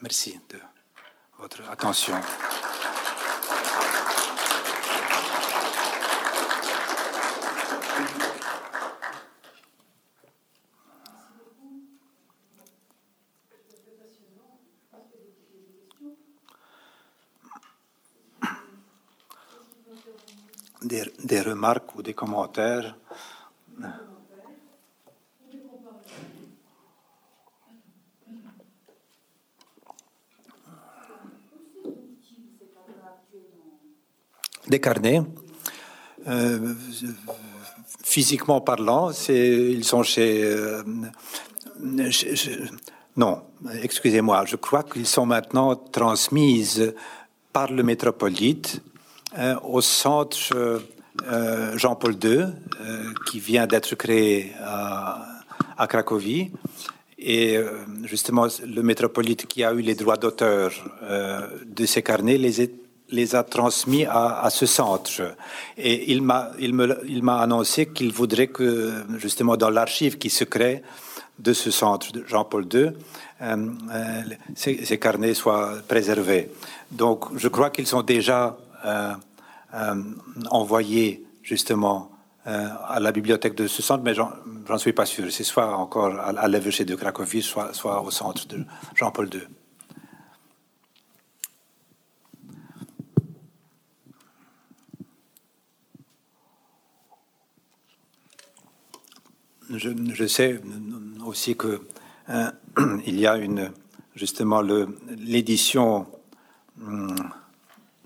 Merci 0.00 0.38
de 0.48 0.58
votre 1.38 1.68
attention. 1.68 2.14
Des, 21.28 21.40
remarques 21.40 21.94
ou 21.96 22.02
des 22.02 22.14
commentaires. 22.14 22.96
Des 34.66 34.80
carnets. 34.80 35.22
Euh, 36.26 36.74
physiquement 38.02 38.60
parlant, 38.60 39.10
ils 39.28 39.84
sont 39.84 40.02
chez, 40.02 40.44
euh, 40.44 40.82
non, 43.16 43.42
excusez-moi, 43.82 44.44
je 44.46 44.56
crois 44.56 44.82
qu'ils 44.82 45.06
sont 45.06 45.26
maintenant 45.26 45.74
transmises 45.76 46.94
par 47.52 47.70
le 47.72 47.82
métropolite 47.82 48.82
euh, 49.38 49.56
au 49.62 49.80
centre 49.80 50.82
euh, 51.22 51.74
euh, 51.74 51.78
Jean-Paul 51.78 52.16
II, 52.22 52.46
qui 53.30 53.40
vient 53.40 53.66
d'être 53.66 53.94
créé 53.94 54.52
à, 54.62 55.86
Cracovie. 55.88 56.50
Et 57.18 57.58
justement, 58.04 58.46
le 58.64 58.82
métropolite 58.82 59.46
qui 59.46 59.64
a 59.64 59.72
eu 59.72 59.80
les 59.80 59.94
droits 59.94 60.16
d'auteur 60.16 60.72
de 61.66 61.86
ces 61.86 62.02
carnets 62.02 62.38
les, 62.38 62.70
les 63.10 63.34
a 63.34 63.42
transmis 63.42 64.04
à, 64.04 64.48
ce 64.50 64.66
centre. 64.66 65.34
Et 65.76 66.12
il 66.12 66.22
m'a, 66.22 66.52
il 66.58 67.22
m'a 67.22 67.40
annoncé 67.40 67.86
qu'il 67.86 68.12
voudrait 68.12 68.48
que, 68.48 68.92
justement, 69.18 69.56
dans 69.56 69.70
l'archive 69.70 70.18
qui 70.18 70.30
se 70.30 70.44
crée 70.44 70.82
de 71.38 71.52
ce 71.52 71.70
centre 71.70 72.08
Jean-Paul 72.26 72.66
II, 72.72 72.90
ces, 74.54 74.98
carnets 74.98 75.34
soient 75.34 75.74
préservés. 75.86 76.50
Donc, 76.90 77.24
je 77.36 77.48
crois 77.48 77.70
qu'ils 77.70 77.86
sont 77.86 78.02
déjà 78.02 78.56
euh, 78.84 78.88
euh, 78.88 79.14
envoyé 80.50 81.24
justement 81.42 82.10
euh, 82.46 82.68
à 82.86 82.98
la 83.00 83.12
bibliothèque 83.12 83.54
de 83.54 83.66
ce 83.66 83.82
centre, 83.82 84.02
mais 84.02 84.14
j'en 84.14 84.78
suis 84.78 84.94
pas 84.94 85.04
sûr. 85.04 85.30
C'est 85.30 85.44
soit 85.44 85.76
encore 85.76 86.14
à, 86.14 86.28
à 86.28 86.48
l'évêché 86.48 86.84
de 86.86 86.94
Cracovie, 86.94 87.42
soit, 87.42 87.72
au 88.02 88.10
centre 88.10 88.46
de 88.48 88.64
Jean-Paul 88.94 89.28
II. 89.32 89.42
Je, 99.70 100.26
sais 100.26 100.60
aussi 101.26 101.54
que 101.54 101.82
il 103.06 103.20
y 103.20 103.26
a 103.26 103.36
une 103.36 103.70
justement 104.14 104.62
l'édition 104.62 106.06
hum, 106.80 107.14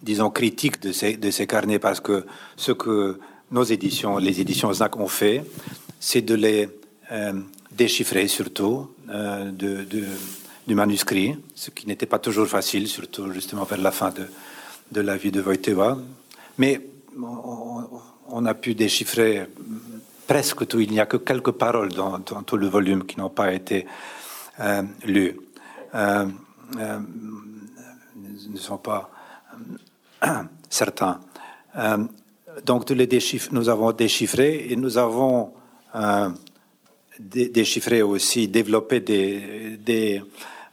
disons, 0.03 0.31
critique 0.31 0.81
de 0.83 0.93
ces, 0.93 1.47
carnets 1.47 1.79
parce 1.79 2.01
que 2.01 2.27
ce 2.57 2.73
que 2.73 3.21
nos 3.51 3.63
éditions, 3.63 4.19
les 4.19 4.41
éditions 4.41 4.73
ZAC 4.73 4.97
ont 4.97 5.09
fait, 5.09 5.45
c'est 6.01 6.23
de 6.23 6.35
les 6.35 6.69
euh, 7.13 7.41
déchiffrer 7.71 8.27
surtout 8.29 8.91
euh, 9.09 9.51
du 10.67 10.75
manuscrit, 10.75 11.37
ce 11.55 11.71
qui 11.71 11.87
n'était 11.87 12.07
pas 12.07 12.19
toujours 12.19 12.49
facile, 12.49 12.89
surtout 12.89 13.33
justement 13.33 13.65
vers 13.65 13.81
la 13.81 13.93
fin 13.93 14.13
de, 14.91 15.01
la 15.01 15.17
vie 15.17 15.31
de 15.31 15.41
Wojtyła. 15.41 15.97
Mais 16.59 16.81
on, 18.29 18.45
a 18.47 18.55
pu 18.55 18.75
déchiffrer 18.75 19.47
presque 20.27 20.67
tout. 20.67 20.81
Il 20.81 20.91
n'y 20.91 20.99
a 21.01 21.07
que 21.07 21.19
quelques 21.19 21.53
paroles 21.53 21.93
dans, 21.93 22.19
tout 22.21 22.57
le 22.57 22.67
volume 22.69 23.05
qui 23.05 23.19
n'ont 23.19 23.31
pas 23.31 23.53
été 23.53 23.87
euh, 24.61 24.83
lues. 25.05 25.39
Ne 25.95 26.33
sont 28.57 28.79
pas 28.79 29.12
certains. 30.71 31.21
Euh, 31.77 31.99
donc, 32.65 32.89
les 32.91 33.09
nous 33.53 33.69
avons 33.69 33.93
déchiffré 33.93 34.67
et 34.71 34.77
nous 34.77 34.99
avons 34.99 35.53
euh, 35.95 36.29
déchiffré 37.19 38.03
aussi, 38.03 38.49
développé 38.49 39.01
des, 39.01 40.23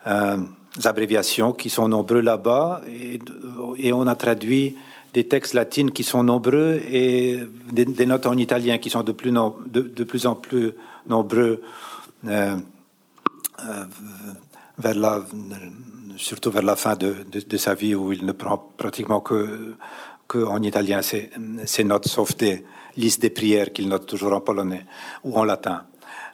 euh, 0.08 0.38
abréviations 0.84 1.54
qui 1.54 1.70
sont 1.70 1.88
nombreux 1.88 2.22
là-bas 2.22 2.82
et, 2.88 3.94
on 3.94 4.08
a 4.08 4.16
traduit 4.16 4.76
des 5.14 5.28
textes 5.28 5.54
latines 5.54 5.92
qui 5.92 6.04
sont 6.04 6.24
nombreux 6.24 6.82
et 6.90 7.40
des, 7.72 8.06
notes 8.06 8.26
en 8.26 8.38
italien 8.38 8.78
qui 8.78 8.90
sont 8.90 9.04
de 9.04 9.12
plus, 9.12 9.32
de, 9.32 10.04
plus 10.04 10.26
en 10.26 10.36
plus 10.36 10.72
nombreux 11.08 11.62
euh, 12.28 12.56
vers 14.78 14.96
la 14.96 15.24
surtout 16.20 16.52
vers 16.52 16.64
la 16.64 16.76
fin 16.76 16.96
de, 16.96 17.26
de, 17.32 17.58
sa 17.58 17.74
vie 17.74 17.96
où 17.96 18.12
il 18.12 18.26
ne 18.26 18.34
prend 18.34 18.58
pratiquement 18.58 19.22
que, 19.22 19.76
que 20.28 20.40
en 20.40 20.62
italien 20.62 21.02
ses, 21.02 21.30
ses, 21.66 21.84
notes, 21.84 22.08
sauf 22.08 22.36
des 22.36 22.66
listes 22.98 23.22
des 23.22 23.30
prières 23.30 23.72
qu'il 23.72 23.88
note 23.88 24.06
toujours 24.06 24.34
en 24.34 24.42
polonais 24.42 24.86
ou 25.24 25.38
en 25.38 25.46
latin. 25.46 25.86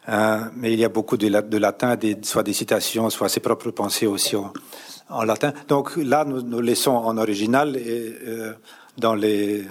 Euh, 0.09 0.45
mais 0.55 0.73
il 0.73 0.79
y 0.79 0.85
a 0.85 0.89
beaucoup 0.89 1.17
de, 1.17 1.27
de 1.27 1.57
latin, 1.57 1.97
soit 2.23 2.43
des 2.43 2.53
citations, 2.53 3.09
soit 3.09 3.29
ses 3.29 3.39
propres 3.39 3.71
pensées 3.71 4.07
aussi 4.07 4.35
en, 4.35 5.23
latin. 5.23 5.53
Donc 5.67 5.95
là, 5.97 6.25
nous, 6.25 6.41
nous 6.41 6.61
laissons 6.61 6.95
en 6.95 7.17
original 7.17 7.75
et 7.75 8.15
euh, 8.27 8.53
dans 8.97 9.15
les, 9.15 9.61
euh, 9.61 9.65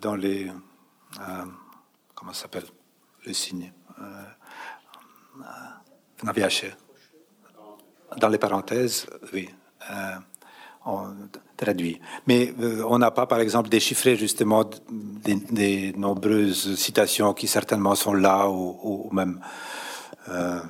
dans 0.00 0.14
les, 0.14 0.48
euh, 1.20 1.44
comment 2.14 2.32
s'appelle, 2.32 2.64
le 3.26 3.32
signe, 3.32 3.72
euh, 4.00 4.24
dans 8.16 8.28
les 8.28 8.38
parenthèses, 8.38 9.06
oui, 9.32 9.48
euh, 9.90 9.94
on 10.86 11.08
traduit. 11.56 12.00
Mais 12.26 12.52
euh, 12.60 12.82
on 12.88 12.98
n'a 12.98 13.10
pas, 13.10 13.26
par 13.26 13.40
exemple, 13.40 13.68
déchiffré 13.68 14.16
justement 14.16 14.68
des, 14.90 15.92
nombreuses 15.92 16.76
citations 16.76 17.34
qui 17.34 17.46
certainement 17.48 17.94
sont 17.94 18.14
là, 18.14 18.48
ou, 18.48 19.08
même 19.12 19.40
euh, 20.28 20.60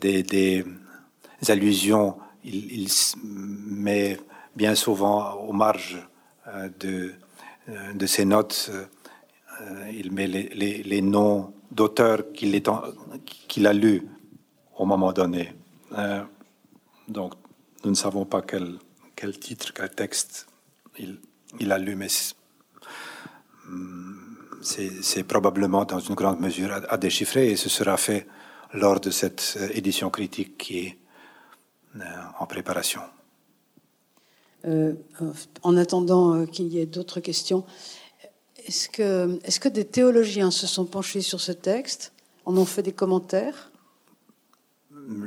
des, 0.00 0.64
allusions. 1.48 2.16
Il, 2.44 2.88
met 3.22 4.18
bien 4.56 4.74
souvent 4.74 5.34
aux 5.34 5.52
marges 5.52 5.98
de, 6.80 7.12
de 7.94 8.06
ses 8.06 8.24
notes, 8.24 8.70
il 9.92 10.10
met 10.10 10.26
les, 10.26 11.02
noms 11.02 11.52
d'auteurs 11.70 12.32
qu'il 12.32 12.60
qu'il 13.46 13.66
a 13.66 13.72
lus 13.74 14.08
au 14.76 14.86
moment 14.86 15.12
donné. 15.12 15.54
Euh, 15.92 16.22
donc, 17.08 17.34
nous 17.84 17.90
ne 17.90 17.96
savons 17.96 18.24
pas 18.24 18.42
quel, 18.42 18.78
quel 19.16 19.38
titre, 19.38 19.72
quel 19.74 19.90
texte 19.90 20.46
il, 20.98 21.18
il 21.58 21.72
a 21.72 21.78
lu, 21.78 21.96
mais 21.96 22.08
c'est 24.62 25.24
probablement 25.24 25.84
dans 25.84 26.00
une 26.00 26.14
grande 26.14 26.40
mesure 26.40 26.72
à, 26.88 26.96
déchiffrer 26.96 27.50
et 27.50 27.56
ce 27.56 27.68
sera 27.68 27.96
fait 27.96 28.26
lors 28.72 29.00
de 29.00 29.10
cette 29.10 29.56
euh, 29.58 29.68
édition 29.72 30.10
critique 30.10 30.56
qui 30.58 30.78
est 30.78 30.98
euh, 31.96 32.00
en 32.38 32.46
préparation. 32.46 33.00
en 35.62 35.76
attendant 35.76 36.46
qu'il 36.46 36.68
y 36.68 36.78
ait 36.78 36.86
d'autres 36.86 37.20
questions, 37.20 37.64
est-ce 38.66 38.88
que, 38.88 39.38
est 39.42 39.58
que 39.58 39.68
des 39.68 39.86
théologiens 39.86 40.50
se 40.50 40.66
sont 40.66 40.84
penchés 40.84 41.22
sur 41.22 41.40
ce 41.40 41.52
texte, 41.52 42.12
en 42.44 42.56
ont 42.56 42.66
fait 42.66 42.82
des 42.82 42.92
commentaires? 42.92 43.69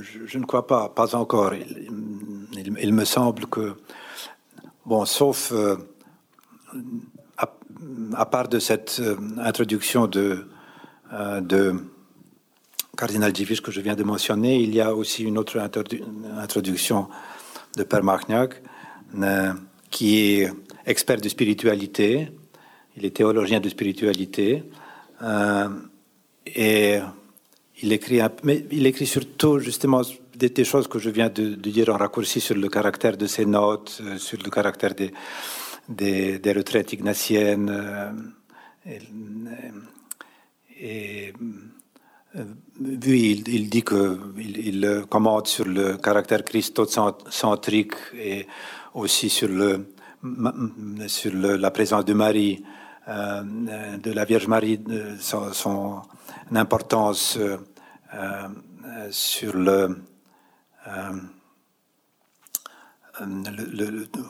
Je, 0.01 0.38
ne 0.38 0.45
crois 0.45 0.67
pas, 0.67 0.89
pas 0.89 1.15
encore. 1.15 1.53
Il, 1.53 2.93
me 2.93 3.05
semble 3.05 3.47
que, 3.47 3.75
bon, 4.86 5.05
sauf 5.05 5.51
euh, 5.51 5.77
à, 7.38 8.25
part 8.25 8.47
de 8.47 8.59
cette 8.59 8.99
euh, 8.99 9.17
introduction 9.38 10.07
de, 10.07 10.47
euh, 11.13 11.73
Cardinal 12.95 13.34
Divis 13.34 13.61
que 13.61 13.71
je 13.71 13.81
viens 13.81 13.95
de 13.95 14.03
mentionner, 14.03 14.61
il 14.61 14.73
y 14.73 14.81
a 14.81 14.93
aussi 14.95 15.23
une 15.23 15.38
autre 15.38 15.59
introduction 15.59 17.07
de 17.75 17.84
Père 17.84 18.03
Marignac, 18.03 18.61
qui 19.89 20.19
est 20.19 20.53
expert 20.86 21.19
de 21.19 21.27
spiritualité. 21.27 22.31
Il 22.95 23.05
est 23.05 23.15
théologien 23.15 23.59
de 23.59 23.67
spiritualité. 23.67 24.63
et 26.45 26.99
il 27.84 27.91
écrit, 27.91 28.21
mais 28.43 28.65
il 28.71 28.86
écrit 28.88 29.05
surtout 29.05 29.59
justement 29.59 30.01
des, 30.36 30.63
choses 30.63 30.88
que 30.88 30.99
je 30.99 31.09
viens 31.09 31.29
de, 31.29 31.55
dire 31.55 31.89
en 31.89 31.97
raccourci 31.97 32.39
sur 32.39 32.55
le 32.55 32.69
caractère 32.69 33.17
de 33.17 33.27
ses 33.27 33.45
notes, 33.45 34.01
euh, 34.01 34.17
sur 34.17 34.39
le 34.41 34.49
caractère 34.49 34.95
des, 34.95 35.11
des, 36.39 36.53
retraites 36.53 36.93
ignatiennes. 36.93 37.69
Euh, 37.69 38.11
et, 40.79 41.34
oui, 42.79 43.43
il, 43.47 43.69
dit 43.69 43.84
que 43.84 44.17
il, 44.38 45.03
commente 45.09 45.47
sur 45.47 45.65
le 45.65 45.97
caractère 45.97 46.43
christocentrique 46.43 47.93
et 48.17 48.47
aussi 48.93 49.29
sur 49.29 49.49
le 49.49 49.89
sur 51.07 51.34
la 51.34 51.69
présence 51.69 52.05
de 52.05 52.13
Marie, 52.13 52.63
de 53.07 54.11
la 54.11 54.25
Vierge 54.25 54.47
Marie, 54.47 54.79
son, 55.19 56.01
importance 56.55 57.38
sur 59.09 59.55
le, 59.55 60.03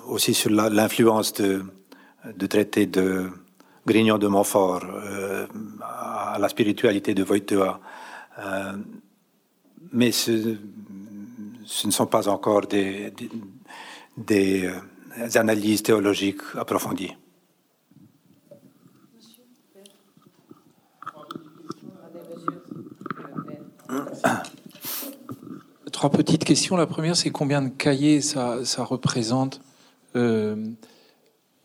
aussi 0.07 0.33
sur 0.33 0.49
l'influence 0.49 1.33
de, 1.33 1.63
de 2.35 2.47
traité 2.47 2.85
de 2.85 3.29
Grignon 3.85 4.17
de 4.17 4.27
Montfort 4.27 4.83
euh, 4.85 5.45
à 5.81 6.37
la 6.39 6.47
spiritualité 6.47 7.13
de 7.13 7.23
Wojtyła. 7.23 7.79
Euh, 8.39 8.73
mais 9.91 10.11
ce, 10.11 10.57
ne 11.85 11.91
sont 11.91 12.07
pas 12.07 12.27
encore 12.29 12.65
des, 12.67 13.13
des, 14.17 14.65
euh, 14.65 15.39
analyses 15.39 15.83
théologiques 15.83 16.41
approfondies. 16.57 17.15
Trois 26.03 26.11
petites 26.11 26.43
questions. 26.43 26.75
La 26.75 26.85
première, 26.85 27.15
c'est 27.15 27.29
combien 27.29 27.61
de 27.61 27.69
cahiers 27.69 28.19
ça, 28.19 28.59
représente 28.79 29.61
euh, 30.17 30.57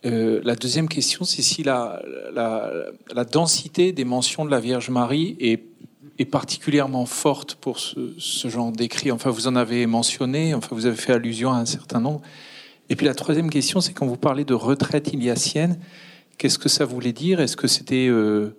euh, 0.06 0.40
la 0.44 0.54
deuxième 0.54 0.88
question, 0.88 1.24
c'est 1.24 1.42
si 1.42 1.64
la, 1.64 2.00
la, 2.32 3.24
densité 3.24 3.90
des 3.90 4.04
mentions 4.04 4.44
de 4.44 4.52
la 4.52 4.60
Vierge 4.60 4.90
Marie 4.90 5.36
est, 5.40 5.64
est 6.20 6.24
particulièrement 6.24 7.04
forte 7.04 7.56
pour 7.56 7.80
ce, 7.80 8.14
ce 8.16 8.46
genre 8.46 8.70
d'écrit. 8.70 9.10
Enfin, 9.10 9.30
vous 9.30 9.48
en 9.48 9.56
avez 9.56 9.86
mentionné, 9.86 10.54
enfin, 10.54 10.68
vous 10.70 10.86
avez 10.86 10.94
fait 10.94 11.14
allusion 11.14 11.52
à 11.52 11.56
un 11.56 11.66
certain 11.66 11.98
nombre. 11.98 12.20
Et 12.90 12.94
puis 12.94 13.06
la 13.06 13.16
troisième 13.16 13.50
question, 13.50 13.80
c'est 13.80 13.92
quand 13.92 14.06
vous 14.06 14.16
parlez 14.16 14.44
de 14.44 14.54
retraite 14.54 15.12
iliacienne, 15.12 15.80
qu'est-ce 16.36 16.60
que 16.60 16.68
ça 16.68 16.84
voulait 16.84 17.12
dire? 17.12 17.40
Est-ce 17.40 17.56
que 17.56 17.66
c'était 17.66 18.06
euh, 18.06 18.56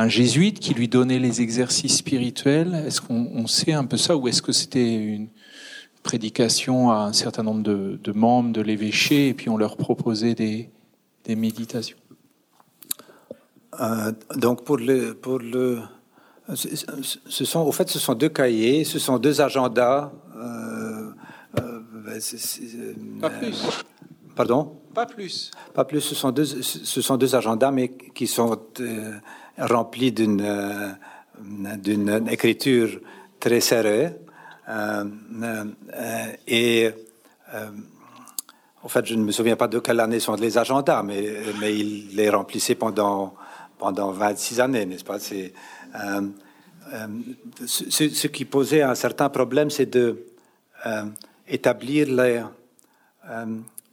un 0.00 0.08
jésuite 0.08 0.60
qui 0.60 0.72
lui 0.72 0.88
donnait 0.88 1.18
les 1.18 1.42
exercices 1.42 1.98
spirituels 1.98 2.84
Est-ce 2.86 3.00
qu'on 3.00 3.46
sait 3.46 3.74
un 3.74 3.84
peu 3.84 3.96
ça 3.96 4.16
Ou 4.16 4.28
est-ce 4.28 4.40
que 4.42 4.52
c'était 4.52 4.94
une, 4.94 5.28
prédication 6.02 6.90
à 6.90 7.00
un 7.04 7.12
certain 7.12 7.42
nombre 7.42 7.62
de, 7.62 8.12
membres 8.12 8.52
de 8.52 8.62
l'évêché 8.62 9.28
et 9.28 9.34
puis 9.34 9.50
on 9.50 9.56
leur 9.56 9.76
proposait 9.76 10.34
des, 10.34 10.70
méditations? 11.36 11.98
Euh, 13.78 14.12
donc 14.34 14.64
pour 14.64 14.78
le, 14.78 15.14
pour 15.14 15.38
le, 15.38 15.80
ce 16.54 17.44
sont, 17.44 17.60
au 17.60 17.70
fait, 17.70 17.88
ce 17.88 17.98
sont 17.98 18.14
deux 18.14 18.28
cahiers, 18.28 18.84
ce 18.84 18.98
sont 18.98 19.18
deux 19.18 19.40
agendas. 19.40 20.10
Euh, 20.36 21.10
euh, 21.60 21.80
Pas 23.20 23.30
plus. 23.30 23.62
Pardon? 24.34 24.76
Pas 24.92 25.06
plus. 25.06 25.50
Pas 25.72 25.84
plus. 25.84 26.00
Ce 26.00 26.14
sont 26.14 26.32
deux, 26.32 26.46
ce 26.46 27.00
sont 27.00 27.16
deux 27.16 27.34
agendas, 27.36 27.70
mais 27.70 27.90
qui 27.90 28.26
sont 28.26 28.58
remplis 29.60 30.12
d'une 30.12 30.96
d'une 31.78 32.28
écriture 32.30 33.00
très 33.38 33.60
serrée. 33.60 34.12
Euh, 34.68 35.04
euh, 35.42 35.64
et 36.46 36.90
euh, 37.54 37.70
en 38.82 38.88
fait, 38.88 39.06
je 39.06 39.14
ne 39.14 39.24
me 39.24 39.32
souviens 39.32 39.56
pas 39.56 39.68
de 39.68 39.78
quelle 39.78 40.00
année 40.00 40.20
sont 40.20 40.34
les 40.34 40.58
agendas, 40.58 41.02
mais, 41.02 41.26
mais 41.60 41.76
il 41.76 42.14
les 42.14 42.30
remplissait 42.30 42.74
pendant, 42.74 43.34
pendant 43.78 44.10
26 44.10 44.60
années, 44.60 44.86
n'est-ce 44.86 45.04
pas? 45.04 45.18
C'est, 45.18 45.52
ce, 47.66 48.26
qui 48.26 48.44
posait 48.44 48.82
un 48.82 48.94
certain 48.94 49.28
problème, 49.28 49.70
c'est 49.70 49.86
de 49.86 50.26
établir 51.48 52.08
les, 52.08 52.42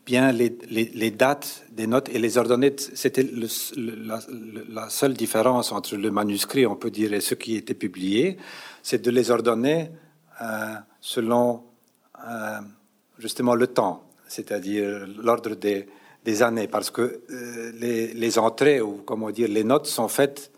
bien 0.07 0.31
les, 0.31 1.11
dates 1.11 1.65
des 1.69 1.85
notes 1.85 2.07
et 2.07 2.17
les 2.17 2.37
ordonner. 2.37 2.73
C'était 2.77 3.27
la, 3.27 4.89
seule 4.89 5.13
différence 5.13 5.73
entre 5.73 5.97
le 5.97 6.09
manuscrit, 6.11 6.65
on 6.65 6.77
peut 6.77 6.89
dire, 6.89 7.11
et 7.11 7.19
ce 7.19 7.35
qui 7.35 7.57
était 7.57 7.73
publié, 7.73 8.37
c'est 8.81 9.01
de 9.01 9.11
les 9.11 9.29
ordonner 9.31 9.91
euh, 10.41 10.75
selon 11.01 11.63
euh, 12.25 12.59
justement 13.19 13.53
le 13.53 13.67
temps, 13.67 14.09
c'est-à-dire 14.29 15.05
l'ordre 15.21 15.55
des, 15.55 16.41
années, 16.41 16.69
parce 16.69 16.89
que 16.89 17.01
euh, 17.29 17.71
les, 17.73 18.39
entrées 18.39 18.79
ou 18.79 19.01
comment 19.05 19.29
dire 19.29 19.49
les 19.49 19.65
notes 19.65 19.87
sont 19.87 20.07
faites 20.07 20.51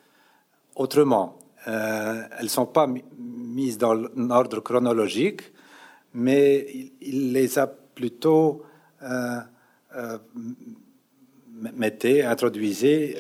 autrement. 0.76 1.40
elles 1.66 2.44
ne 2.44 2.48
sont 2.48 2.68
pas 2.68 2.88
mises 3.18 3.80
dans 3.80 3.94
l'ordre 3.94 4.60
chronologique, 4.60 5.42
mais 6.14 6.68
il, 7.02 7.34
les 7.34 7.58
a 7.58 7.66
plutôt 7.68 8.64
mettez, 11.74 12.24
introduisez 12.24 13.18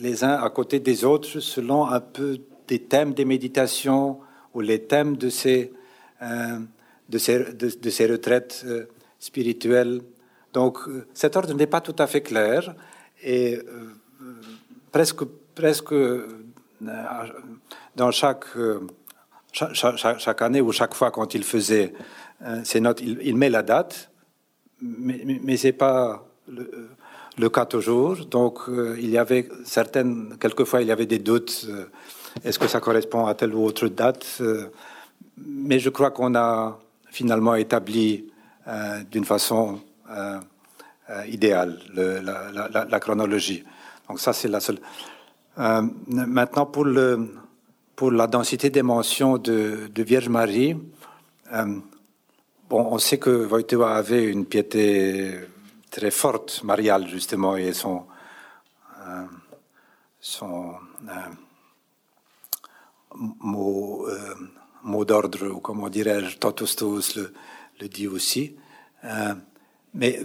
les 0.00 0.24
uns 0.24 0.34
à 0.34 0.50
côté 0.50 0.80
des 0.80 1.04
autres 1.04 1.40
selon 1.40 1.86
un 1.86 2.00
peu 2.00 2.38
des 2.68 2.80
thèmes 2.80 3.12
des 3.14 3.24
méditations 3.24 4.20
ou 4.54 4.60
les 4.60 4.82
thèmes 4.84 5.16
de 5.16 5.28
ces, 5.28 5.72
euh, 6.22 6.58
de 7.08 7.18
ces, 7.18 7.52
de, 7.52 7.90
ces 7.90 8.06
retraites 8.06 8.62
euh, 8.66 8.86
spirituelles. 9.18 10.02
Donc 10.52 10.78
euh, 10.88 11.06
cet 11.14 11.36
ordre 11.36 11.54
n'est 11.54 11.66
pas 11.66 11.80
tout 11.80 11.96
à 11.98 12.06
fait 12.06 12.22
clair 12.22 12.74
et 13.22 13.60
presque, 14.90 15.24
presque 15.54 15.94
dans 17.94 18.10
chaque, 18.10 18.46
chaque, 19.52 19.96
chaque, 20.18 20.42
année 20.42 20.60
ou 20.60 20.72
chaque 20.72 20.94
fois 20.94 21.12
quand 21.12 21.34
il 21.34 21.44
faisait 21.44 21.92
ses 22.64 22.80
notes, 22.80 23.00
il, 23.00 23.36
met 23.36 23.48
la 23.48 23.62
date, 23.62 24.10
mais, 24.82 25.24
mais, 25.42 25.56
c'est 25.56 25.72
pas 25.72 26.26
le, 26.48 27.48
cas 27.48 27.64
toujours. 27.64 28.26
Donc 28.26 28.60
il 28.68 29.10
y 29.10 29.18
avait 29.18 29.48
certaines, 29.64 30.36
quelquefois 30.38 30.82
il 30.82 30.88
y 30.88 30.92
avait 30.92 31.06
des 31.06 31.18
doutes 31.20 31.66
est-ce 32.44 32.58
que 32.58 32.66
ça 32.66 32.80
correspond 32.80 33.26
à 33.26 33.34
telle 33.34 33.54
ou 33.54 33.64
autre 33.64 33.88
date 33.88 34.38
euh, 34.40 34.66
Mais 35.36 35.78
je 35.78 35.90
crois 35.90 36.10
qu'on 36.10 36.34
a 36.34 36.78
finalement 37.10 37.54
établi 37.54 38.30
euh, 38.66 39.02
d'une 39.10 39.24
façon 39.24 39.80
euh, 40.10 40.40
idéale 41.28 41.78
la, 41.94 43.00
chronologie. 43.00 43.64
Donc 44.08 44.18
ça, 44.18 44.32
c'est 44.32 44.48
la 44.48 44.60
seule. 44.60 44.78
maintenant, 45.56 46.66
pour 46.66 48.10
la 48.10 48.26
densité 48.26 48.70
des 48.70 48.82
mentions 48.82 49.36
de, 49.36 49.90
Vierge 49.96 50.28
Marie, 50.30 50.76
on 52.72 52.98
sait 52.98 53.18
que 53.18 53.30
Wojtyła 53.30 53.94
avait 53.94 54.24
une 54.24 54.46
piété 54.46 55.38
très 55.90 56.10
forte, 56.10 56.62
mariale, 56.64 57.06
justement, 57.08 57.56
et 57.56 57.72
son, 57.72 58.04
son 60.20 60.74
mot, 63.14 64.06
euh, 64.08 64.34
mot 64.82 65.04
d'ordre, 65.04 65.48
ou 65.48 65.60
comment 65.60 65.88
dirais-je, 65.88 66.38
Totus 66.38 66.76
le, 67.16 67.32
le 67.80 67.88
dit 67.88 68.08
aussi. 68.08 68.56
Euh, 69.04 69.34
mais 69.94 70.20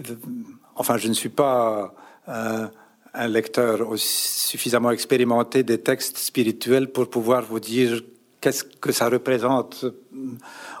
enfin, 0.74 0.96
je 0.96 1.08
ne 1.08 1.14
suis 1.14 1.28
pas 1.28 1.94
euh, 2.28 2.66
un 3.14 3.28
lecteur 3.28 3.80
suffisamment 3.96 4.90
expérimenté 4.90 5.62
des 5.62 5.80
textes 5.80 6.18
spirituels 6.18 6.90
pour 6.90 7.10
pouvoir 7.10 7.42
vous 7.42 7.60
dire 7.60 8.00
qu'est-ce 8.40 8.64
que 8.64 8.92
ça 8.92 9.08
représente 9.08 9.84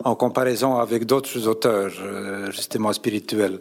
en 0.04 0.14
comparaison 0.14 0.76
avec 0.76 1.04
d'autres 1.04 1.46
auteurs, 1.46 1.90
justement 2.50 2.92
spirituels? 2.92 3.60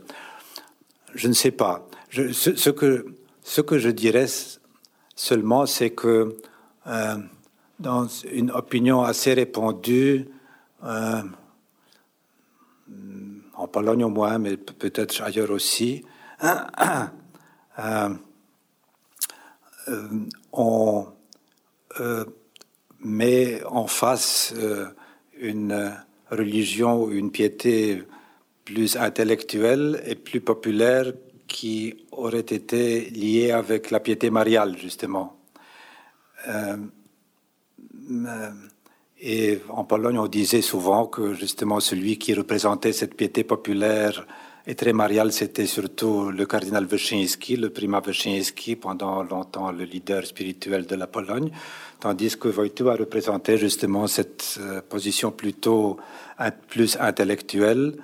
Je 1.16 1.28
ne 1.28 1.34
sais 1.34 1.52
pas. 1.52 1.88
Ce, 2.12 2.70
que, 2.70 3.06
ce 3.44 3.62
que 3.62 3.80
je 3.80 3.90
dirais 3.90 4.28
seulement, 5.16 5.66
c'est 5.66 5.92
que 5.92 6.38
dans 7.80 8.08
une 8.32 8.52
opinion 8.52 9.04
assez 9.04 9.34
répandue, 9.34 10.28
euh, 10.84 11.22
en 13.56 13.68
Pologne 13.68 14.04
au 14.04 14.10
moins, 14.10 14.38
mais 14.38 14.58
peut-être 14.58 15.22
ailleurs 15.22 15.52
aussi, 15.52 16.06
euh, 16.44 18.10
euh, 19.90 20.08
on 20.54 21.08
met 23.02 23.64
en 23.66 23.88
face 23.88 24.54
une 25.40 25.94
religion 26.30 27.04
ou 27.04 27.12
une 27.12 27.32
piété 27.32 28.04
plus 28.66 28.98
intellectuelle 28.98 30.02
et 30.06 30.16
plus 30.16 30.42
populaire 30.42 31.14
qui 31.48 32.06
aurait 32.12 32.40
été 32.40 33.10
liée 33.10 33.52
avec 33.52 33.92
la 33.92 34.00
piété 34.00 34.30
mariale, 34.30 34.78
justement. 34.78 35.38
Euh, 36.50 36.78
et 39.20 39.60
en 39.70 39.84
Pologne, 39.84 40.20
on 40.20 40.28
disait 40.28 40.62
souvent 40.62 41.08
que 41.08 41.34
justement 41.34 41.80
celui 41.80 42.18
qui 42.18 42.34
représentait 42.34 42.94
cette 42.94 43.16
piété 43.16 43.44
populaire 43.44 44.28
et 44.70 44.76
très 44.76 44.92
marial, 44.92 45.32
c'était 45.32 45.66
surtout 45.66 46.30
le 46.30 46.46
cardinal 46.46 46.86
Wyszyński, 46.86 47.56
le 47.56 47.70
primat 47.70 48.02
Wyszyński, 48.06 48.76
pendant 48.76 49.24
longtemps 49.24 49.72
le 49.72 49.86
leader 49.86 50.26
spirituel 50.26 50.86
de 50.86 50.96
la 50.96 51.08
Pologne, 51.08 51.52
tandis 52.02 52.38
que 52.38 52.50
Wojtyła 52.50 52.98
représentait 52.98 53.58
justement 53.58 54.08
cette 54.08 54.58
euh, 54.60 54.82
position 54.82 55.32
plutôt 55.32 55.98
plus 56.68 56.98
intellectuelle, 57.00 57.96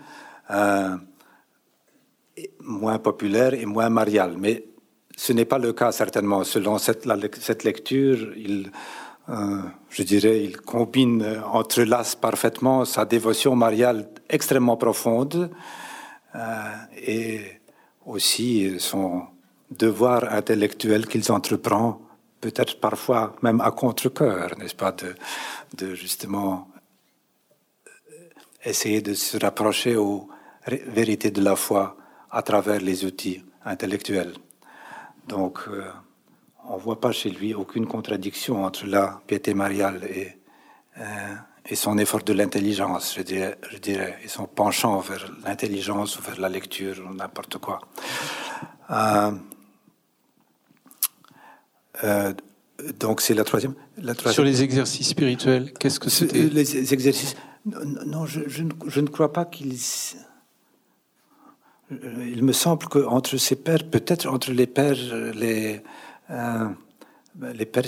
euh, 0.51 0.95
moins 2.61 2.97
populaire 2.97 3.53
et 3.53 3.65
moins 3.65 3.89
mariale. 3.89 4.35
Mais 4.39 4.63
ce 5.17 5.33
n'est 5.33 5.45
pas 5.45 5.59
le 5.59 5.73
cas 5.73 5.91
certainement. 5.91 6.45
Selon 6.45 6.77
cette, 6.77 7.05
lecture, 7.65 8.31
il, 8.37 8.71
euh, 9.27 9.57
je 9.89 10.03
dirais, 10.03 10.41
il 10.45 10.55
combine, 10.61 11.41
entrelace 11.45 12.15
parfaitement 12.15 12.85
sa 12.85 13.03
dévotion 13.03 13.53
mariale 13.53 14.07
extrêmement 14.29 14.77
profonde 14.77 15.51
et 16.95 17.59
aussi 18.05 18.79
son 18.79 19.27
devoir 19.71 20.31
intellectuel 20.31 21.07
qu'ils 21.07 21.31
entreprend, 21.31 22.01
peut-être 22.41 22.79
parfois 22.79 23.35
même 23.41 23.61
à 23.61 23.71
contre-cœur, 23.71 24.57
n'est-ce 24.57 24.75
pas, 24.75 24.91
de, 24.91 25.15
de, 25.77 25.95
justement 25.95 26.67
euh, 27.87 27.91
essayer 28.65 29.01
de 29.01 29.13
se 29.13 29.37
rapprocher 29.37 29.95
aux 29.95 30.27
vérités 30.67 31.31
de 31.31 31.41
la 31.41 31.55
foi 31.55 31.97
à 32.31 32.41
travers 32.41 32.81
les 32.81 33.05
outils 33.05 33.43
intellectuels. 33.65 34.33
Donc, 35.27 35.59
euh, 35.67 35.89
on 36.65 36.77
ne 36.77 36.81
voit 36.81 36.99
pas 36.99 37.11
chez 37.11 37.29
lui 37.29 37.53
aucune 37.53 37.87
contradiction 37.87 38.63
entre 38.63 38.85
la 38.87 39.21
piété 39.27 39.53
mariale 39.53 40.03
et, 40.05 40.37
et 41.65 41.75
son 41.75 41.97
effort 41.97 42.23
de 42.23 42.33
l'intelligence, 42.33 43.15
je 43.15 43.21
dirais, 43.21 43.57
je 43.71 43.77
dirais, 43.77 44.19
et 44.23 44.27
son 44.27 44.45
penchant 44.45 44.99
vers 44.99 45.31
l'intelligence 45.45 46.19
ou 46.19 46.21
vers 46.21 46.39
la 46.39 46.49
lecture 46.49 47.01
ou 47.09 47.13
n'importe 47.13 47.57
quoi. 47.57 47.79
Euh, 48.91 49.31
euh, 52.03 52.33
donc 52.99 53.21
c'est 53.21 53.33
la 53.33 53.45
troisième, 53.45 53.75
la 53.97 54.13
troisième, 54.13 54.33
Sur 54.33 54.43
les 54.43 54.61
exercices 54.61 55.09
spirituels, 55.09 55.73
qu'est-ce 55.79 55.99
que 55.99 56.09
c'était 56.09 56.43
Les 56.43 56.93
exercices. 56.93 57.35
Non, 57.65 58.25
je, 58.25 58.41
je, 58.47 58.63
je, 58.87 58.99
ne 58.99 59.07
crois 59.07 59.31
pas 59.31 59.45
qu'il. 59.45 59.73
Il 61.91 62.43
me 62.43 62.51
semble 62.51 62.87
qu'entre 62.87 63.37
ces 63.37 63.55
pères, 63.55 63.89
peut-être 63.89 64.27
entre 64.27 64.51
les 64.51 64.67
pères, 64.67 64.97
les, 65.33 65.81
euh, 66.29 66.67
les 67.53 67.65
pères 67.65 67.85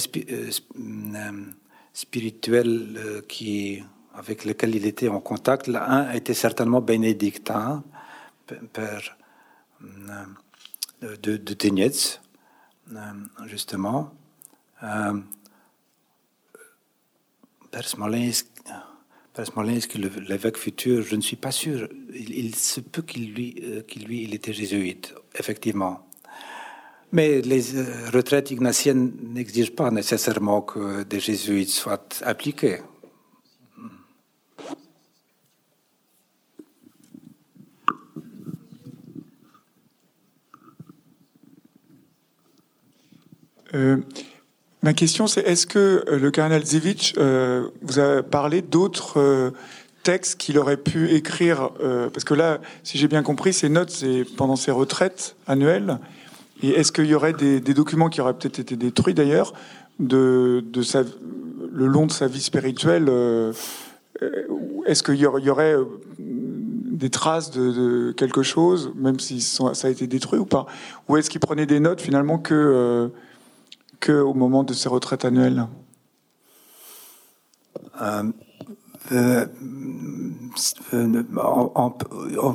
spirituels 1.95 2.97
euh, 2.97 3.21
qui, 3.27 3.81
avec 4.13 4.43
lesquels 4.43 4.75
il 4.75 4.85
était 4.85 5.07
en 5.07 5.21
contact. 5.21 5.67
L'un 5.67 6.11
était 6.11 6.33
certainement 6.33 6.81
bénédictin, 6.81 7.83
père 8.73 9.17
euh, 9.81 11.15
de, 11.23 11.37
de 11.37 11.53
Ténietz, 11.53 12.21
euh, 12.93 12.97
justement. 13.45 14.13
Père 17.71 17.87
Smolensk, 17.87 18.47
l'évêque 19.95 20.57
futur, 20.57 21.01
je 21.01 21.15
ne 21.15 21.21
suis 21.21 21.37
pas 21.37 21.51
sûr. 21.51 21.89
Il, 22.13 22.55
se 22.55 22.81
peut 22.81 23.01
qu'il 23.01 23.33
lui, 23.33 23.51
lui, 24.05 24.23
il 24.23 24.33
était 24.33 24.53
jésuite, 24.53 25.15
effectivement. 25.37 26.07
Mais 27.15 27.39
les 27.39 27.77
euh, 27.77 27.85
retraites 28.13 28.51
ignatiennes 28.51 29.13
n'exigent 29.23 29.73
pas 29.73 29.89
nécessairement 29.89 30.59
que 30.59 31.03
des 31.03 31.21
jésuites 31.21 31.69
soient 31.69 32.05
appliqués. 32.21 32.79
Euh, 43.73 43.95
ma 44.83 44.91
question, 44.91 45.27
c'est 45.27 45.39
est-ce 45.39 45.65
que 45.67 46.03
euh, 46.09 46.19
le 46.19 46.31
cardinal 46.31 46.65
Zivich 46.65 47.15
vous 47.17 47.99
a 47.99 48.23
parlé 48.23 48.61
d'autres 48.61 49.53
textes 50.03 50.37
qu'il 50.37 50.59
aurait 50.59 50.75
pu 50.75 51.11
écrire 51.11 51.69
Parce 52.11 52.25
que 52.25 52.33
là, 52.33 52.59
si 52.83 52.97
j'ai 52.97 53.07
bien 53.07 53.23
compris, 53.23 53.53
ces 53.53 53.69
notes, 53.69 53.89
c'est 53.89 54.25
pendant 54.35 54.57
ses 54.57 54.71
retraites 54.71 55.37
annuelles. 55.47 55.97
Et 56.61 56.69
est-ce 56.69 56.91
qu'il 56.91 57.05
y 57.05 57.15
aurait 57.15 57.33
des, 57.33 57.59
documents 57.59 58.09
qui 58.09 58.21
auraient 58.21 58.33
peut-être 58.33 58.59
été 58.59 58.75
détruits 58.75 59.13
d'ailleurs 59.13 59.53
de, 59.99 60.63
le 61.71 61.87
long 61.87 62.05
de 62.05 62.11
sa 62.11 62.27
vie 62.27 62.41
spirituelle 62.41 63.05
euh, 63.09 63.51
Est-ce 64.85 65.03
qu'il 65.03 65.15
y 65.15 65.25
aurait, 65.25 65.73
euh, 65.73 65.85
des 66.17 67.09
traces 67.09 67.51
de, 67.51 68.13
quelque 68.13 68.41
chose, 68.41 68.93
même 68.95 69.19
si 69.19 69.41
ça 69.41 69.71
a 69.83 69.89
été 69.89 70.07
détruit 70.07 70.39
ou 70.39 70.45
pas? 70.45 70.65
Ou 71.09 71.17
est-ce 71.17 71.29
qu'il 71.29 71.41
prenait 71.41 71.65
des 71.65 71.79
notes 71.79 72.01
finalement 72.01 72.37
que, 72.37 72.53
euh, 72.53 73.09
que 73.99 74.13
au 74.13 74.33
moment 74.33 74.63
de 74.63 74.73
ses 74.73 74.87
retraites 74.89 75.25
annuelles? 75.25 75.67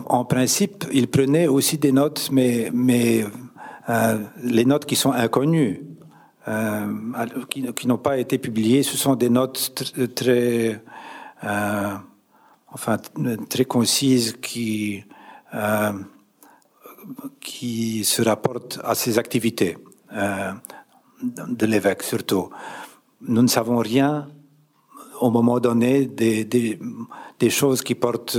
En, 0.08 0.24
principe, 0.24 0.84
il 0.92 1.08
prenait 1.08 1.46
aussi 1.46 1.78
des 1.78 1.92
notes, 1.92 2.30
mais, 2.32 2.70
mais 2.72 3.24
euh, 3.90 4.18
les 4.44 4.64
notes 4.64 4.86
qui 4.86 4.94
sont 4.94 5.10
inconnues, 5.10 5.82
euh, 6.46 6.86
qui, 7.48 7.86
n'ont 7.88 7.98
pas 7.98 8.18
été 8.18 8.38
publiées, 8.38 8.84
ce 8.84 8.96
sont 8.96 9.16
des 9.16 9.28
notes 9.28 9.82
très, 10.14 10.80
euh, 11.42 11.94
enfin, 12.68 12.98
très 13.48 13.64
concises 13.64 14.36
qui, 14.40 15.02
qui 17.40 18.04
se 18.04 18.22
rapportent 18.22 18.78
à 18.84 18.94
ses 18.94 19.18
activités 19.18 19.76
de 21.22 21.66
l'évêque 21.66 22.04
surtout. 22.04 22.48
Nous 23.22 23.42
ne 23.42 23.48
savons 23.48 23.78
rien 23.78 24.28
au 25.20 25.30
moment 25.30 25.58
donné 25.58 26.06
des, 26.06 26.78
choses 27.48 27.82
qui 27.82 27.96
portent 27.96 28.38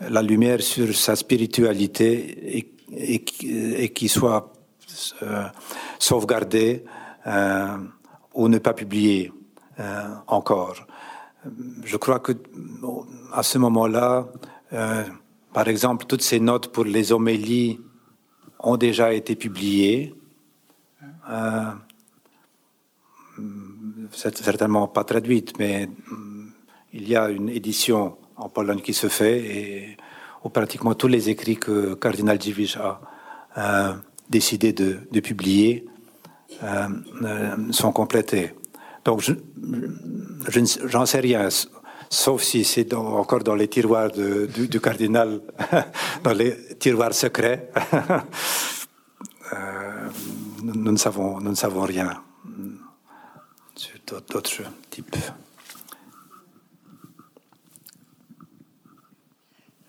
la 0.00 0.22
lumière 0.22 0.60
sur 0.60 0.94
sa 0.94 1.16
spiritualité 1.16 2.58
et 2.58 2.75
et, 2.92 3.20
qui 3.92 4.08
soit 4.08 4.52
euh, 5.22 5.44
sauvegardé 5.98 6.84
euh, 7.26 7.76
ou 8.34 8.48
ne 8.48 8.58
pas 8.58 8.74
publié 8.74 9.32
euh, 9.80 10.14
encore. 10.26 10.86
Je 11.84 11.96
crois 11.96 12.20
que 12.20 12.32
à 13.32 13.42
ce 13.42 13.58
moment-là, 13.58 14.26
par 15.52 15.68
exemple, 15.68 16.06
toutes 16.06 16.22
ces 16.22 16.40
notes 16.40 16.72
pour 16.72 16.84
les 16.84 17.12
homélies 17.12 17.78
ont 18.58 18.76
déjà 18.76 19.12
été 19.12 19.36
publiées. 19.36 20.14
certainement 24.10 24.88
pas 24.88 25.04
traduites, 25.04 25.56
mais 25.58 25.88
il 26.92 27.08
y 27.08 27.14
a 27.14 27.28
une 27.28 27.48
édition 27.48 28.16
en 28.36 28.48
Pologne 28.48 28.80
qui 28.80 28.94
se 28.94 29.08
fait 29.08 29.38
et 29.38 29.96
pratiquement 30.48 30.94
tous 30.94 31.08
les 31.08 31.30
écrits 31.30 31.56
que 31.56 31.94
Cardinal 31.94 32.38
Dziwisz 32.38 32.76
a 32.76 33.00
euh, 33.58 33.94
décidé 34.28 34.72
de, 34.72 35.20
publier 35.20 35.86
euh, 36.62 36.88
euh, 37.22 37.72
sont 37.72 37.92
complétés. 37.92 38.54
Donc, 39.04 39.20
je, 39.20 39.32
j'en 40.86 41.06
sais 41.06 41.20
rien, 41.20 41.48
sauf 42.10 42.42
si 42.42 42.64
c'est 42.64 42.92
encore 42.94 43.42
dans 43.44 43.54
les 43.54 43.68
tiroirs 43.68 44.10
du, 44.10 44.80
cardinal, 44.80 45.40
dans 46.24 46.32
les 46.32 46.76
tiroirs 46.78 47.14
secrets. 47.14 47.70
nous, 50.62 50.92
ne 50.92 50.96
savons, 50.96 51.40
nous 51.40 51.50
ne 51.50 51.54
savons 51.54 51.82
rien 51.82 52.22
sur 53.76 53.98
d'autres 54.28 54.62
types. 54.90 55.16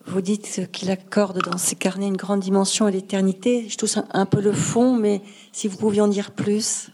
Vous 0.07 0.21
dites 0.21 0.71
qu'il 0.71 0.89
accorde 0.89 1.43
dans 1.43 1.57
ses 1.57 1.75
carnets 1.75 2.07
une 2.07 2.15
grande 2.15 2.39
dimension 2.39 2.85
à 2.85 2.91
l'éternité. 2.91 3.67
Je 3.67 3.77
touche 3.77 3.97
un 4.11 4.25
peu 4.25 4.39
le 4.39 4.53
fond, 4.53 4.95
mais 4.95 5.21
si 5.51 5.67
vous 5.67 5.75
pouviez 5.75 5.99
en 5.99 6.07
dire 6.07 6.31
plus. 6.31 6.89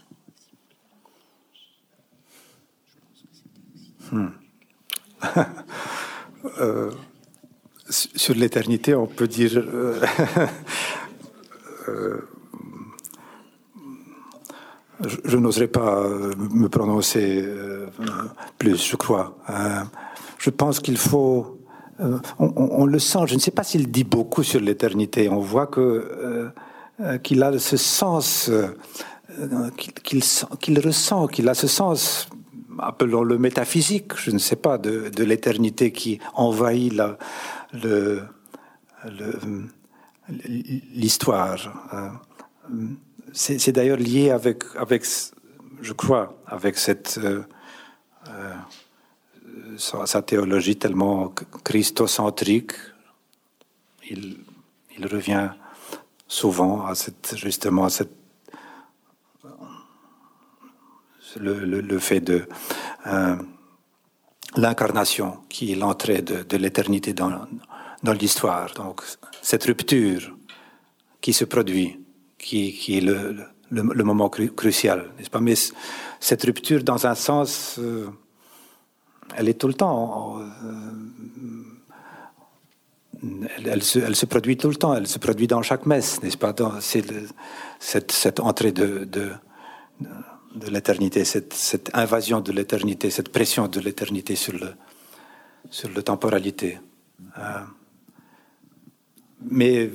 Hmm. 4.10 4.28
Euh, 6.60 6.90
sur 7.88 8.34
l'éternité, 8.34 8.94
on 8.94 9.06
peut 9.06 9.26
dire. 9.26 9.52
Euh, 9.56 9.98
euh, 11.88 12.18
je, 15.00 15.16
je 15.24 15.36
n'oserais 15.38 15.68
pas 15.68 16.06
me 16.06 16.68
prononcer 16.68 17.48
plus, 18.58 18.86
je 18.86 18.96
crois. 18.96 19.38
je 20.38 20.50
pense 20.50 20.80
qu'il 20.80 20.98
faut 20.98 21.63
euh, 22.00 22.18
on, 22.38 22.86
le 22.86 22.98
sent. 22.98 23.26
Je 23.26 23.34
ne 23.34 23.40
sais 23.40 23.50
pas 23.50 23.62
s'il 23.62 23.90
dit 23.90 24.04
beaucoup 24.04 24.42
sur 24.42 24.60
l'éternité. 24.60 25.28
On 25.28 25.40
voit 25.40 25.70
euh, 25.76 26.50
euh, 27.00 27.18
qu'il 27.18 27.42
a 27.42 27.56
ce 27.58 27.76
sens, 27.76 28.50
qu'il 30.56 30.80
ressent, 30.80 31.26
qu'il 31.26 31.48
a 31.48 31.54
ce 31.54 31.66
sens, 31.66 32.28
appelons-le 32.78 33.38
métaphysique, 33.38 34.16
je 34.16 34.30
ne 34.30 34.38
sais 34.38 34.56
pas, 34.56 34.78
de, 34.78 35.10
l'éternité 35.22 35.92
qui 35.92 36.18
envahit 36.34 37.00
l'histoire. 40.94 41.56
C'est 43.32 43.72
d'ailleurs 43.72 43.98
lié 43.98 44.30
avec, 44.30 44.64
je 45.80 45.92
crois, 45.92 46.36
avec 46.46 46.76
cette 46.76 47.20
sa, 49.76 50.22
théologie 50.22 50.76
tellement 50.76 51.32
christocentrique. 51.64 52.72
Il, 54.10 54.38
il 54.96 55.06
revient 55.06 55.50
souvent 56.26 56.86
à 56.86 56.94
cette, 56.94 57.36
justement 57.36 57.84
à 57.84 57.90
cette, 57.90 58.12
le, 61.36 61.98
fait 61.98 62.20
de 62.20 62.46
euh, 63.06 63.36
l'incarnation 64.56 65.38
qui 65.48 65.72
est 65.72 65.76
l'entrée 65.76 66.22
de, 66.22 66.56
l'éternité 66.56 67.12
dans, 67.12 67.46
dans 68.02 68.12
l'histoire. 68.12 68.72
Donc 68.74 69.02
cette 69.42 69.64
rupture 69.64 70.36
qui 71.20 71.32
se 71.32 71.44
produit, 71.44 71.98
qui, 72.38 72.72
qui 72.72 72.98
est 72.98 73.00
le, 73.00 73.36
le, 73.70 74.04
moment 74.04 74.28
crucial, 74.28 75.10
n'est-ce 75.16 75.30
pas? 75.30 75.40
Mais 75.40 75.54
cette 76.20 76.42
rupture, 76.42 76.84
dans 76.84 77.06
un 77.06 77.14
sens, 77.14 77.76
euh, 77.78 78.08
elle 79.36 79.48
est 79.48 79.54
tout 79.54 79.68
le 79.68 79.74
temps. 79.74 80.38
Euh, 80.38 80.44
elle, 83.64 83.82
se, 83.82 84.26
produit 84.26 84.56
tout 84.56 84.68
le 84.68 84.76
temps, 84.76 84.94
elle 84.94 85.06
se 85.06 85.18
produit 85.18 85.46
dans 85.46 85.62
chaque 85.62 85.86
messe, 85.86 86.22
n'est-ce 86.22 86.36
pas? 86.36 86.54
C'est 86.80 87.04
cette, 87.78 88.40
entrée 88.40 88.72
de, 88.72 89.08
l'éternité, 90.70 91.24
cette, 91.24 91.90
invasion 91.94 92.40
de 92.40 92.52
l'éternité, 92.52 93.10
cette 93.10 93.30
pression 93.30 93.66
de 93.66 93.80
l'éternité 93.80 94.36
sur, 94.36 94.52
le, 94.52 94.74
sur 95.70 95.88
la 95.90 96.02
temporalité. 96.02 96.78
Euh, 97.38 97.60
mais 99.50 99.86
euh, 99.86 99.90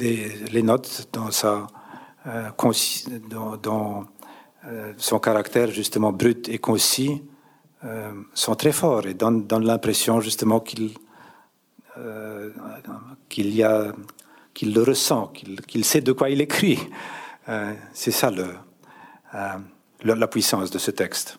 les, 0.00 0.62
notes 0.62 1.08
dans, 1.12 1.30
sa, 1.30 1.66
dans, 3.28 4.06
son 4.96 5.18
caractère 5.18 5.70
justement 5.70 6.12
brut 6.12 6.48
et 6.48 6.58
concis 6.58 7.20
euh, 7.84 8.10
sont 8.34 8.56
très 8.56 8.72
forts 8.72 9.06
et 9.06 9.14
donnent, 9.14 9.46
l'impression 9.64 10.20
justement 10.20 10.58
qu'il 10.58 10.94
euh, 11.96 12.50
qu'il 13.28 13.54
y 13.54 13.62
a 13.62 13.92
qu'il 14.52 14.74
le 14.74 14.82
ressent, 14.82 15.32
qu'il 15.68 15.84
sait 15.84 16.00
de 16.00 16.10
quoi 16.10 16.30
il 16.30 16.40
écrit. 16.40 16.80
Euh, 17.48 17.72
c'est 17.92 18.10
ça 18.10 18.32
le, 18.32 18.46
la 20.02 20.26
puissance 20.26 20.72
de 20.72 20.78
ce 20.78 20.90
texte. 20.90 21.38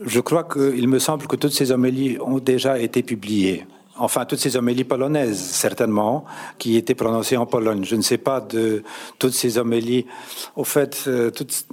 Je 0.00 0.20
crois 0.20 0.44
qu'il 0.44 0.88
me 0.88 0.98
semble 0.98 1.26
que 1.26 1.36
toutes 1.36 1.52
ces 1.52 1.72
homélies 1.72 2.18
ont 2.20 2.38
déjà 2.38 2.78
été 2.78 3.02
publiées 3.02 3.66
enfin 3.98 4.24
toutes 4.24 4.38
ces 4.38 4.56
homélies 4.56 4.84
polonaises, 4.84 5.38
certainement, 5.38 6.24
qui 6.58 6.76
étaient 6.76 6.94
prononcées 6.94 7.36
en 7.36 7.46
Pologne. 7.46 7.84
Je 7.84 7.96
ne 7.96 8.02
sais 8.02 8.18
pas 8.18 8.40
de 8.40 8.82
toutes 9.18 9.32
ces 9.32 9.58
homélies. 9.58 10.06
Au 10.54 10.64
fait, 10.64 11.04
euh, 11.06 11.30
toutes, 11.30 11.66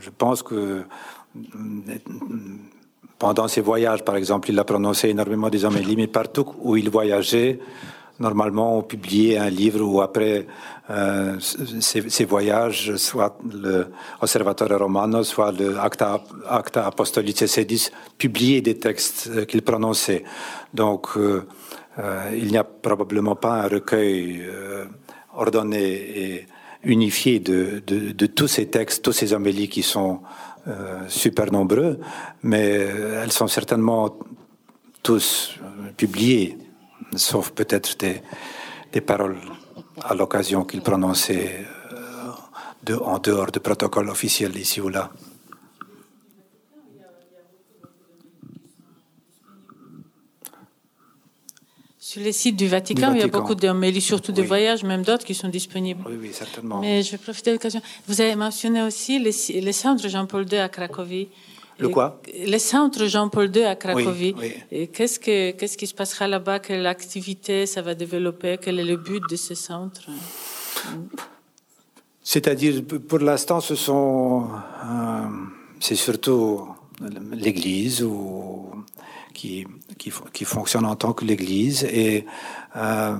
je 0.00 0.10
pense 0.16 0.42
que 0.42 0.82
pendant 3.18 3.48
ses 3.48 3.60
voyages, 3.60 4.04
par 4.04 4.16
exemple, 4.16 4.50
il 4.50 4.58
a 4.58 4.64
prononcé 4.64 5.08
énormément 5.08 5.48
des 5.48 5.64
homélies, 5.64 5.96
mais 5.96 6.06
partout 6.06 6.46
où 6.60 6.76
il 6.76 6.90
voyageait, 6.90 7.58
normalement, 8.18 8.78
on 8.78 8.82
publiait 8.82 9.38
un 9.38 9.50
livre 9.50 9.82
ou 9.82 10.00
après 10.00 10.46
euh, 10.90 11.38
ces, 11.40 12.24
voyages, 12.24 12.96
soit 12.96 13.38
le 13.50 13.86
Observatore 14.20 14.78
Romano, 14.78 15.24
soit 15.24 15.52
le 15.52 15.78
Acta, 15.78 16.22
Apostolice 16.86 17.46
Sedis, 17.46 17.90
publiaient 18.18 18.60
des 18.60 18.78
textes 18.78 19.30
euh, 19.34 19.44
qu'il 19.44 19.62
prononçait. 19.62 20.24
Donc, 20.72 21.16
euh, 21.16 21.46
euh, 21.98 22.30
il 22.34 22.48
n'y 22.48 22.56
a 22.56 22.64
probablement 22.64 23.36
pas 23.36 23.62
un 23.62 23.68
recueil 23.68 24.42
ordonné 25.36 25.82
et 25.82 26.46
unifié 26.82 27.38
de, 27.38 28.26
tous 28.26 28.48
ces 28.48 28.66
textes, 28.66 29.04
tous 29.04 29.12
ces 29.12 29.32
homélies 29.32 29.68
qui 29.68 29.82
sont 29.82 30.20
super 31.08 31.52
nombreux, 31.52 32.00
mais 32.42 32.62
elles 32.62 33.32
sont 33.32 33.46
certainement 33.46 34.16
tous 35.02 35.56
publiées 35.96 36.58
sauf 37.18 37.50
peut-être 37.50 37.96
des, 37.98 38.22
des, 38.92 39.00
paroles 39.00 39.38
à 40.02 40.14
l'occasion 40.14 40.64
qu'il 40.64 40.80
prononçait 40.80 41.66
euh, 41.92 42.30
de, 42.82 42.94
en 42.94 43.18
dehors 43.18 43.50
du 43.50 43.60
protocole 43.60 44.08
officiel 44.08 44.56
ici 44.56 44.80
ou 44.80 44.88
là. 44.88 45.10
Sur 52.14 52.22
les 52.22 52.32
sites 52.32 52.54
du 52.54 52.68
Vatican, 52.68 53.12
il 53.12 53.20
y 53.20 53.22
a 53.22 53.26
beaucoup 53.26 53.56
de 53.56 53.98
surtout 53.98 54.30
de 54.30 54.42
voyages, 54.42 54.84
même 54.84 55.02
d'autres 55.02 55.24
qui 55.24 55.34
sont 55.34 55.48
disponibles. 55.48 56.04
Oui, 56.06 56.16
oui, 56.20 56.30
certainement. 56.32 56.80
Mais 56.80 57.02
je 57.02 57.16
profite 57.16 57.46
de 57.46 57.52
l'occasion. 57.52 57.82
Vous 58.06 58.20
avez 58.20 58.36
mentionné 58.36 58.82
aussi 58.82 59.18
les, 59.18 59.60
les 59.60 59.72
centres 59.72 60.06
Jean-Paul 60.06 60.46
II 60.48 60.58
à 60.58 60.68
Cracovie. 60.68 61.28
Le 61.78 61.88
quoi 61.88 62.20
Le 62.46 62.58
centre 62.58 63.06
Jean-Paul 63.06 63.54
II 63.54 63.64
à 63.64 63.74
Cracovie. 63.74 64.34
Qu'est-ce, 64.92 65.18
que, 65.18 65.50
qu'est-ce 65.52 65.76
qui 65.76 65.86
se 65.86 65.94
passera 65.94 66.28
là-bas? 66.28 66.60
Quelle 66.60 66.86
activité 66.86 67.66
ça 67.66 67.82
va 67.82 67.94
développer? 67.94 68.58
Quel 68.60 68.78
est 68.78 68.84
le 68.84 68.96
but 68.96 69.22
de 69.28 69.36
ce 69.36 69.54
centre? 69.54 70.02
C'est-à-dire, 72.22 72.82
pour 73.08 73.18
l'instant, 73.18 73.60
ce 73.60 73.74
sont, 73.74 74.48
euh, 74.84 75.28
c'est 75.80 75.94
surtout 75.94 76.68
l'Église 77.32 78.02
ou 78.02 78.70
qui, 79.34 79.66
qui, 79.98 80.12
qui, 80.32 80.44
fonctionne 80.44 80.86
en 80.86 80.96
tant 80.96 81.12
que 81.12 81.24
l'Église 81.24 81.84
et 81.84 82.24
euh, 82.76 83.16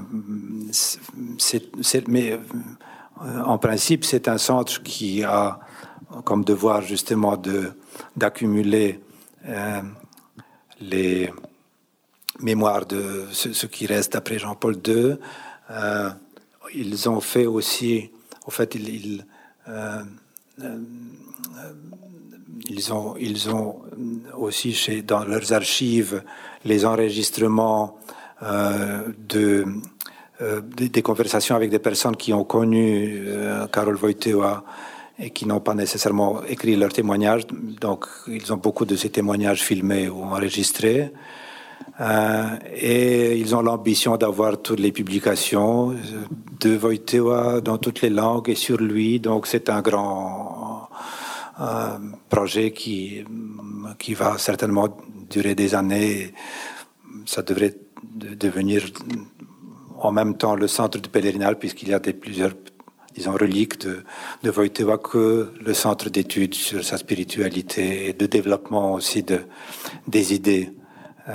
c'est, 1.39 2.09
mais 2.09 2.33
euh, 2.33 3.43
en 3.45 3.59
principe, 3.59 4.05
c'est 4.05 4.29
un 4.29 4.39
centre 4.39 4.83
qui 4.83 5.23
a 5.25 5.59
comme 6.25 6.45
devoir 6.45 6.83
justement 6.83 7.37
de 7.37 7.73
d'accumuler 8.17 9.01
euh, 9.47 9.83
les 10.81 11.31
mémoires 12.41 12.87
de 12.87 13.27
ce, 13.33 13.67
qui 13.67 13.87
reste 13.87 14.17
après 14.17 14.39
Jean-Paul 14.39 14.77
II. 14.87 15.17
Euh, 15.71 16.11
ils 16.75 17.09
ont 17.09 17.21
fait 17.21 17.47
aussi, 17.47 18.11
en 18.47 18.51
fait, 18.51 18.75
ils, 18.75 19.25
euh, 19.69 20.03
ils, 22.69 22.93
ont, 22.93 23.15
ils 23.19 23.51
ont 23.51 23.83
aussi 24.37 24.73
chez, 24.73 25.03
dans 25.03 25.25
leurs 25.25 25.53
archives 25.53 26.23
les 26.65 26.85
enregistrements 26.85 27.99
de, 28.43 29.65
des 30.77 31.03
conversations 31.03 31.55
avec 31.55 31.71
des 31.71 31.79
personnes 31.79 32.17
qui 32.17 32.33
ont 32.33 32.45
connu 32.45 33.27
Karol 33.73 33.97
Wojtyła 33.97 34.65
et 35.19 35.31
qui 35.31 35.47
n'ont 35.47 35.61
pas 35.61 35.75
nécessairement 35.75 36.43
écrit 36.45 36.77
leurs 36.77 36.93
témoignages. 36.93 37.47
Donc, 37.81 38.07
ils 38.27 38.53
ont 38.53 38.57
beaucoup 38.57 38.85
de 38.85 38.97
ces 38.97 39.11
témoignages 39.11 39.63
filmés 39.63 40.09
ou 40.09 40.23
enregistrés. 40.25 41.13
Euh, 42.01 42.57
et 42.75 43.39
ils 43.39 43.55
ont 43.55 43.63
l'ambition 43.63 44.17
d'avoir 44.17 44.61
toutes 44.61 44.81
les 44.81 44.91
publications 44.91 45.95
de 46.61 46.77
Wojtyła 46.77 47.61
dans 47.61 47.79
toutes 47.79 48.03
les 48.03 48.11
langues 48.11 48.49
et 48.49 48.57
sur 48.57 48.79
lui. 48.79 49.21
Donc, 49.21 49.47
c'est 49.47 49.71
un 49.71 49.81
grand 49.81 50.89
euh, 51.61 51.99
projet 52.29 52.73
qui, 52.73 53.25
qui 53.99 54.15
va 54.15 54.39
certainement 54.39 54.89
durer 55.31 55.55
des 55.55 55.77
années. 55.77 56.35
Ça 57.27 57.43
devrait 57.43 57.77
devenir 58.13 58.83
en 60.01 60.11
même 60.11 60.37
temps 60.37 60.57
le 60.57 60.67
centre 60.67 60.99
de 60.99 61.09
pèlerinage 61.09 61.57
puisqu'il 61.57 61.89
y 61.89 61.95
a 61.95 62.01
des, 62.01 62.13
plusieurs 62.13 62.55
disons, 63.15 63.33
relique 63.33 63.81
de, 63.81 64.05
de 64.43 64.51
Wojtyła 64.51 64.99
que 64.99 65.53
le 65.61 65.75
centre 65.75 66.11
d'études 66.11 66.55
sur 66.55 66.85
sa 66.85 66.99
spiritualité 66.99 68.09
et 68.09 68.13
de 68.13 68.27
développement 68.27 68.95
aussi 68.95 69.23
de, 69.23 69.41
des 70.09 70.35
idées 70.35 70.71
euh, 71.29 71.33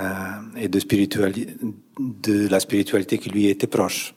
et 0.56 0.68
de, 0.68 0.78
spiritualité, 0.78 1.56
de 1.98 2.48
la 2.48 2.60
spiritualité 2.60 3.18
qui 3.18 3.30
lui 3.30 3.46
était 3.46 3.66
proche. 3.66 4.14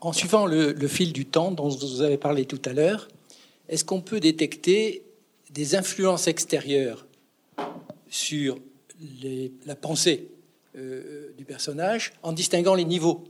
En 0.00 0.12
suivant 0.12 0.46
le, 0.46 0.72
le, 0.72 0.88
fil 0.88 1.12
du 1.12 1.26
temps 1.26 1.52
dont 1.52 1.68
vous 1.68 2.02
avez 2.02 2.16
parlé 2.16 2.44
tout 2.44 2.60
à 2.64 2.72
l'heure, 2.72 3.06
est-ce 3.68 3.84
qu'on 3.84 4.00
peut 4.00 4.18
détecter 4.18 5.04
des 5.52 5.74
influences 5.74 6.26
extérieures 6.26 7.06
sur 8.08 8.58
la 9.66 9.76
pensée 9.76 10.30
euh, 10.76 11.32
du 11.36 11.44
personnage 11.44 12.12
en 12.22 12.32
distinguant 12.32 12.74
les 12.74 12.84
niveaux 12.84 13.24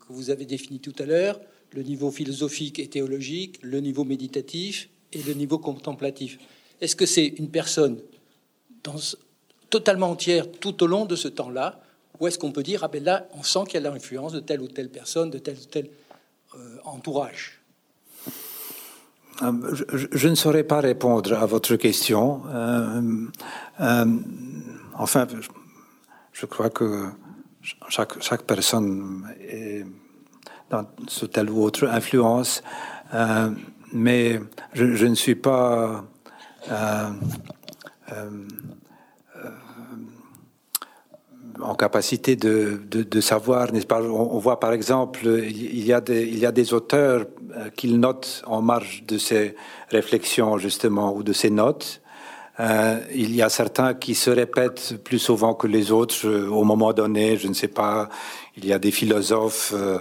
que 0.00 0.12
vous 0.12 0.30
avez 0.30 0.44
définis 0.44 0.80
tout 0.80 0.94
à 0.98 1.04
l'heure, 1.04 1.40
le 1.72 1.82
niveau 1.82 2.10
philosophique 2.10 2.78
et 2.78 2.88
théologique, 2.88 3.58
le 3.62 3.80
niveau 3.80 4.04
méditatif 4.04 4.88
et 5.12 5.22
le 5.22 5.34
niveau 5.34 5.58
contemplatif. 5.58 6.38
Est-ce 6.80 6.96
que 6.96 7.06
c'est 7.06 7.26
une 7.26 7.50
personne 7.50 8.00
dans, 8.84 8.96
totalement 9.70 10.10
entière 10.10 10.50
tout 10.50 10.82
au 10.82 10.86
long 10.86 11.04
de 11.04 11.16
ce 11.16 11.28
temps-là 11.28 11.82
Ou 12.20 12.28
est-ce 12.28 12.38
qu'on 12.38 12.52
peut 12.52 12.62
dire, 12.62 12.84
ah 12.84 12.88
ben 12.88 13.02
là, 13.02 13.28
on 13.34 13.42
sent 13.42 13.60
qu'il 13.66 13.74
y 13.74 13.86
a 13.86 13.90
l'influence 13.90 14.32
de 14.32 14.40
telle 14.40 14.60
ou 14.60 14.68
telle 14.68 14.88
personne, 14.88 15.30
de 15.30 15.38
tel 15.38 15.56
ou 15.56 15.64
tel 15.64 15.90
euh, 16.54 16.78
entourage? 16.84 17.57
Euh, 19.42 19.74
je, 20.12 20.28
ne 20.28 20.34
saurais 20.34 20.64
pas 20.64 20.80
répondre 20.80 21.32
à 21.34 21.46
votre 21.46 21.76
question. 21.76 22.42
Euh, 22.48 23.26
enfin, 24.94 25.26
je, 26.32 26.46
crois 26.46 26.70
que 26.70 27.06
chaque, 27.88 28.42
personne 28.42 29.28
est 29.40 29.84
dans 30.70 30.86
ce 31.06 31.26
telle 31.26 31.50
ou 31.50 31.62
autre 31.62 31.86
influence, 31.86 32.62
mais 33.92 34.40
je, 34.74 34.94
je, 34.94 35.06
ne 35.06 35.14
suis 35.14 35.36
pas 35.36 36.04
en 41.62 41.74
capacité 41.74 42.36
de, 42.36 42.80
de, 42.90 43.20
savoir, 43.20 43.72
n'est-ce 43.72 43.86
pas? 43.86 44.02
On, 44.02 44.38
voit 44.38 44.60
par 44.60 44.72
exemple, 44.72 45.26
il 45.26 45.84
y 45.84 45.92
a 45.92 46.00
des, 46.00 46.22
il 46.22 46.38
y 46.38 46.46
a 46.46 46.52
des 46.52 46.74
auteurs 46.74 47.26
euh, 47.56 47.70
qu'ils 47.76 47.98
notent 47.98 48.42
en 48.46 48.62
marge 48.62 49.04
de 49.06 49.18
ces 49.18 49.54
réflexions 49.90 50.58
justement 50.58 51.14
ou 51.14 51.22
de 51.22 51.32
ces 51.32 51.50
notes. 51.50 52.00
Euh, 52.60 52.98
il 53.14 53.34
y 53.36 53.42
a 53.42 53.48
certains 53.48 53.94
qui 53.94 54.14
se 54.16 54.30
répètent 54.30 54.96
plus 55.04 55.20
souvent 55.20 55.54
que 55.54 55.68
les 55.68 55.92
autres 55.92 56.26
euh, 56.26 56.48
au 56.48 56.64
moment 56.64 56.92
donné. 56.92 57.36
Je 57.36 57.46
ne 57.48 57.54
sais 57.54 57.68
pas. 57.68 58.08
Il 58.56 58.66
y 58.66 58.72
a 58.72 58.80
des 58.80 58.90
philosophes 58.90 59.72
euh, 59.76 59.98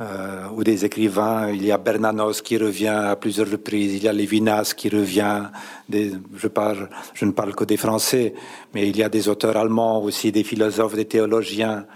euh, 0.00 0.48
ou 0.54 0.64
des 0.64 0.86
écrivains. 0.86 1.50
Il 1.50 1.62
y 1.66 1.70
a 1.70 1.76
Bernanos 1.76 2.40
qui 2.40 2.56
revient 2.56 2.86
à 2.88 3.16
plusieurs 3.16 3.50
reprises. 3.50 3.96
Il 3.96 4.02
y 4.02 4.08
a 4.08 4.12
Lévinas 4.14 4.72
qui 4.74 4.88
revient. 4.88 5.42
Des, 5.90 6.12
je, 6.34 6.48
parle, 6.48 6.88
je 7.12 7.26
ne 7.26 7.32
parle 7.32 7.54
que 7.54 7.64
des 7.64 7.76
Français, 7.76 8.32
mais 8.72 8.88
il 8.88 8.96
y 8.96 9.02
a 9.02 9.10
des 9.10 9.28
auteurs 9.28 9.58
allemands 9.58 10.02
aussi, 10.02 10.32
des 10.32 10.44
philosophes, 10.44 10.94
des 10.94 11.04
théologiens. 11.04 11.86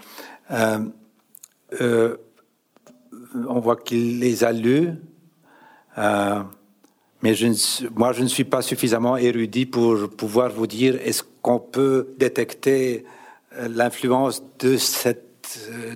Euh, 0.51 0.79
euh 1.81 2.17
on 3.49 3.59
voit 3.59 3.77
qu'il 3.77 4.19
les 4.19 4.43
a 4.43 4.51
lus. 4.51 4.91
Euh, 7.23 7.35
mais 7.45 7.89
moi, 7.95 8.13
je 8.13 8.23
ne 8.23 8.27
suis 8.27 8.43
pas 8.43 8.61
suffisamment 8.61 9.17
érudit 9.17 9.65
pour 9.65 10.09
pouvoir 10.09 10.51
vous 10.51 10.67
dire 10.67 10.99
est-ce 11.03 11.23
qu'on 11.41 11.59
peut 11.59 12.13
détecter 12.17 13.05
l'influence 13.69 14.43
de 14.59 14.77
cette 14.77 15.29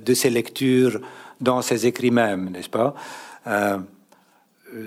de 0.05 0.13
ces 0.13 0.29
lectures 0.29 0.99
dans 1.39 1.61
ses 1.61 1.85
écrits 1.85 2.11
même, 2.11 2.49
n'est-ce 2.49 2.69
pas? 2.69 2.93
Euh, 3.47 3.79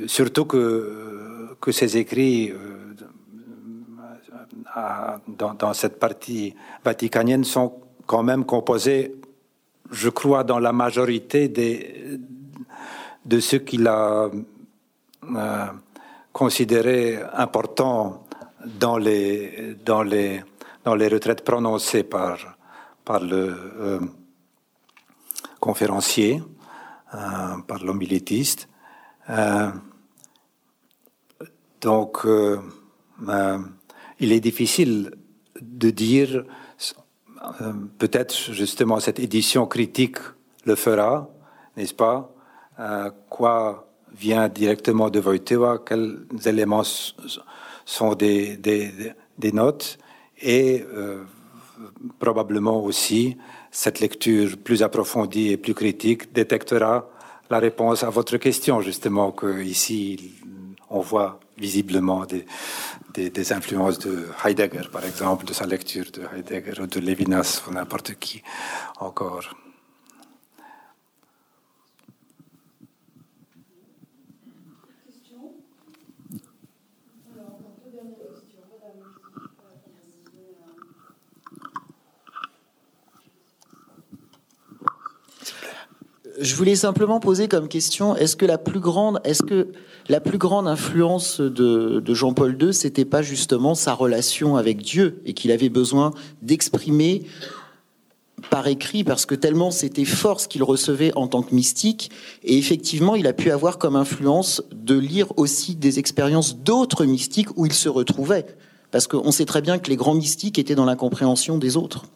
Surtout 0.06 0.44
que, 0.44 1.56
ces 1.72 1.96
écrits 1.96 2.52
euh, 2.52 2.94
dans, 5.26 5.72
cette 5.72 5.98
partie 5.98 6.54
vaticanienne 6.84 7.44
sont 7.44 7.80
quand 8.06 8.22
même 8.22 8.44
composés, 8.44 9.14
je 9.90 10.10
crois, 10.10 10.44
dans 10.44 10.58
la 10.58 10.72
majorité 10.72 11.48
de 11.48 13.40
ce 13.40 13.56
qu'il 13.56 13.86
a 13.86 14.30
euh, 15.24 15.66
considéré 16.32 17.18
important 17.34 18.24
dans 18.64 18.98
les, 18.98 19.76
dans, 19.84 20.02
les, 20.02 20.42
dans 20.84 20.94
les 20.94 21.08
retraites 21.08 21.44
prononcées 21.44 22.02
par, 22.04 22.56
par 23.04 23.20
le 23.20 24.00
conférencier, 25.60 26.42
euh, 27.14 27.58
par 27.66 27.84
l'homilitiste. 27.84 28.68
Euh, 29.28 29.70
donc, 31.80 32.24
euh, 32.24 32.58
il 34.18 34.32
est 34.32 34.40
difficile 34.40 35.14
de 35.60 35.90
dire, 35.90 36.44
peut-être 37.98 38.52
justement 38.52 39.00
cette 39.00 39.18
édition 39.18 39.66
critique 39.66 40.18
le 40.64 40.74
fera, 40.74 41.28
n'est-ce 41.76 41.94
pas? 41.94 42.32
Quoi 43.28 43.89
vient 44.20 44.48
directement 44.48 45.08
de 45.10 45.20
Wojtyła, 45.20 45.78
quels 45.86 46.26
éléments 46.44 46.82
sont 47.84 48.14
des, 48.14 48.56
des, 48.56 48.92
des 49.38 49.52
notes 49.52 49.98
et 50.42 50.84
probablement 52.18 52.82
aussi 52.84 53.36
cette 53.70 54.00
lecture 54.00 54.56
plus 54.58 54.82
approfondie 54.82 55.48
et 55.48 55.56
plus 55.56 55.74
critique 55.74 56.32
détectera 56.32 57.08
la 57.50 57.58
réponse 57.58 58.04
à 58.04 58.10
votre 58.10 58.36
question, 58.36 58.80
justement, 58.80 59.32
que 59.32 59.62
ici 59.62 60.34
on 60.88 61.00
voit 61.00 61.38
visiblement 61.56 62.24
des, 62.26 62.44
des, 63.14 63.30
des, 63.30 63.52
influences 63.52 63.98
de 63.98 64.26
Heidegger, 64.44 64.88
par 64.90 65.04
exemple, 65.04 65.44
de 65.44 65.52
sa 65.52 65.66
lecture 65.66 66.06
de 66.12 66.22
Heidegger 66.34 66.80
ou 66.80 66.86
de 66.86 67.00
Levinas 67.00 67.62
ou 67.66 67.72
n'importe 67.72 68.14
qui 68.14 68.42
encore. 68.98 69.54
Je 86.40 86.54
voulais 86.54 86.74
simplement 86.74 87.20
poser 87.20 87.48
comme 87.48 87.68
question 87.68 88.16
est-ce 88.16 88.34
que 88.34 88.46
la 88.46 88.56
plus 88.56 88.80
grande, 88.80 89.20
est-ce 89.24 89.42
que 89.42 89.68
la 90.08 90.20
plus 90.20 90.38
grande 90.38 90.66
influence 90.66 91.38
de, 91.38 92.02
Jean-Paul 92.14 92.56
II, 92.58 92.72
c'était 92.72 93.04
pas 93.04 93.20
justement 93.20 93.74
sa 93.74 93.92
relation 93.92 94.56
avec 94.56 94.78
Dieu 94.78 95.20
et 95.26 95.34
qu'il 95.34 95.52
avait 95.52 95.68
besoin 95.68 96.12
d'exprimer 96.40 97.26
par 98.48 98.68
écrit 98.68 99.04
parce 99.04 99.26
que 99.26 99.34
tellement 99.34 99.70
c'était 99.70 100.06
fort 100.06 100.40
ce 100.40 100.48
qu'il 100.48 100.62
recevait 100.62 101.12
en 101.14 101.28
tant 101.28 101.42
que 101.42 101.54
mystique 101.54 102.10
et 102.42 102.56
effectivement 102.56 103.14
il 103.14 103.26
a 103.26 103.34
pu 103.34 103.50
avoir 103.50 103.76
comme 103.76 103.94
influence 103.94 104.62
de 104.72 104.98
lire 104.98 105.26
aussi 105.36 105.76
des 105.76 105.98
expériences 105.98 106.56
d'autres 106.56 107.04
mystiques 107.04 107.54
où 107.56 107.66
il 107.66 107.74
se 107.74 107.90
retrouvait 107.90 108.46
parce 108.92 109.06
qu'on 109.06 109.30
sait 109.30 109.44
très 109.44 109.60
bien 109.60 109.78
que 109.78 109.90
les 109.90 109.96
grands 109.96 110.14
mystiques 110.14 110.58
étaient 110.58 110.74
dans 110.74 110.86
la 110.86 110.96
compréhension 110.96 111.58
des 111.58 111.76
autres. 111.76 112.06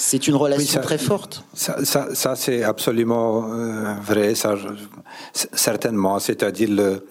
C'est 0.00 0.28
une 0.28 0.36
relation 0.36 0.80
très 0.80 0.96
forte. 0.96 1.44
Ça, 1.54 1.82
ça, 2.14 2.36
c'est 2.36 2.62
absolument 2.62 3.52
euh, 3.52 3.94
vrai, 4.00 4.36
ça, 4.36 4.54
certainement. 5.32 6.20
C'est-à-dire 6.20 6.70
le, 6.70 7.04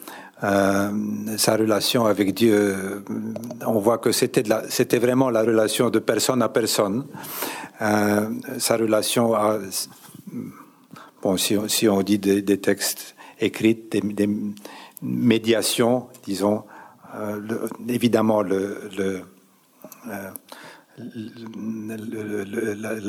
euh, 0.46 0.90
sa 1.38 1.58
relation 1.58 2.06
avec 2.06 2.34
Dieu, 2.34 3.04
on 3.66 3.80
voit 3.80 3.98
que 3.98 4.14
c'était 4.14 4.44
c'était 4.70 5.00
vraiment 5.00 5.30
la 5.30 5.42
relation 5.42 5.90
de 5.90 6.00
personne 6.00 6.42
à 6.42 6.48
personne. 6.48 7.06
Euh, 7.82 8.30
sa 8.58 8.78
relation 8.78 9.36
à 9.36 9.60
bon, 11.22 11.36
si, 11.36 11.58
si 11.68 11.90
on 11.90 12.02
dit 12.04 12.20
des, 12.20 12.58
textes 12.58 13.16
écrits, 13.42 13.78
des, 13.92 14.30
médiations, 15.02 16.08
disons, 16.24 16.64
évidemment 17.90 18.42
le, 18.42 18.90
le 18.98 19.24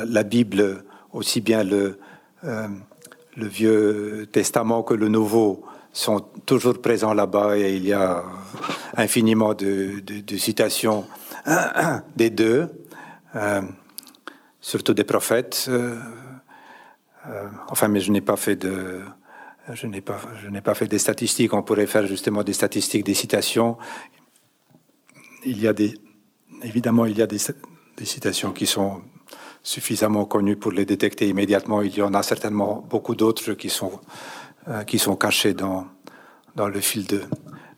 la, 0.06 0.22
Bible, 0.22 0.84
aussi 1.12 1.40
bien 1.40 1.64
le, 1.64 1.98
euh, 2.44 2.68
le 3.36 3.46
Vieux 3.46 4.28
Testament 4.30 4.82
que 4.82 4.94
le 4.94 5.08
Nouveau, 5.08 5.64
sont 5.92 6.20
toujours 6.44 6.80
présents 6.80 7.14
là-bas 7.14 7.56
et 7.56 7.74
il 7.74 7.86
y 7.86 7.92
a 7.92 8.22
infiniment 8.96 9.54
de, 9.54 10.02
citations 10.36 11.06
des 12.16 12.30
deux, 12.30 12.68
euh, 13.34 13.62
surtout 14.60 14.94
des 14.94 15.04
prophètes. 15.04 15.66
Euh, 15.68 15.98
enfin, 17.68 17.88
mais 17.88 18.00
je 18.00 18.12
n'ai 18.12 18.20
pas 18.20 18.36
fait 18.36 18.56
de, 18.56 19.00
je 19.72 19.86
n'ai 19.86 20.00
pas, 20.00 20.20
je 20.42 20.48
n'ai 20.48 20.60
pas 20.60 20.74
fait 20.74 20.86
des 20.86 20.98
statistiques. 20.98 21.52
On 21.54 21.62
pourrait 21.62 21.86
faire 21.86 22.06
justement 22.06 22.44
des 22.44 22.52
statistiques, 22.52 23.04
des 23.04 23.14
citations. 23.14 23.76
Il 25.44 25.60
y 25.60 25.66
a 25.66 25.72
des, 25.72 25.94
évidemment, 26.62 27.06
il 27.06 27.16
y 27.18 27.22
a 27.22 27.26
des, 27.26 27.38
des 27.98 28.04
citations 28.06 28.52
qui 28.52 28.66
sont 28.66 29.02
suffisamment 29.62 30.24
connues 30.24 30.56
pour 30.56 30.72
les 30.72 30.86
détecter 30.86 31.28
immédiatement. 31.28 31.82
Il 31.82 31.94
y 31.96 32.02
en 32.02 32.14
a 32.14 32.22
certainement 32.22 32.86
beaucoup 32.88 33.14
d'autres 33.14 33.54
qui 33.54 33.68
sont, 33.68 34.00
euh, 34.68 34.84
qui 34.84 34.98
sont 34.98 35.16
cachées 35.16 35.52
dans, 35.52 35.86
dans 36.54 36.68
le 36.68 36.80
fil 36.80 37.06
de, 37.06 37.22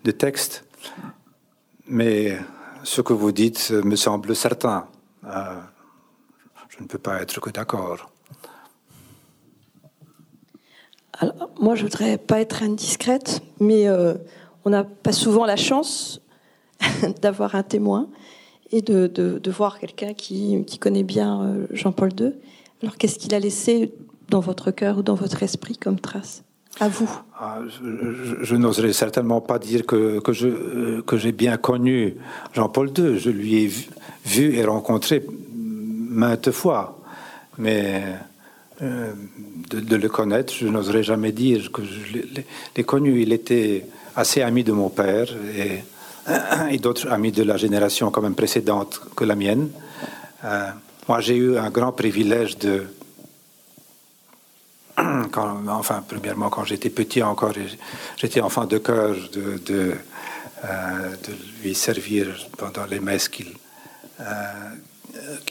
de 0.04 0.10
texte. 0.10 0.64
Mais 1.86 2.38
ce 2.84 3.00
que 3.00 3.12
vous 3.12 3.32
dites 3.32 3.70
me 3.70 3.96
semble 3.96 4.36
certain. 4.36 4.86
Euh, 5.24 5.56
je 6.68 6.82
ne 6.82 6.86
peux 6.86 6.98
pas 6.98 7.20
être 7.20 7.40
que 7.40 7.50
d'accord. 7.50 8.10
Alors, 11.18 11.50
moi, 11.60 11.74
je 11.74 11.82
voudrais 11.82 12.16
pas 12.16 12.40
être 12.40 12.62
indiscrète, 12.62 13.42
mais 13.58 13.88
euh, 13.88 14.14
on 14.64 14.70
n'a 14.70 14.84
pas 14.84 15.12
souvent 15.12 15.44
la 15.44 15.56
chance 15.56 16.22
d'avoir 17.20 17.54
un 17.54 17.62
témoin 17.62 18.08
et 18.72 18.82
de, 18.82 19.50
voir 19.50 19.78
quelqu'un 19.78 20.14
qui, 20.14 20.64
connaît 20.78 21.02
bien 21.02 21.42
euh, 21.42 21.66
Jean-Paul 21.72 22.10
II. 22.18 22.32
Alors 22.82 22.96
qu'est-ce 22.96 23.18
qu'il 23.18 23.34
a 23.34 23.38
laissé 23.38 23.92
dans 24.28 24.40
votre 24.40 24.70
cœur 24.70 24.98
ou 24.98 25.02
dans 25.02 25.14
votre 25.14 25.42
esprit 25.42 25.76
comme 25.76 25.98
trace 25.98 26.44
à 26.78 26.88
vous? 26.88 27.10
Ah, 27.38 27.58
Je, 28.42 28.54
n'oserais 28.54 28.92
certainement 28.92 29.40
pas 29.40 29.58
dire 29.58 29.84
que, 29.86 30.20
que, 30.20 30.32
je, 30.32 31.00
que 31.00 31.16
j'ai 31.16 31.32
bien 31.32 31.56
connu 31.56 32.14
Jean-Paul 32.52 32.90
II. 32.96 33.18
Je 33.18 33.30
lui 33.30 33.64
ai 33.64 33.70
vu, 34.24 34.54
et 34.54 34.64
rencontré 34.64 35.24
maintes 35.52 36.50
fois. 36.52 37.02
Mais 37.58 38.02
euh, 38.82 39.12
de, 39.70 39.96
le 39.96 40.08
connaître, 40.08 40.52
je 40.54 40.66
n'oserais 40.66 41.02
jamais 41.02 41.32
dire 41.32 41.70
que 41.72 41.82
je 41.82 42.18
l'ai 42.76 42.84
connu. 42.84 43.20
Il 43.20 43.32
était 43.32 43.86
assez 44.16 44.40
ami 44.40 44.64
de 44.64 44.72
mon 44.72 44.88
père 44.88 45.28
et, 45.56 45.82
et 46.70 46.78
d'autres 46.78 47.10
amis 47.10 47.32
de 47.32 47.42
la 47.42 47.56
génération 47.56 48.10
quand 48.10 48.22
même 48.22 48.34
précédente 48.34 49.00
que 49.16 49.24
la 49.24 49.34
mienne. 49.34 49.70
Euh, 50.44 50.70
moi, 51.08 51.20
j'ai 51.20 51.36
eu 51.36 51.58
un 51.58 51.70
grand 51.70 51.92
privilège 51.92 52.58
de, 52.58 52.86
enfin, 55.68 56.04
premièrement, 56.06 56.50
quand 56.50 56.64
j'étais 56.64 56.90
petit 56.90 57.22
encore, 57.22 57.52
j'étais 58.16 58.40
enfant 58.40 58.64
de 58.64 58.78
cœur 58.78 59.14
de, 59.32 59.60
euh, 59.70 59.96
de, 60.64 61.32
lui 61.62 61.74
servir 61.74 62.26
pendant 62.56 62.84
les 62.86 63.00
messes 63.00 63.28
qu'il 63.28 63.54
euh, 64.20 64.24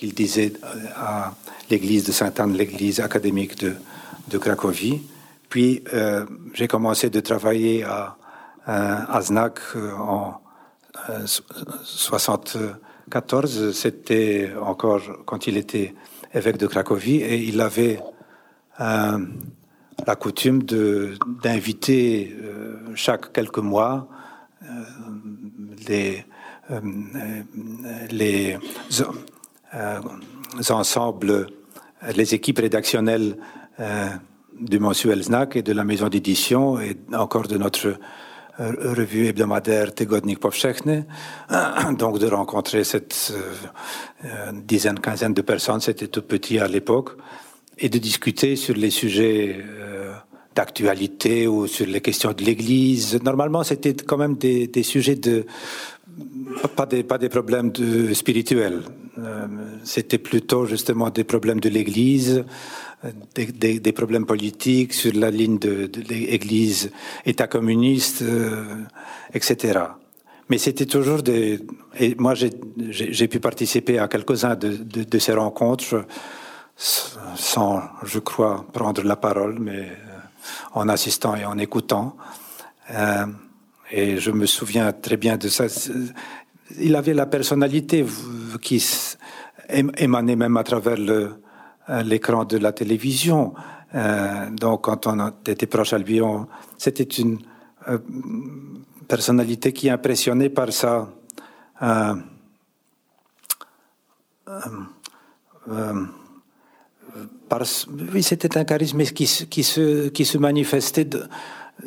disait 0.02 0.54
à 0.96 1.34
l'église 1.70 2.04
de 2.04 2.12
Sainte-Anne, 2.12 2.54
l'église 2.54 3.00
académique 3.00 3.58
de, 3.60 3.76
de 4.28 4.38
Cracovie. 4.38 5.02
Puis 5.50 5.84
euh, 5.94 6.26
j'ai 6.54 6.68
commencé 6.68 7.10
de 7.10 7.20
travailler 7.20 7.84
à, 7.84 8.16
à 8.66 9.20
en 9.98 10.40
74. 11.26 13.72
C'était 13.72 14.52
encore 14.62 15.02
quand 15.26 15.48
il 15.48 15.58
était 15.58 15.96
évêque 16.34 16.58
de 16.58 16.68
Cracovie 16.68 17.18
et 17.18 17.38
il 17.38 17.62
avait 17.62 18.00
euh, 18.80 19.20
la 20.08 20.16
coutume 20.16 20.64
d'inviter 20.64 22.34
euh, 22.42 22.78
chaque 22.96 23.34
quelques 23.34 23.60
mois 23.60 24.08
euh, 24.64 24.68
les, 25.88 26.26
les 28.12 28.58
ensembles, 30.70 31.48
les 32.16 32.34
équipes 32.34 32.60
rédactionnelles 32.60 33.38
du 34.60 34.80
mensuel 34.80 35.24
Znak 35.24 35.56
et 35.56 35.62
de 35.62 35.74
la 35.74 35.84
maison 35.84 36.10
d'édition 36.10 36.80
et 36.80 36.98
encore 37.14 37.48
de 37.48 37.58
notre 37.58 37.98
revue 38.60 39.28
hebdomadaire 39.28 39.94
Tegodnik 39.94 40.40
Powszechny. 40.40 41.04
Donc 41.98 42.20
de 42.20 42.28
rencontrer 42.28 42.84
cette 42.84 43.34
dizaine, 44.54 45.00
quinzaine 45.00 45.34
de 45.34 45.42
personnes, 45.42 45.80
c'était 45.80 46.08
tout 46.08 46.24
petit 46.24 46.60
à 46.60 46.68
l'époque 46.68 47.12
et 47.80 47.90
de 47.90 47.98
discuter 47.98 48.56
sur 48.56 48.76
les 48.76 48.90
sujets 48.90 49.58
euh, 49.58 50.14
d'actualité 50.56 51.48
ou 51.48 51.68
sur 51.68 51.88
les 51.88 52.02
questions 52.02 52.34
de 52.34 52.44
l'Église. 52.44 53.20
Normalement, 53.24 53.64
c'était 53.64 53.94
quand 53.94 54.18
même 54.18 54.36
des, 54.36 54.84
sujets 54.84 55.16
de 55.16 55.46
pas 56.76 56.86
des 57.18 57.30
problèmes 57.30 57.72
de, 57.72 58.14
spirituels. 58.14 58.82
Euh, 59.18 59.48
c'était 59.84 60.18
plutôt 60.18 60.66
justement 60.66 61.10
des 61.10 61.24
problèmes 61.24 61.60
de 61.60 61.70
l'Église, 61.70 62.44
des, 63.36 63.46
des, 63.46 63.80
des, 63.80 63.92
problèmes 63.92 64.26
politiques 64.26 64.94
sur 64.94 65.14
la 65.14 65.32
ligne 65.32 65.58
de, 65.58 65.88
de 65.88 66.02
l'Église, 66.02 66.92
État 67.26 67.48
communiste, 67.48 68.22
euh, 68.22 68.84
etc. 69.34 69.80
Mais 70.50 70.58
c'était 70.58 70.86
toujours 70.86 71.22
des. 71.22 71.60
Et 72.00 72.16
moi, 72.16 72.34
j'ai 72.36 73.28
pu 73.28 73.40
participer 73.40 74.00
à 74.00 74.08
quelques-uns 74.08 74.56
de, 74.56 74.70
de, 74.70 75.04
de 75.04 75.20
ces 75.20 75.34
rencontres 75.34 76.06
sans, 76.76 77.82
je 78.04 78.20
crois, 78.20 78.66
prendre 78.72 79.04
la 79.04 79.16
parole, 79.16 79.60
mais 79.60 79.82
euh, 79.82 80.20
en 80.74 80.88
assistant 80.88 81.36
et 81.36 81.46
en 81.46 81.58
écoutant. 81.58 82.16
Euh, 82.92 83.26
et 83.92 84.18
je 84.18 84.32
me 84.32 84.46
souviens 84.46 84.92
très 84.94 85.18
bien 85.18 85.38
de 85.38 85.50
ça. 85.50 85.66
Il 86.80 86.96
avait 86.96 87.14
la 87.14 87.26
personnalité 87.26 88.06
qui 88.62 88.84
émanait 89.98 90.36
même 90.36 90.58
à 90.58 90.64
travers 90.64 91.00
euh, 91.00 91.30
l'écran 92.04 92.46
de 92.46 92.58
la 92.58 92.72
télévision. 92.72 93.54
donc, 94.52 94.82
quand 94.84 95.08
on 95.08 95.32
était 95.46 95.68
proche 95.68 95.94
à 95.94 95.98
lui, 95.98 96.22
c'était 96.78 97.04
une 97.04 97.40
personnalité 99.08 99.74
qui 99.74 99.90
impressionnait 99.90 100.50
par 100.50 100.72
sa 100.72 101.10
oui, 108.14 108.24
c'était 108.24 108.58
un 108.58 108.64
charisme 108.64 109.04
qui, 109.04 109.26
qui, 109.50 109.64
se, 109.64 110.10
qui 110.10 110.26
se 110.26 110.38
manifestait. 110.38 111.10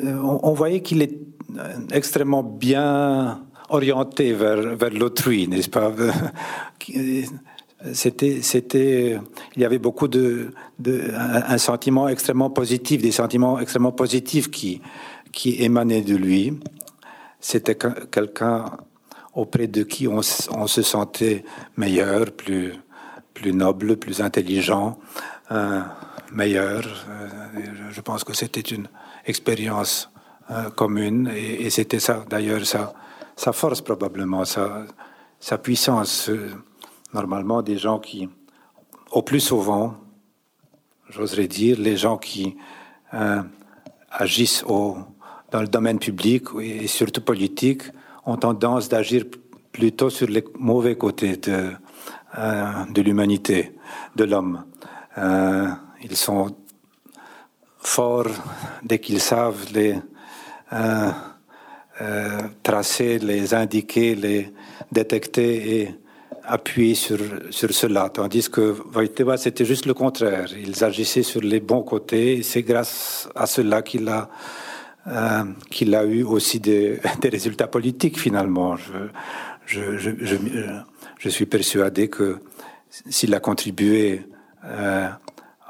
Euh, 0.03 0.17
on, 0.21 0.53
voyait 0.53 0.81
qu'il 0.81 1.01
est 1.01 1.17
euh, 1.57 1.73
extrêmement 1.91 2.43
bien 2.43 3.41
orienté 3.69 4.33
vers, 4.33 4.75
vers 4.75 4.91
l'autrui, 4.91 5.47
n'est-ce 5.47 5.69
pas? 5.69 5.91
C'était, 7.91 8.41
c'était, 8.41 9.19
il 9.55 9.61
y 9.61 9.65
avait 9.65 9.79
beaucoup 9.79 10.07
de, 10.07 10.53
un, 10.87 11.57
sentiment 11.57 12.07
extrêmement 12.07 12.49
positif, 12.49 13.01
des 13.01 13.11
sentiments 13.11 13.59
extrêmement 13.59 13.91
positifs 13.91 14.49
qui, 14.49 14.81
qui 15.33 15.61
émanaient 15.61 16.01
de 16.01 16.15
lui. 16.15 16.57
C'était 17.41 17.75
quelqu'un 17.75 18.77
auprès 19.33 19.67
de 19.67 19.83
qui 19.83 20.07
on, 20.07 20.21
se 20.21 20.81
sentait 20.81 21.43
meilleur, 21.75 22.31
plus, 22.31 22.73
plus 23.33 23.53
noble, 23.53 23.97
plus 23.97 24.21
intelligent, 24.21 24.97
meilleur. 26.31 26.83
Euh, 27.09 27.27
je 27.91 28.01
pense 28.01 28.23
que 28.23 28.33
c'était 28.33 28.61
une 28.61 28.87
expérience 29.25 30.09
euh, 30.51 30.69
commune 30.69 31.29
et, 31.35 31.69
c'était 31.69 31.99
ça, 31.99 32.23
d'ailleurs, 32.29 32.65
sa, 32.65 32.93
sa 33.35 33.53
force 33.53 33.81
probablement, 33.81 34.45
sa, 34.45 34.85
sa 35.39 35.57
puissance. 35.57 36.29
Normalement, 37.13 37.61
des 37.61 37.77
gens 37.77 37.99
qui, 37.99 38.27
au 39.11 39.21
plus 39.21 39.39
souvent, 39.39 39.95
j'oserais 41.09 41.47
dire, 41.47 41.79
les 41.79 41.97
gens 41.97 42.17
qui 42.17 42.55
euh, 43.13 43.43
agissent 44.11 44.63
dans 44.65 45.61
le 45.61 45.67
domaine 45.67 45.99
public 45.99 46.45
et 46.59 46.87
surtout 46.87 47.21
politique 47.21 47.83
ont 48.25 48.37
tendance 48.37 48.89
d'agir 48.89 49.25
plutôt 49.71 50.09
sur 50.09 50.27
les 50.27 50.43
mauvais 50.57 50.95
côtés 50.95 51.37
de, 51.37 51.71
de 52.35 53.01
l'humanité, 53.01 53.77
de 54.15 54.23
l'homme. 54.23 54.63
Euh, 55.17 55.69
ils 56.01 56.15
sont 56.17 56.55
forts 57.77 58.27
dès 58.83 58.99
qu'ils 58.99 59.21
savent 59.21 59.65
les 59.73 59.95
euh, 60.73 61.11
euh, 62.01 62.41
tracer, 62.63 63.19
les 63.19 63.53
indiquer, 63.53 64.15
les 64.15 64.51
détecter 64.91 65.81
et 65.81 65.95
appuyer 66.45 66.95
sur, 66.95 67.17
sur 67.49 67.73
cela. 67.73 68.09
Tandis 68.09 68.49
que 68.49 68.75
Wojtyła, 68.93 69.37
c'était 69.37 69.65
juste 69.65 69.85
le 69.85 69.93
contraire. 69.93 70.47
Ils 70.57 70.83
agissaient 70.83 71.23
sur 71.23 71.41
les 71.41 71.59
bons 71.59 71.83
côtés 71.83 72.37
et 72.37 72.43
c'est 72.43 72.63
grâce 72.63 73.29
à 73.35 73.45
cela 73.45 73.81
qu'il 73.81 74.07
a, 74.09 74.29
euh, 75.07 75.43
qu'il 75.69 75.95
a 75.95 76.03
eu 76.05 76.23
aussi 76.23 76.59
des, 76.59 76.99
des 77.21 77.29
résultats 77.29 77.67
politiques 77.67 78.19
finalement. 78.19 78.75
Je, 78.75 78.93
je, 79.65 79.97
je, 79.97 80.11
je, 80.19 80.35
je 81.17 81.29
suis 81.29 81.45
persuadé 81.45 82.09
que 82.09 82.39
s'il 82.89 83.33
a 83.33 83.39
contribué 83.39 84.21
euh, 84.65 85.07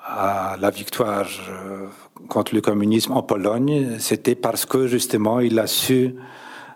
à 0.06 0.58
la 0.60 0.70
victoire 0.70 1.30
euh, 1.50 1.88
contre 2.28 2.56
le 2.56 2.62
communisme 2.62 3.14
en 3.14 3.24
Pologne, 3.24 3.98
c'était 4.00 4.36
parce 4.36 4.66
que 4.66 4.88
justement 4.88 5.40
il 5.40 5.60
a 5.60 5.68
su 5.68 6.16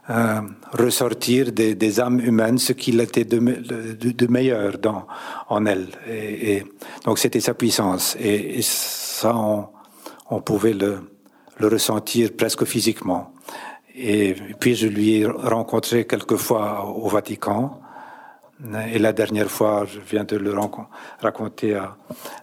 euh, 0.09 0.41
ressortir 0.71 1.51
des, 1.51 1.99
âmes 1.99 2.21
humaines 2.21 2.59
ce 2.59 2.71
qu'il 2.71 3.01
était 3.01 3.25
de, 3.25 4.27
meilleur 4.27 4.77
dans, 4.77 5.05
en 5.49 5.65
elles. 5.65 5.89
Et, 6.09 6.63
donc 7.03 7.19
c'était 7.19 7.41
sa 7.41 7.53
puissance. 7.53 8.15
Et, 8.17 8.61
ça, 8.61 9.35
on, 9.35 10.41
pouvait 10.41 10.71
le, 10.71 11.01
ressentir 11.59 12.29
presque 12.37 12.63
physiquement. 12.63 13.33
Et 13.95 14.33
puis 14.59 14.75
je 14.75 14.87
lui 14.87 15.15
ai 15.15 15.25
rencontré 15.25 16.07
quelquefois 16.07 16.85
au 16.85 17.09
Vatican. 17.09 17.81
Et 18.93 18.99
la 18.99 19.11
dernière 19.11 19.51
fois, 19.51 19.85
je 19.85 19.99
viens 19.99 20.23
de 20.23 20.37
le 20.37 20.55
raconter 21.21 21.75
à, 21.75 21.97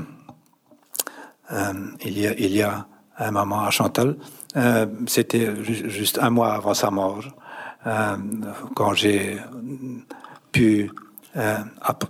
euh, 1.51 1.73
il, 2.03 2.17
y 2.17 2.27
a, 2.27 2.33
il 2.33 2.55
y 2.55 2.63
a 2.63 2.87
un 3.19 3.31
moment 3.31 3.61
à 3.61 3.69
Chantal. 3.69 4.15
Euh, 4.55 4.85
C'était 5.07 5.63
juste 5.63 6.19
un 6.19 6.29
mois 6.29 6.53
avant 6.53 6.73
sa 6.73 6.89
mort, 6.89 7.23
euh, 7.85 8.17
quand 8.75 8.93
j'ai 8.93 9.37
pu 10.51 10.91
euh, 11.35 11.57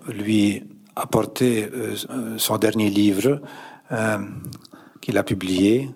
lui 0.08 0.64
apporter 0.96 1.70
son 2.38 2.58
dernier 2.58 2.90
livre 2.90 3.42
qu'il 5.02 5.18
a 5.18 5.24
publié, 5.24 5.90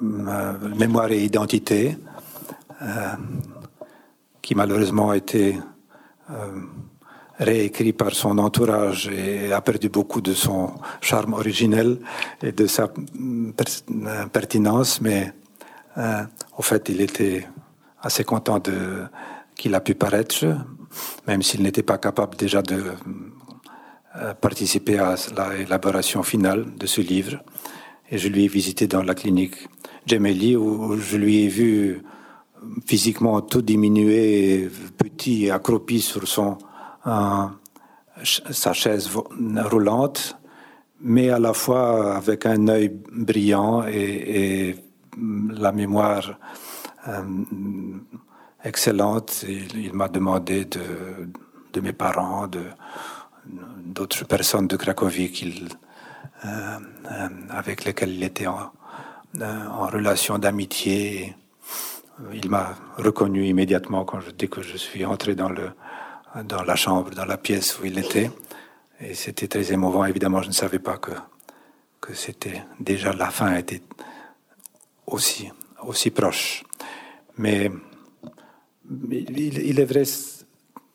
Mémoire 0.00 1.10
et 1.10 1.24
identité 1.24 1.96
qui 4.42 4.54
malheureusement 4.54 5.10
a 5.10 5.16
été 5.16 5.58
réécrit 7.38 7.92
par 7.92 8.14
son 8.14 8.38
entourage 8.38 9.08
et 9.08 9.52
a 9.52 9.60
perdu 9.60 9.88
beaucoup 9.88 10.20
de 10.20 10.34
son 10.34 10.72
charme 11.00 11.34
originel 11.34 11.98
et 12.42 12.52
de 12.52 12.66
sa 12.66 12.90
pertinence, 14.32 15.00
mais 15.00 15.32
euh, 15.96 16.22
au 16.56 16.62
fait, 16.62 16.88
il 16.88 17.00
était 17.00 17.46
assez 18.02 18.24
content 18.24 18.60
qu'il 19.56 19.74
a 19.74 19.80
pu 19.80 19.94
paraître, 19.94 20.46
même 21.26 21.42
s'il 21.42 21.62
n'était 21.62 21.82
pas 21.82 21.98
capable 21.98 22.36
déjà 22.36 22.62
de 22.62 22.92
euh, 24.16 24.34
participer 24.34 24.98
à 24.98 25.14
l'élaboration 25.56 26.22
finale 26.22 26.66
de 26.76 26.86
ce 26.86 27.00
livre. 27.00 27.42
Et 28.10 28.18
je 28.18 28.28
lui 28.28 28.44
ai 28.44 28.48
visité 28.48 28.86
dans 28.86 29.02
la 29.02 29.14
clinique 29.14 29.68
Gemelli 30.06 30.56
où 30.56 30.96
je 30.96 31.16
lui 31.16 31.44
ai 31.44 31.48
vu 31.48 32.02
physiquement 32.86 33.40
tout 33.42 33.62
diminué, 33.62 34.68
petit, 34.96 35.50
accroupi 35.50 36.00
sur 36.00 36.26
son 36.26 36.58
sa 38.24 38.72
chaise 38.72 39.10
roulante, 39.70 40.36
mais 41.00 41.30
à 41.30 41.38
la 41.38 41.52
fois 41.52 42.16
avec 42.16 42.46
un 42.46 42.68
œil 42.68 42.90
brillant 43.12 43.84
et, 43.86 44.76
la 45.50 45.72
mémoire 45.72 46.38
euh, 47.08 47.22
excellente. 48.62 49.44
Il, 49.48 49.92
m'a 49.92 50.08
demandé 50.08 50.64
de, 50.64 51.80
mes 51.80 51.92
parents, 51.92 52.48
d'autres 53.84 54.24
personnes 54.26 54.68
de 54.68 54.76
Cracovie 54.76 55.66
euh, 56.44 56.78
avec 57.50 57.84
lesquelles 57.84 58.14
il 58.14 58.22
était 58.22 58.46
en, 58.46 58.70
en 59.40 59.86
relation 59.86 60.38
d'amitié. 60.38 61.34
Il 62.32 62.48
m'a 62.48 62.76
reconnu 62.96 63.46
immédiatement 63.46 64.04
quand 64.04 64.20
je, 64.20 64.30
dès 64.30 64.48
que 64.48 64.62
je 64.62 64.76
suis 64.76 65.04
entré 65.04 65.34
dans, 65.34 65.48
le, 65.48 65.70
dans 66.44 66.62
la 66.62 66.76
chambre, 66.76 67.10
dans 67.10 67.24
la 67.24 67.38
pièce 67.38 67.78
où 67.78 67.86
il 67.86 67.98
était. 67.98 68.30
Et 69.00 69.14
c'était 69.14 69.48
très 69.48 69.72
émouvant. 69.72 70.04
Évidemment, 70.04 70.42
je 70.42 70.48
ne 70.48 70.52
savais 70.52 70.78
pas 70.78 70.98
que, 70.98 71.12
que 72.00 72.14
c'était 72.14 72.62
déjà 72.80 73.12
la 73.12 73.30
fin 73.30 73.56
était 73.56 73.82
aussi, 75.06 75.50
aussi 75.82 76.10
proche. 76.10 76.64
Mais 77.36 77.70
il, 79.10 79.80
est 79.80 79.84
vrai 79.84 80.02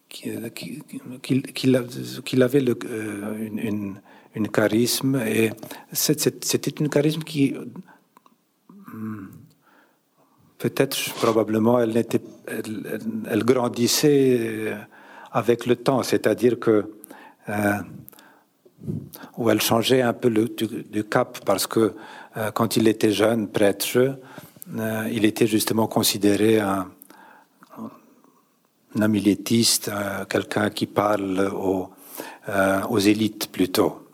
qu'il 0.09 0.37
avait 2.43 2.69
euh, 2.69 3.37
une, 3.39 3.99
une, 4.35 4.49
charisme 4.49 5.15
et 5.15 5.51
c'était 5.91 6.71
une 6.71 6.89
charisme 6.89 7.23
qui 7.23 7.55
hmm, 8.93 9.27
peut-être, 10.57 11.13
probablement, 11.15 11.79
elle, 11.79 12.05
grandissait 13.43 14.37
euh, 14.39 14.75
avec 15.33 15.65
le 15.65 15.75
temps, 15.75 16.03
c'est-à-dire 16.03 16.59
que 16.59 16.93
euh, 17.49 17.73
où 19.37 19.49
elle 19.49 19.61
changeait 19.61 20.01
un 20.01 20.13
peu 20.13 20.29
le, 20.29 20.47
du, 20.47 21.03
cap 21.03 21.39
parce 21.45 21.67
que 21.67 21.95
euh, 22.37 22.51
quand 22.51 22.77
il 22.77 22.87
était 22.87 23.11
jeune 23.11 23.47
prêtre, 23.47 24.17
il 25.11 25.25
était 25.25 25.47
justement 25.47 25.87
considéré 25.87 26.59
un, 26.59 26.87
un 28.95 29.01
amilétiste, 29.01 29.91
quelqu'un 30.29 30.69
qui 30.69 30.85
parle 30.85 31.51
aux, 31.53 31.89
aux 32.89 32.99
élites 32.99 33.51
plutôt, 33.51 34.07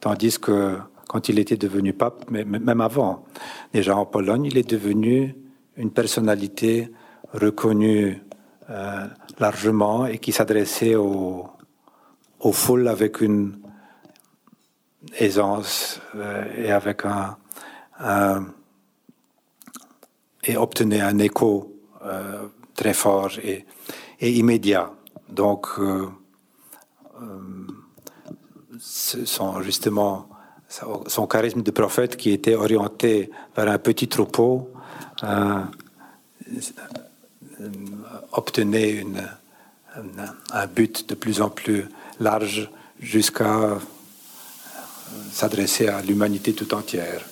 tandis 0.00 0.38
que 0.38 0.76
quand 1.08 1.28
il 1.28 1.40
était 1.40 1.56
devenu 1.56 1.92
pape, 1.92 2.26
mais 2.30 2.44
même 2.44 2.80
avant, 2.80 3.24
déjà 3.72 3.96
en 3.96 4.06
Pologne, 4.06 4.44
il 4.44 4.56
est 4.56 4.70
devenu 4.70 5.34
une 5.76 5.90
personnalité 5.90 6.88
reconnue 7.32 8.22
euh, 8.70 9.08
largement 9.40 10.06
et 10.06 10.18
qui 10.18 10.30
s'adressait 10.30 10.94
aux, 10.94 11.48
aux, 12.38 12.52
foules 12.52 12.86
avec 12.86 13.20
une 13.20 13.58
aisance 15.18 16.00
euh, 16.14 16.44
et 16.56 16.70
avec 16.70 17.02
un, 17.04 17.36
et 20.44 20.56
obtenait 20.56 21.00
un 21.00 21.18
écho 21.18 21.74
euh, 22.04 22.46
très 22.76 22.94
fort 22.94 23.32
et, 23.42 23.66
immédiat. 24.20 24.92
Donc, 25.28 25.66
justement, 29.62 30.28
son 30.68 31.26
charisme 31.26 31.62
de 31.62 31.70
prophète 31.72 32.16
qui 32.16 32.30
était 32.30 32.54
orienté 32.54 33.32
vers 33.56 33.68
un 33.68 33.78
petit 33.78 34.06
troupeau 34.06 34.70
obtenait 38.32 39.04
un, 40.52 40.66
but 40.66 41.08
de 41.08 41.14
plus 41.14 41.40
en 41.40 41.50
plus 41.50 41.86
large 42.18 42.70
jusqu'à 43.00 43.78
s'adresser 45.32 45.88
à 45.88 46.02
l'humanité 46.02 46.52
tout 46.52 46.74
entière. 46.74 47.22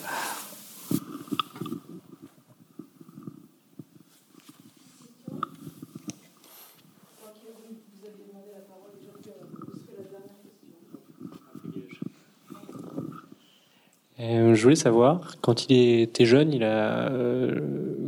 Euh, 14.20 14.54
je 14.54 14.62
voulais 14.62 14.76
savoir, 14.76 15.36
quand 15.40 15.70
il 15.70 16.00
était 16.00 16.26
jeune, 16.26 16.52
il 16.52 16.64
a, 16.64 17.08
euh, 17.10 17.60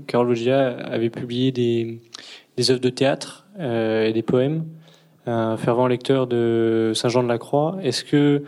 avait 0.08 1.10
publié 1.10 1.52
des, 1.52 2.00
des 2.56 2.70
œuvres 2.70 2.80
de 2.80 2.90
théâtre 2.90 3.46
euh, 3.58 4.06
et 4.06 4.12
des 4.12 4.22
poèmes. 4.22 4.64
Un 5.26 5.56
fervent 5.56 5.86
lecteur 5.86 6.26
de 6.26 6.92
Saint 6.94 7.08
Jean 7.08 7.22
de 7.22 7.28
la 7.28 7.38
Croix. 7.38 7.76
Est-ce 7.82 8.04
que 8.04 8.42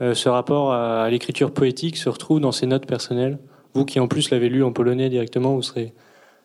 euh, 0.00 0.14
ce 0.14 0.28
rapport 0.28 0.72
à, 0.72 1.08
l'écriture 1.10 1.52
poétique 1.52 1.96
se 1.96 2.08
retrouve 2.08 2.40
dans 2.40 2.52
ses 2.52 2.66
notes 2.66 2.86
personnelles? 2.86 3.38
Vous 3.74 3.84
qui 3.84 4.00
en 4.00 4.08
plus 4.08 4.30
l'avez 4.30 4.48
lu 4.48 4.62
en 4.62 4.72
polonais 4.72 5.08
directement, 5.08 5.54
vous 5.54 5.62
serez 5.62 5.92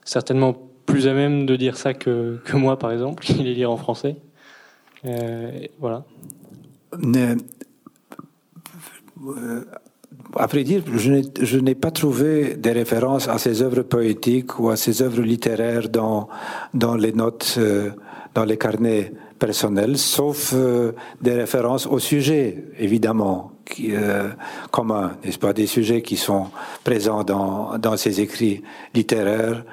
certainement 0.04 0.56
plus 0.86 1.08
à 1.08 1.14
même 1.14 1.46
de 1.46 1.56
dire 1.56 1.78
ça 1.78 1.94
que, 1.94 2.40
que 2.44 2.58
moi, 2.58 2.78
par 2.78 2.92
exemple, 2.92 3.24
qui 3.26 3.34
les 3.34 3.54
lire 3.54 3.72
en 3.72 3.78
français. 3.78 4.18
voilà 5.80 6.06
vrai 10.36 10.64
dire, 10.64 10.84
je 10.96 11.58
n'ai 11.60 11.76
pas 11.76 11.92
trouvé 11.92 12.56
des 12.56 12.72
références 12.72 13.28
à 13.28 13.38
ces 13.38 13.62
œuvres 13.62 13.84
poétiques 13.84 14.60
ou 14.60 14.70
à 14.70 14.76
ces 14.76 15.02
œuvres 15.02 15.22
littéraires 15.22 15.90
dans, 15.90 16.28
dans 16.74 16.96
les 16.96 17.14
notes, 17.14 17.56
euh, 17.58 17.92
dans 18.34 18.44
les 18.44 18.58
carnets 18.58 19.12
personnels, 19.38 19.98
sauf 19.98 20.54
euh, 20.54 20.94
des 21.22 21.34
références 21.34 21.86
au 21.86 22.00
sujet, 22.00 22.64
évidemment, 22.80 23.52
qui, 23.66 23.94
euh, 23.94 24.30
communs, 24.72 25.18
n'est-ce 25.24 25.38
pas, 25.38 25.54
des 25.54 25.68
sujets 25.68 26.02
qui 26.02 26.18
sont 26.18 26.48
présents 26.84 27.24
dans, 27.24 27.78
dans 27.78 27.98
ces 27.98 28.22
écrits 28.22 28.64
littéraires, 28.94 29.64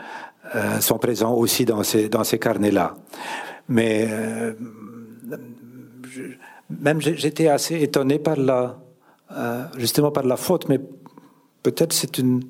euh, 0.54 0.80
sont 0.80 0.98
présents 0.98 1.34
aussi 1.34 1.64
dans 1.64 1.82
ces, 1.84 2.08
dans 2.08 2.24
ces 2.24 2.38
carnets-là. 2.38 2.96
Mais 3.68 4.08
je, 6.12 6.22
même 6.68 7.00
j'étais 7.00 7.46
assez 7.46 7.80
étonné 7.80 8.18
par 8.18 8.36
la 8.36 8.76
euh, 9.32 9.64
justement 9.76 10.10
par 10.10 10.24
la 10.24 10.36
faute, 10.36 10.68
mais 10.68 10.80
peut-être 11.62 11.92
c'est 11.92 12.18
une, 12.18 12.42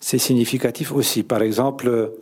c'est 0.00 0.18
significatif 0.18 0.90
aussi. 0.92 1.22
Par 1.22 1.42
exemple, 1.42 2.12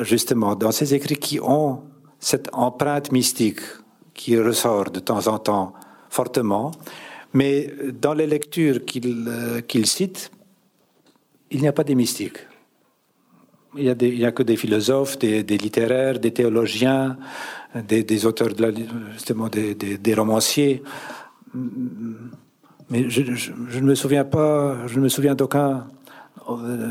justement, 0.00 0.54
dans 0.54 0.70
ces 0.70 0.94
écrits 0.94 1.16
qui 1.16 1.40
ont 1.40 1.82
cette 2.20 2.48
empreinte 2.52 3.10
mystique 3.10 3.60
qui 4.14 4.38
ressort 4.38 4.90
de 4.90 5.00
temps 5.00 5.26
en 5.26 5.38
temps 5.38 5.72
fortement, 6.08 6.70
mais 7.32 7.72
dans 8.00 8.14
les 8.14 8.28
lectures 8.28 8.84
qu'il 8.84 9.26
euh, 9.28 9.84
cite, 9.84 10.30
il 11.50 11.60
n'y 11.60 11.68
a 11.68 11.72
pas 11.72 11.84
des 11.84 11.96
mystiques. 11.96 12.38
Il 13.76 13.82
n'y 13.82 14.24
a, 14.24 14.28
a, 14.28 14.32
que 14.32 14.44
des 14.44 14.56
philosophes, 14.56 15.18
des, 15.18 15.42
littéraires, 15.42 16.20
des 16.20 16.30
théologiens, 16.30 17.16
des, 17.74 18.24
auteurs, 18.24 18.50
justement 19.14 19.48
des 19.48 20.14
romanciers 20.14 20.80
mais 22.90 23.08
je, 23.08 23.22
ne 23.22 23.86
me 23.86 23.94
souviens 23.94 24.24
pas, 24.24 24.86
je 24.86 24.96
ne 24.98 25.04
me 25.04 25.08
souviens 25.08 25.34
d'aucun, 25.34 25.86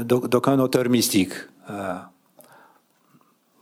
d'aucun 0.05 0.59
auteur 0.59 0.89
mystique. 0.89 1.33
Euh, 1.69 1.95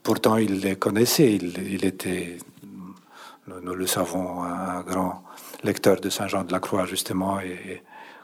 pourtant, 0.01 0.37
il 0.37 0.59
les 0.59 0.75
connaissait, 0.75 1.35
il, 1.35 1.85
était, 1.85 2.37
nous, 3.47 3.75
le 3.75 3.87
savons, 3.87 4.43
un 4.43 4.81
grand 4.81 5.23
lecteur 5.63 5.99
de 5.99 6.09
Saint 6.09 6.27
Jean 6.27 6.43
de 6.43 6.51
la 6.51 6.59
Croix, 6.59 6.85
justement, 6.85 7.39
et, 7.39 7.83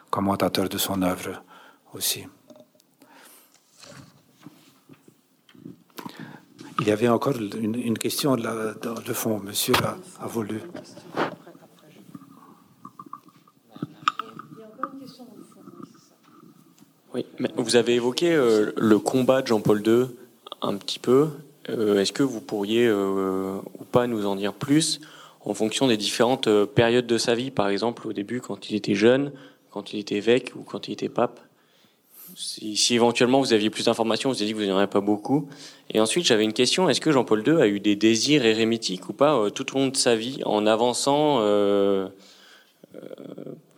commentateur 0.10 0.70
de 0.70 0.78
son 0.78 1.02
œuvre 1.02 1.44
aussi. 1.94 2.26
Il 6.80 6.88
y 6.88 6.92
avait 6.92 7.10
encore 7.10 7.36
une, 7.36 7.98
question 7.98 8.36
là, 8.36 8.74
dans 8.82 8.96
le 9.06 9.14
fond, 9.14 9.40
monsieur 9.40 9.74
a 10.22 10.28
voulu. 10.28 10.62
Vous 17.58 17.76
avez 17.76 17.96
évoqué 17.96 18.34
euh, 18.34 18.72
le 18.76 19.00
combat 19.00 19.42
de 19.42 19.48
Jean-Paul 19.48 19.84
II 19.86 20.06
un 20.62 20.76
petit 20.76 21.00
peu. 21.00 21.30
Euh, 21.70 22.00
est-ce 22.00 22.14
que 22.14 22.24
vous 22.24 22.42
pourriez 22.42 22.88
euh, 22.88 23.58
ou 23.80 23.84
pas 23.84 24.08
nous 24.08 24.26
en 24.26 24.36
dire 24.36 24.54
plus 24.54 25.02
en 25.46 25.54
fonction 25.54 25.88
des 25.88 25.98
différentes 25.98 26.50
périodes 26.66 27.08
de 27.08 27.18
sa 27.18 27.34
vie. 27.34 27.52
Par 27.52 27.70
exemple, 27.70 28.06
au 28.06 28.14
début, 28.14 28.42
quand 28.42 28.70
il 28.70 28.76
était 28.76 28.96
jeune, 28.96 29.32
quand 29.72 29.94
il 29.94 30.00
était 30.00 30.16
évêque 30.16 30.52
ou 30.58 30.64
quand 30.64 30.90
il 30.90 30.94
était 30.94 31.10
pape? 31.10 31.40
Si, 32.36 32.94
éventuellement 32.94 33.40
vous 33.40 33.54
aviez 33.54 33.70
plus 33.70 33.86
d'informations, 33.86 34.30
vous 34.30 34.36
avez 34.36 34.46
dit 34.46 34.52
que 34.54 34.58
vous 34.58 34.66
n'en 34.66 34.78
avez 34.78 34.88
pas 34.88 35.00
beaucoup. 35.00 35.48
Et 35.90 36.02
ensuite, 36.02 36.26
j'avais 36.26 36.44
une 36.44 36.54
question 36.54 36.90
est-ce 36.90 37.00
que 37.00 37.12
Jean-Paul 37.12 37.48
II 37.48 37.62
a 37.62 37.68
eu 37.68 37.80
des 37.80 37.96
désirs 37.96 38.46
érémitiques 38.46 39.08
ou 39.08 39.14
pas 39.14 39.50
tout 39.52 39.76
au 39.76 39.80
long 39.80 39.88
de 39.88 39.96
sa 39.96 40.18
vie, 40.18 40.42
en 40.46 40.68
avançant, 40.68 41.40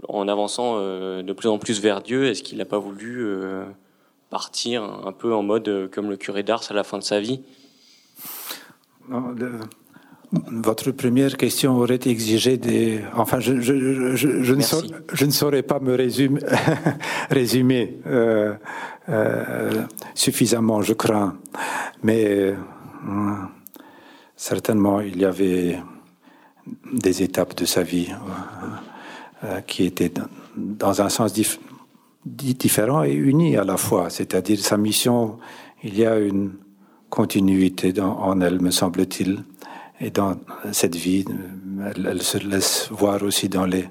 en 0.07 0.27
avançant 0.27 0.77
de 0.77 1.33
plus 1.33 1.49
en 1.49 1.57
plus 1.57 1.81
vers 1.81 2.01
Dieu 2.01 2.25
Est-ce 2.25 2.43
qu'il 2.43 2.57
n'a 2.57 2.65
pas 2.65 2.79
voulu 2.79 3.25
partir 4.29 4.83
un 4.83 5.11
peu 5.11 5.33
en 5.33 5.43
mode 5.43 5.67
euh, 5.67 5.87
comme 5.87 6.09
le 6.09 6.17
curé 6.17 6.43
d'Ars 6.43 6.63
à 6.69 6.73
la 6.73 6.83
fin 6.83 6.97
de 6.97 7.03
sa 7.03 7.19
vie? 7.19 7.41
Votre 10.31 10.91
première 10.91 11.35
question 11.37 11.77
aurait 11.77 11.99
exigé 12.05 12.57
des. 12.57 13.01
Enfin, 13.15 13.39
je, 13.39 13.53
ne, 13.53 15.31
saurais, 15.31 15.63
pas 15.63 15.79
me 15.79 15.95
résumer, 15.95 16.41
résumer 17.31 17.97
euh, 18.05 18.53
euh, 19.09 19.81
suffisamment, 20.13 20.83
je 20.83 20.93
crains. 20.93 21.35
Mais 22.03 22.53
certainement, 24.35 25.01
il 25.01 25.17
y 25.17 25.25
avait 25.25 25.79
des 26.93 27.23
étapes 27.23 27.55
de 27.55 27.65
sa 27.65 27.81
vie 27.81 28.09
qui 29.67 29.85
étaient 29.85 30.11
dans 30.57 31.01
un 31.01 31.09
sens 31.09 31.33
différent 31.33 31.63
différent 32.25 33.03
et 33.03 33.13
uni 33.13 33.57
à 33.57 33.63
la 33.63 33.77
fois. 33.77 34.09
C'est-à-dire 34.09 34.59
sa 34.59 34.77
mission, 34.77 35.39
il 35.83 35.97
y 35.97 36.05
a 36.05 36.17
une 36.17 36.53
continuité 37.09 37.93
dans, 37.93 38.17
en 38.19 38.41
elle, 38.41 38.61
me 38.61 38.71
semble-t-il. 38.71 39.43
Et 40.01 40.11
dans 40.11 40.37
cette 40.71 40.95
vie, 40.95 41.25
elle, 41.95 42.21
se 42.21 42.37
laisse 42.37 42.89
voir 42.91 43.21
aussi 43.23 43.49
dans, 43.49 43.65
les, 43.65 43.89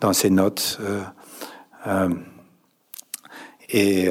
dans 0.00 0.12
ses 0.12 0.30
notes. 0.30 0.78
Euh, 0.80 1.02
euh, 1.86 2.14
et 3.68 4.10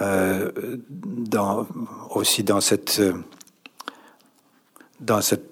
euh, 0.00 0.50
dans, 0.98 1.66
aussi 2.10 2.44
dans 2.44 2.60
cette, 2.60 3.02
dans 5.00 5.20
cette 5.20 5.50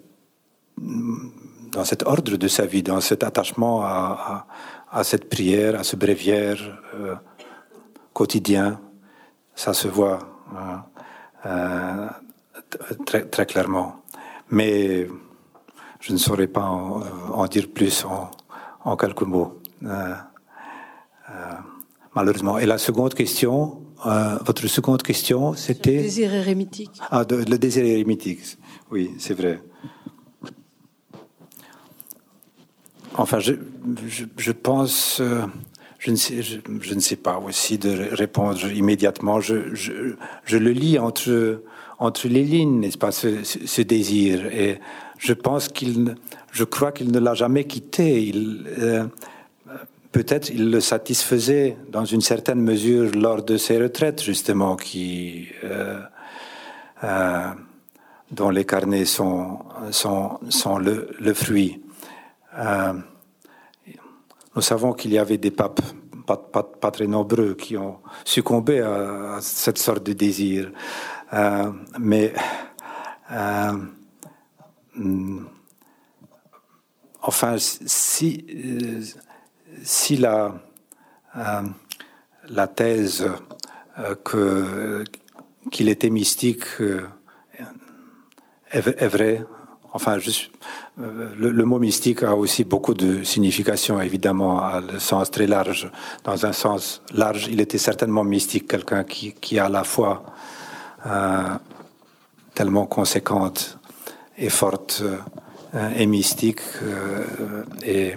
dans 1.73 1.85
cet 1.85 2.03
ordre 2.05 2.37
de 2.37 2.49
sa 2.49 2.67
vie, 2.67 2.83
dans 2.83 3.01
cet 3.01 3.25
attachement 3.25 3.83
à, 3.83 4.47
à 4.93 5.05
cette 5.05 5.29
prière, 5.29 5.81
à 5.81 5.85
ce 5.85 5.97
bréviaire 5.97 6.61
euh, 6.95 7.15
quotidien. 8.13 8.79
Ça 9.55 9.73
se 9.73 9.89
voit 9.89 10.19
hein, 10.55 10.85
euh, 11.47 12.09
très, 13.07 13.25
très, 13.25 13.47
clairement. 13.47 14.03
Mais 14.51 15.09
je 16.01 16.13
ne 16.13 16.19
saurais 16.19 16.47
pas 16.47 16.65
en, 16.65 17.47
dire 17.47 17.69
plus 17.73 18.05
en, 18.85 18.97
quelques 18.97 19.23
mots, 19.23 19.61
euh, 19.85 20.15
malheureusement. 22.15 22.59
Et 22.59 22.67
la 22.67 22.77
seconde 22.77 23.15
question, 23.15 23.81
votre 24.45 24.67
seconde 24.67 25.03
question, 25.03 25.55
c'était... 25.55 25.97
Le 25.97 26.03
désir 26.03 26.35
érémitique. 26.35 27.01
Ah, 27.11 27.25
le 27.31 27.57
désir 27.57 27.85
érémitique, 27.85 28.59
oui, 28.91 29.13
c'est 29.19 29.35
vrai. 29.35 29.63
Enfin, 33.17 33.39
je, 33.39 33.55
je, 34.37 34.53
pense, 34.53 35.21
euh, 35.21 35.43
je, 35.99 36.11
ne 36.11 36.17
sais, 36.17 36.43
je, 36.43 36.95
ne 36.95 37.01
sais 37.01 37.17
pas 37.17 37.39
aussi 37.39 37.79
de 37.79 38.15
répondre 38.15 38.65
immédiatement. 38.71 39.41
Je, 39.41 39.75
je 39.75 40.57
le 40.57 40.71
lis 40.71 40.99
entre, 40.99 41.63
entre 41.99 42.27
les 42.27 42.43
lignes, 42.43 42.81
n'est-ce 42.81 42.99
pas, 42.99 43.13
ce, 43.13 43.45
ce, 43.45 43.83
désir. 43.83 44.47
Et 44.47 44.79
je 45.19 45.33
pense 45.33 45.69
qu'il, 45.69 46.17
je 46.51 46.65
crois 46.65 46.91
qu'il 46.91 47.13
ne 47.13 47.21
l'a 47.21 47.35
jamais 47.35 47.65
quitté. 47.65 48.25
Il, 48.25 48.67
euh, 48.79 49.05
peut-être 50.11 50.51
il 50.51 50.71
le 50.71 50.81
satisfaisait 50.81 51.77
dans 51.91 52.05
une 52.05 52.21
certaine 52.21 52.61
mesure 52.61 53.11
lors 53.15 53.43
de 53.43 53.57
ses 53.57 53.81
retraites, 53.81 54.23
justement, 54.23 54.75
qui, 54.75 55.49
euh, 55.63 56.01
euh, 57.05 57.49
dont 58.33 58.51
les 58.51 58.65
carnets 58.65 59.05
sont, 59.05 59.59
sont, 59.91 60.41
sont 60.49 60.79
le, 60.79 61.11
le 61.21 61.35
fruit. 61.35 61.82
Euh, 62.59 62.93
nous 64.55 64.63
savons 64.63 64.93
qu'il 64.93 65.13
y 65.13 65.19
avait 65.19 65.39
des 65.39 65.51
papes 65.51 65.81
pas, 66.27 66.91
très 66.91 67.07
nombreux 67.07 67.55
qui 67.55 67.77
ont 67.77 67.99
succombé 68.25 68.81
à, 68.81 69.39
cette 69.41 69.79
sorte 69.79 70.05
de 70.05 70.13
désir. 70.13 70.71
Euh, 71.33 71.73
mais 71.99 72.33
euh, 73.31 73.73
enfin, 77.23 77.57
si, 77.59 78.45
la, 80.19 80.55
thèse 82.69 83.27
qu'il 85.71 85.89
était 85.89 86.11
mystique 86.11 86.65
est, 88.71 89.07
vraie, 89.09 89.45
enfin, 89.93 90.19
je, 90.19 90.31
euh, 91.01 91.31
le, 91.39 91.65
mot 91.65 91.79
mystique 91.79 92.23
a 92.23 92.37
aussi 92.37 92.65
beaucoup 92.65 92.93
de 92.93 93.23
signification, 93.23 94.01
évidemment, 94.01 94.61
à 94.61 94.81
le 94.81 94.99
sens 94.99 95.31
très 95.31 95.47
large. 95.47 95.91
Dans 96.23 96.45
un 96.45 96.53
sens 96.53 97.03
large, 97.15 97.49
il 97.51 97.61
était 97.63 97.79
certainement 97.79 98.25
mystique, 98.25 98.69
quelqu'un 98.69 99.03
qui, 99.03 99.33
qui 99.33 99.59
à 99.59 99.71
la 99.71 99.85
fois 99.85 100.23
euh, 101.07 101.43
tellement 102.55 102.85
conséquente 102.85 103.79
et 104.37 104.51
forte 104.51 105.03
euh, 105.75 105.89
et 105.97 106.05
mystique, 106.05 106.61
et 107.83 108.15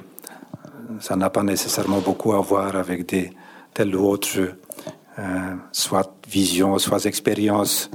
ça 1.00 1.16
n'a 1.16 1.30
pas 1.30 1.44
nécessairement 1.44 2.00
beaucoup 2.00 2.34
à 2.34 2.42
voir 2.42 2.76
avec 2.76 3.06
des 3.06 3.32
telles 3.74 3.96
ou 3.96 4.06
autres, 4.06 4.58
soit 5.72 6.14
vision, 6.28 6.78
soit 6.80 7.06
expérience 7.06 7.90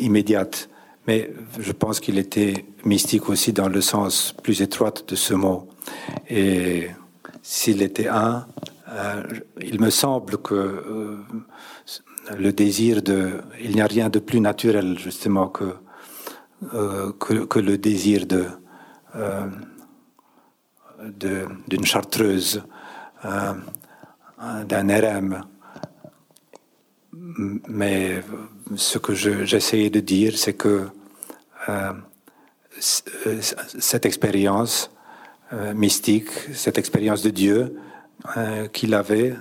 immédiate. 0.00 0.70
Mais 1.06 1.30
je 1.58 1.72
pense 1.72 2.00
qu'il 2.00 2.18
était 2.18 2.64
mystique 2.84 3.28
aussi 3.28 3.52
dans 3.52 3.68
le 3.68 3.80
sens 3.80 4.34
plus 4.42 4.62
étroit 4.62 4.92
de 5.06 5.14
ce 5.14 5.34
mot. 5.34 5.68
Et 6.28 6.88
s'il 7.42 7.82
était 7.82 8.08
un, 8.08 8.46
euh, 8.88 9.22
il 9.60 9.80
me 9.80 9.90
semble 9.90 10.38
que 10.38 10.54
euh, 10.54 11.18
le 12.36 12.52
désir 12.52 13.02
de... 13.02 13.40
Il 13.60 13.74
n'y 13.74 13.80
a 13.80 13.86
rien 13.86 14.08
de 14.08 14.18
plus 14.18 14.40
naturel 14.40 14.98
justement 14.98 15.48
que, 15.48 15.74
euh, 16.72 17.12
que, 17.12 17.58
le 17.58 17.78
désir 17.78 18.26
de 18.26 18.46
d'une 21.68 21.84
chartreuse, 21.84 22.62
d'un 23.22 24.88
RM. 24.88 25.44
Mais 27.68 28.22
ce 28.76 28.98
que 28.98 29.14
j'essayais 29.14 29.90
de 29.90 30.00
dire, 30.00 30.36
c'est 30.36 30.54
que 30.54 30.88
euh, 31.68 31.92
euh, 33.26 33.40
cette 33.78 34.06
expérience 34.06 34.90
euh, 35.52 35.74
mystique, 35.74 36.30
cette 36.52 36.78
expérience 36.78 37.22
de 37.22 37.30
Dieu 37.30 37.76
qu'il 38.72 38.94
avait, 38.94 39.34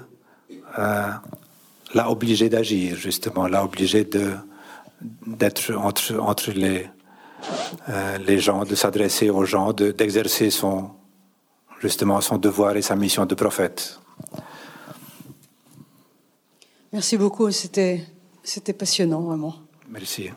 l'a 0.78 2.10
obligé 2.10 2.50
d'agir, 2.50 2.98
justement, 2.98 3.48
l'a 3.48 3.64
obligé 3.64 4.04
d'être 4.04 5.74
entre, 5.76 6.52
les 6.52 8.40
gens, 8.40 8.66
de 8.66 8.76
s'adresser 8.76 9.30
aux 9.30 9.46
gens, 9.46 9.72
d'exercer 9.72 10.50
son, 10.50 10.90
justement 11.80 12.20
son 12.20 12.38
devoir 12.38 12.76
et 12.76 12.82
sa 12.82 12.98
mission 12.98 13.26
de 13.26 13.36
prophète. 13.36 14.00
Merci 16.94 17.18
beaucoup, 17.18 17.50
c'était 17.50 18.06
passionnant, 18.78 19.22
vraiment. 19.22 19.56
Merci. 19.90 20.30